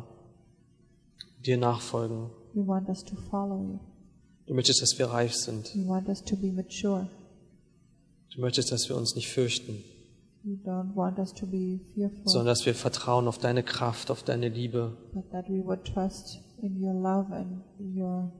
dir 1.45 1.57
nachfolgen. 1.57 2.29
You 2.53 2.65
want 2.65 2.89
us 2.89 3.03
to 3.03 3.15
follow 3.29 3.61
you. 3.61 3.79
Du 4.49 4.55
möchtest, 4.55 4.81
dass 4.81 4.97
wir 4.97 5.05
reif 5.05 5.35
sind. 5.35 5.75
You 5.75 5.87
want 5.87 6.09
us 6.09 6.23
to 6.23 6.35
be 6.35 6.51
mature. 6.51 7.07
Du 8.33 8.41
möchtest, 8.41 8.71
dass 8.71 8.89
wir 8.89 8.97
uns 8.97 9.13
nicht 9.15 9.29
fürchten, 9.29 9.83
You 10.43 10.57
don't 10.65 10.95
want 10.95 11.19
us 11.19 11.33
to 11.33 11.45
be 11.45 11.79
fearful, 11.93 12.23
sondern 12.25 12.47
dass 12.47 12.65
wir 12.65 12.73
vertrauen 12.73 13.27
auf 13.27 13.37
deine 13.37 13.61
Kraft, 13.61 14.09
auf 14.09 14.23
deine 14.23 14.49
Liebe 14.49 14.97
but 15.13 15.29
that 15.31 15.47
we 15.49 15.63
would 15.63 15.83
trust 15.85 16.39
in 16.61 16.83
your 16.83 16.93
love 16.93 17.31
and 17.31 17.61
your 17.79 18.31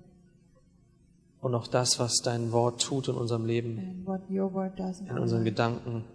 und 1.42 1.54
auf 1.54 1.68
das, 1.68 2.00
was 2.00 2.22
dein 2.24 2.52
Wort 2.52 2.82
tut 2.82 3.08
in 3.10 3.16
unserem 3.16 3.46
Leben, 3.46 3.78
and 3.78 4.08
what 4.08 4.22
your 4.30 4.52
word 4.52 4.80
does 4.80 5.02
in, 5.02 5.08
in 5.08 5.12
our, 5.12 5.22
unseren 5.22 5.44
life, 5.44 5.52
Gedanken. 5.52 6.06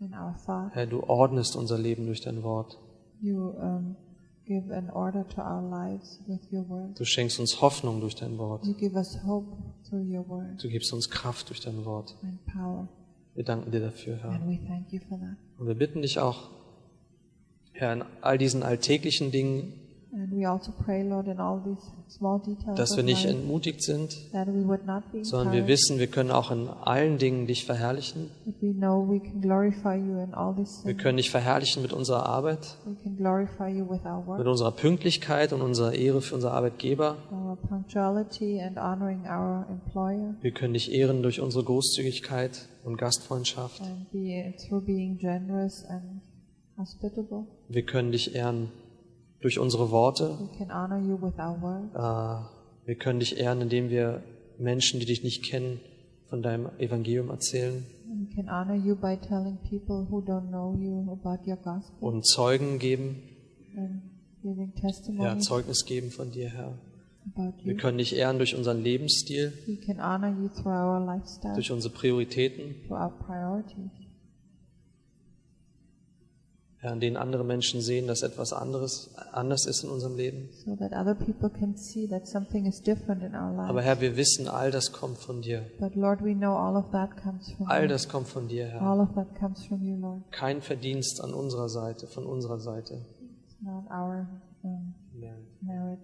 in 0.00 0.12
our 0.12 0.36
thought. 0.44 0.74
Herr, 0.74 0.86
du 0.86 1.00
ordnest 1.04 1.56
unser 1.56 1.78
Leben 1.78 2.04
durch 2.04 2.20
dein 2.20 2.42
Wort. 2.42 2.76
You 3.22 3.50
um, 3.50 3.96
give 4.48 4.72
an 4.74 4.90
order 4.90 5.24
to 5.28 5.40
our 5.42 5.62
lives 5.62 6.18
with 6.26 6.40
your 6.50 6.68
word. 6.68 6.98
Du 6.98 7.04
schenkst 7.04 7.38
uns 7.38 7.60
Hoffnung 7.60 8.00
durch 8.00 8.14
dein 8.16 8.38
Wort. 8.38 8.64
You 8.66 8.74
give 8.74 8.96
us 8.96 9.18
hope 9.26 9.46
through 9.88 10.02
your 10.02 10.26
word 10.28 10.62
Du 10.62 10.68
gibst 10.68 10.92
uns 10.92 11.08
Kraft 11.10 11.48
durch 11.50 11.60
dein 11.60 11.84
Wort. 11.84 12.16
and 12.22 12.44
power, 12.46 12.88
Wir 13.34 13.44
danken 13.44 13.70
dir 13.70 13.80
dafür, 13.80 14.16
Herr. 14.16 14.30
and 14.30 14.48
we 14.48 14.58
thank 14.66 14.90
you 14.92 15.00
for 15.08 15.18
that. 15.18 15.36
Und 15.58 15.66
wir 15.68 15.74
bitten 15.76 16.02
dich 16.02 16.18
auch, 16.18 16.50
Herr, 17.72 17.92
in 17.92 18.02
all 18.22 18.38
diesen 18.38 18.62
alltäglichen 18.64 19.30
Dingen 19.30 19.72
pray, 20.84 21.02
Lord, 21.02 21.26
in 21.26 21.38
all 21.38 21.60
these 21.62 21.82
small 22.08 22.40
details 22.40 22.76
dass 22.76 22.96
wir 22.96 23.04
nicht 23.04 23.24
entmutigt 23.24 23.82
sind, 23.82 24.16
that 24.32 24.48
we 24.48 24.66
would 24.66 24.86
not 24.86 25.02
be 25.12 25.24
sondern 25.24 25.52
wir 25.54 25.66
wissen, 25.66 25.98
wir 25.98 26.06
können 26.06 26.30
auch 26.30 26.50
in 26.50 26.68
allen 26.68 27.18
Dingen 27.18 27.46
dich 27.46 27.66
verherrlichen. 27.66 28.30
but 28.44 28.54
we 28.60 28.72
know 28.72 29.06
we 29.08 29.20
can 29.20 29.40
glorify 29.40 29.94
you 29.96 30.18
in 30.22 30.34
all 30.34 30.54
these 30.54 30.84
Wir 30.84 30.94
können 30.94 31.18
dich 31.18 31.30
verherrlichen 31.30 31.82
mit 31.82 31.92
unserer 31.92 32.26
Arbeit, 32.26 32.76
We 32.86 32.94
can 33.02 33.16
glorify 33.16 33.68
you 33.68 33.88
with 33.88 34.04
our 34.04 34.38
mit 34.38 34.46
unserer 34.46 34.72
Pünktlichkeit 34.72 35.52
und 35.52 35.60
unserer 35.62 35.92
Ehre 35.94 36.20
für 36.22 36.34
unsere 36.34 36.52
Arbeitgeber. 36.52 37.16
Wir 40.40 40.52
können 40.52 40.72
dich 40.74 40.92
ehren 40.92 41.22
durch 41.22 41.40
unsere 41.40 41.64
Großzügigkeit 41.64 42.68
und 42.84 42.96
Gastfreundschaft. 42.96 43.80
and 43.82 44.10
be 44.10 44.54
through 44.66 44.84
being 44.84 45.18
generous 45.18 45.84
and 45.84 46.22
hospitable. 46.78 47.44
Wir 47.68 47.84
können 47.84 48.12
dich 48.12 48.34
ehren 48.34 48.70
durch 49.40 49.58
unsere 49.58 49.90
Worte. 49.90 50.36
Äh, 51.94 52.88
Wir 52.88 52.94
können 52.96 53.20
dich 53.20 53.38
ehren, 53.38 53.60
indem 53.60 53.90
wir 53.90 54.22
Menschen, 54.58 54.98
die 55.00 55.06
dich 55.06 55.22
nicht 55.22 55.44
kennen, 55.44 55.80
von 56.28 56.42
deinem 56.42 56.68
Evangelium 56.78 57.30
erzählen. 57.30 57.84
Und 62.00 62.26
Zeugen 62.26 62.78
geben, 62.78 63.16
ja, 65.18 65.32
Zeugnis 65.40 65.84
geben 65.84 66.10
von 66.10 66.30
dir, 66.30 66.48
Herr. 66.48 66.72
Wir 67.64 67.76
können 67.76 67.98
dich 67.98 68.16
ehren 68.16 68.38
durch 68.38 68.56
unseren 68.56 68.82
Lebensstil, 68.82 69.52
durch 71.54 71.70
unsere 71.70 71.92
Prioritäten, 71.94 72.74
an 76.82 77.00
denen 77.00 77.16
andere 77.16 77.44
Menschen 77.44 77.80
sehen, 77.80 78.06
dass 78.06 78.22
etwas 78.22 78.52
anderes 78.52 79.10
anders 79.32 79.66
ist 79.66 79.82
in 79.82 79.90
unserem 79.90 80.16
Leben. 80.16 80.48
so 80.64 80.76
in 83.22 83.34
our 83.34 83.58
Aber. 83.68 83.82
Herr, 83.82 84.00
wir 84.00 84.16
wissen, 84.16 84.48
all 84.48 84.70
das 84.70 84.92
kommt 84.92 85.18
von 85.18 85.42
dir. 85.42 85.64
But 85.80 85.96
Lord, 85.96 86.22
we 86.22 86.34
know 86.34 86.56
all 86.56 86.76
of 86.76 86.90
that 86.92 87.16
comes 87.20 87.50
from 87.52 87.66
All 87.68 87.82
you. 87.82 87.88
das 87.88 88.08
kommt 88.08 88.28
von 88.28 88.46
dir, 88.46 88.66
Herr. 88.68 88.80
You. 89.80 90.22
Kein 90.30 90.62
Verdienst 90.62 91.20
an 91.22 91.34
unserer 91.34 91.68
Seite, 91.68 92.06
von 92.06 92.24
unserer 92.26 92.58
Seite, 92.60 92.94
It's 93.44 93.60
not 93.60 93.84
our 93.90 94.28
um, 94.62 94.94
merit, 95.60 95.98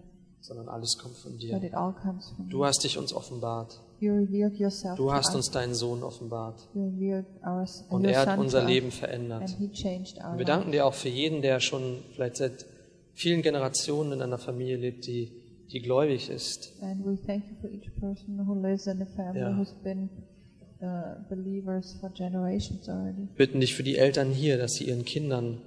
sondern 0.45 0.69
alles 0.69 0.97
kommt 0.97 1.17
von 1.17 1.31
but 1.33 1.41
dir. 1.41 1.63
it 1.63 1.73
all 1.73 1.93
comes 1.93 2.29
from 2.35 2.49
Du 2.49 2.57
you. 2.59 2.65
hast 2.65 2.83
dich 2.83 2.97
uns 2.97 3.13
offenbart. 3.13 3.79
Du 3.99 5.11
hast 5.11 5.33
uns 5.35 5.49
deinen 5.49 5.73
Sohn 5.73 6.03
offenbart. 6.03 6.67
Und 6.73 8.05
er 8.05 8.25
hat 8.25 8.37
unser 8.37 8.63
Leben 8.63 8.91
verändert. 8.91 9.55
Und 9.59 10.37
wir 10.37 10.45
danken 10.45 10.71
dir 10.71 10.85
auch 10.85 10.93
für 10.93 11.09
jeden, 11.09 11.41
der 11.41 11.59
schon 11.59 12.03
vielleicht 12.13 12.37
seit 12.37 12.65
vielen 13.13 13.41
Generationen 13.41 14.11
in 14.13 14.21
einer 14.21 14.37
Familie 14.37 14.77
lebt, 14.77 15.07
die, 15.07 15.31
die 15.71 15.79
gläubig 15.81 16.29
ist. 16.29 16.73
And 16.81 17.03
we 17.05 17.17
thank 17.25 17.45
you 17.49 17.55
for 17.61 17.69
each 17.69 17.89
person 17.99 18.45
who 18.45 18.53
lives 18.53 18.85
in 18.85 19.01
a 19.01 19.05
family 19.05 19.39
Ja. 19.39 19.57
uh, 20.81 21.15
believers 21.29 21.97
for 21.99 22.09
generations 22.09 22.87
already. 22.89 23.21
Wir 23.35 23.47
bitten 23.47 23.61
dich 23.61 23.73
für 23.73 23.83
die 23.83 23.95
Eltern 23.97 24.31
hier, 24.31 24.57
dass 24.57 24.73
sie 24.73 24.83
ihren 24.89 25.05
Kindern 25.05 25.61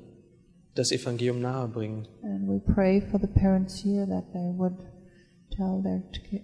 das 0.78 0.92
Evangelium 0.92 1.40
nahebringen. 1.40 2.06
And 2.22 2.48
we 2.48 2.60
pray 2.60 3.00
for 3.00 3.20
the 3.20 3.26
parents 3.26 3.82
here 3.82 4.06
that 4.06 4.32
they 4.32 4.52
would 4.56 4.76
tell 5.54 5.82
their 5.82 6.02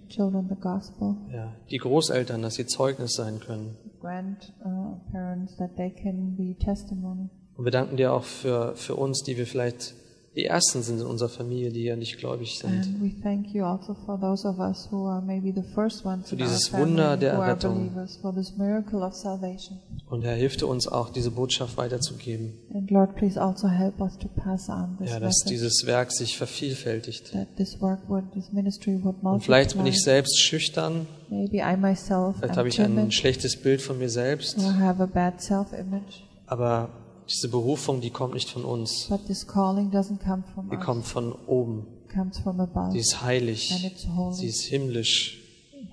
children 0.08 0.48
the 0.48 0.60
gospel. 0.60 1.16
Ja, 1.32 1.54
die 1.70 1.78
Großeltern, 1.78 2.42
dass 2.42 2.54
sie 2.54 2.66
Zeugnis 2.66 3.14
sein 3.14 3.40
können. 3.40 3.76
Grandparents 4.00 5.56
that 5.56 5.76
they 5.76 5.90
can 5.90 6.36
be 6.36 6.56
testimony. 6.58 7.30
Und 7.56 7.64
wir 7.64 7.72
danken 7.72 7.96
dir 7.96 8.12
auch 8.12 8.24
für, 8.24 8.74
für 8.74 8.96
uns, 8.96 9.22
die 9.22 9.36
wir 9.36 9.46
vielleicht 9.46 9.94
die 10.36 10.46
Ersten 10.46 10.82
sind 10.82 11.00
in 11.00 11.06
unserer 11.06 11.28
Familie, 11.28 11.70
die 11.70 11.84
ja 11.84 11.94
nicht 11.96 12.18
gläubig 12.18 12.58
sind. 12.58 12.72
And 12.72 13.00
we 13.02 13.12
thank 13.22 13.54
you 13.54 13.64
also 13.64 13.94
for 14.04 14.20
those 14.20 14.46
of 14.46 14.58
us 14.58 14.88
who 14.90 15.06
are 15.06 15.22
maybe 15.22 15.52
the 15.54 15.62
first 15.74 16.04
ones 16.04 16.28
Für 16.28 16.36
dieses 16.36 16.68
family 16.68 16.90
Wunder 16.90 17.16
der 17.16 17.34
Errettung. 17.34 17.88
believers, 17.90 18.16
for 18.20 18.34
this 18.34 18.56
miracle 18.56 19.02
of 19.02 19.14
salvation. 19.14 19.78
Und 20.10 20.22
Herr, 20.22 20.34
hilf 20.34 20.56
dir 20.56 20.66
uns 20.66 20.88
auch, 20.88 21.10
diese 21.10 21.30
Botschaft 21.30 21.76
weiterzugeben. 21.76 22.52
And 22.74 22.90
Lord, 22.90 23.14
please 23.14 23.40
also 23.40 23.68
help 23.68 24.00
us 24.00 24.18
to 24.18 24.28
pass 24.28 24.68
on 24.68 24.96
this 24.98 25.10
Ja, 25.10 25.20
dass 25.20 25.44
message, 25.44 25.50
dieses 25.50 25.86
Werk 25.86 26.10
sich 26.10 26.36
vervielfältigt. 26.36 27.32
that 27.32 27.54
this 27.56 27.80
work 27.80 28.00
would, 28.08 28.24
this 28.32 28.52
ministry 28.52 28.94
would 28.94 29.22
multiply. 29.22 29.34
Und 29.34 29.42
vielleicht 29.44 29.76
bin 29.76 29.86
ich 29.86 30.02
selbst 30.02 30.40
schüchtern, 30.40 31.06
Maybe 31.30 31.56
I 31.58 31.76
myself 31.76 32.36
vielleicht 32.38 32.56
habe 32.56 32.68
ich 32.68 32.80
ein 32.80 33.10
schlechtes 33.10 33.56
Bild 33.56 33.80
von 33.80 33.98
mir 33.98 34.08
selbst, 34.10 34.58
or 34.58 34.78
have 34.78 35.02
a 35.02 35.06
bad 35.06 35.40
self-image, 35.40 36.22
aber 36.46 36.90
diese 37.28 37.48
Berufung, 37.48 38.00
die 38.00 38.10
kommt 38.10 38.34
nicht 38.34 38.50
von 38.50 38.64
uns. 38.64 39.06
but 39.08 39.26
this 39.26 39.46
calling 39.46 39.90
doesn't 39.90 40.18
come 40.22 40.42
from 40.54 40.68
Die 40.70 40.76
us. 40.76 40.84
kommt 40.84 41.04
von 41.06 41.32
oben. 41.46 41.86
Comes 42.12 42.38
from 42.38 42.60
above, 42.60 42.92
Sie 42.92 42.98
ist 42.98 43.22
heilig. 43.22 43.72
and 43.72 43.84
it's 43.84 44.06
holy, 44.06 44.34
Sie 44.34 44.46
ist 44.46 44.62
himmlisch. 44.64 45.40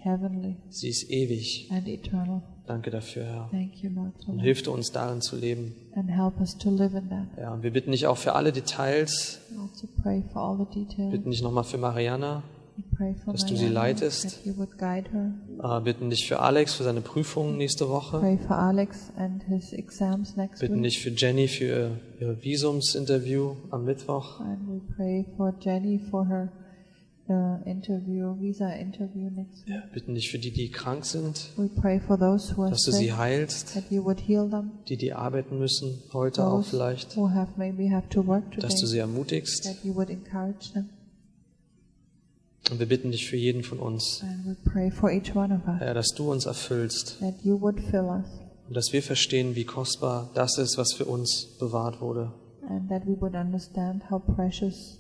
heavenly, 0.04 0.56
Sie 0.70 0.90
ist 0.90 1.10
ewig. 1.10 1.68
and 1.72 1.88
eternal. 1.88 2.42
Danke 2.68 2.92
dafür, 2.92 3.24
Herr. 3.26 3.50
Thank 3.52 3.84
you, 3.84 3.90
Lord, 3.90 4.14
for 4.24 4.30
Und 4.30 4.38
that. 4.38 4.46
hilf 4.46 4.62
dir 4.62 4.72
uns 4.72 4.92
darin 4.92 5.22
zu 5.22 5.36
leben. 5.36 5.74
And 5.96 6.10
help 6.10 6.40
us 6.40 6.58
to 6.58 6.70
live 6.70 6.94
in 6.94 7.10
that. 7.10 7.28
Ja, 7.38 7.54
und 7.54 7.64
wir 7.64 7.72
bitten 7.72 7.92
dich 7.92 8.08
auch 8.08 8.18
für 8.18 8.34
alle 8.34 8.52
Details. 8.52 9.40
Also 9.60 9.88
pray 10.02 10.24
for 10.32 10.42
all 10.42 10.58
the 10.58 10.80
details. 10.86 11.12
Bitten 11.12 11.32
dich 11.32 11.42
nochmal 11.42 11.64
für 11.64 11.78
Mariana. 11.78 12.44
Dass 13.26 13.46
du 13.46 13.56
sie 13.56 13.68
leitest. 13.68 14.40
Äh, 14.46 15.82
bitten 15.82 16.10
dich 16.10 16.28
für 16.28 16.40
Alex 16.40 16.76
für 16.76 16.84
seine 16.84 17.02
Prüfungen 17.02 17.58
nächste 17.58 17.90
Woche. 17.90 18.20
Bitten 20.60 20.84
dich 20.84 21.02
für 21.02 21.10
Jenny 21.10 21.48
für 21.48 21.66
ihr, 21.66 22.00
ihr 22.20 22.44
Visumsinterview 22.44 23.56
am 23.70 23.86
Mittwoch. 23.86 24.42
Uh, 27.32 27.60
interview, 27.66 28.36
visa 28.42 28.74
interview 28.74 29.30
next 29.30 29.66
week. 29.66 29.94
Bitten 29.94 30.16
dich 30.16 30.32
für 30.32 30.40
die, 30.40 30.52
die 30.52 30.70
krank 30.70 31.06
sind, 31.06 31.52
dass 31.56 32.84
du 32.84 32.92
sie 32.92 33.14
heilst. 33.14 33.82
Die, 34.90 34.98
die 34.98 35.14
arbeiten 35.14 35.58
müssen, 35.58 36.04
heute 36.12 36.46
auch 36.46 36.66
vielleicht, 36.66 37.16
have 37.16 37.54
have 37.90 38.10
to 38.10 38.24
dass 38.58 38.76
du 38.76 38.86
sie 38.86 38.98
ermutigst. 38.98 39.70
Und 42.72 42.80
wir 42.80 42.88
bitten 42.88 43.12
dich 43.12 43.30
für 43.30 43.36
jeden 43.36 43.64
von 43.64 43.80
uns, 43.80 44.24
And 44.24 44.46
we 44.46 44.56
pray 44.72 44.90
for 44.90 45.12
each 45.12 45.36
one 45.36 45.54
of 45.54 45.68
us, 45.68 45.80
Herr, 45.80 45.94
dass 45.94 46.08
du 46.16 46.32
uns 46.32 46.46
erfüllst 46.46 47.18
und 47.22 48.78
dass 48.78 48.94
wir 48.94 49.04
verstehen, 49.04 49.56
wie 49.56 49.66
kostbar 49.66 50.30
das 50.34 50.58
ist, 50.58 50.78
was 50.78 50.94
für 50.94 51.06
uns 51.06 51.58
bewahrt 51.60 52.00
wurde. 52.00 52.32
and 52.70 52.88
that 52.90 53.06
we 53.06 53.20
would 53.20 53.36
understand 53.36 54.10
how 54.10 54.20
precious 54.20 55.00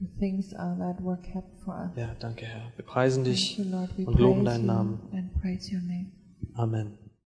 the 0.00 0.06
things 0.18 0.54
are 0.54 0.76
that 0.78 1.04
were 1.04 1.18
kept 1.18 1.60
for 1.62 1.74
us. 1.74 1.90
Ja, 1.96 2.14
danke, 2.18 2.46
Herr. 2.46 2.72
Wir 2.76 2.84
preisen 2.86 3.24
dich 3.24 3.58
you, 3.58 3.64
Lord. 3.64 3.90
We 3.98 4.06
und 4.06 4.18
loben 4.18 4.44
deinen 4.44 4.66
Namen. 4.66 4.98
Amen. 6.54 6.98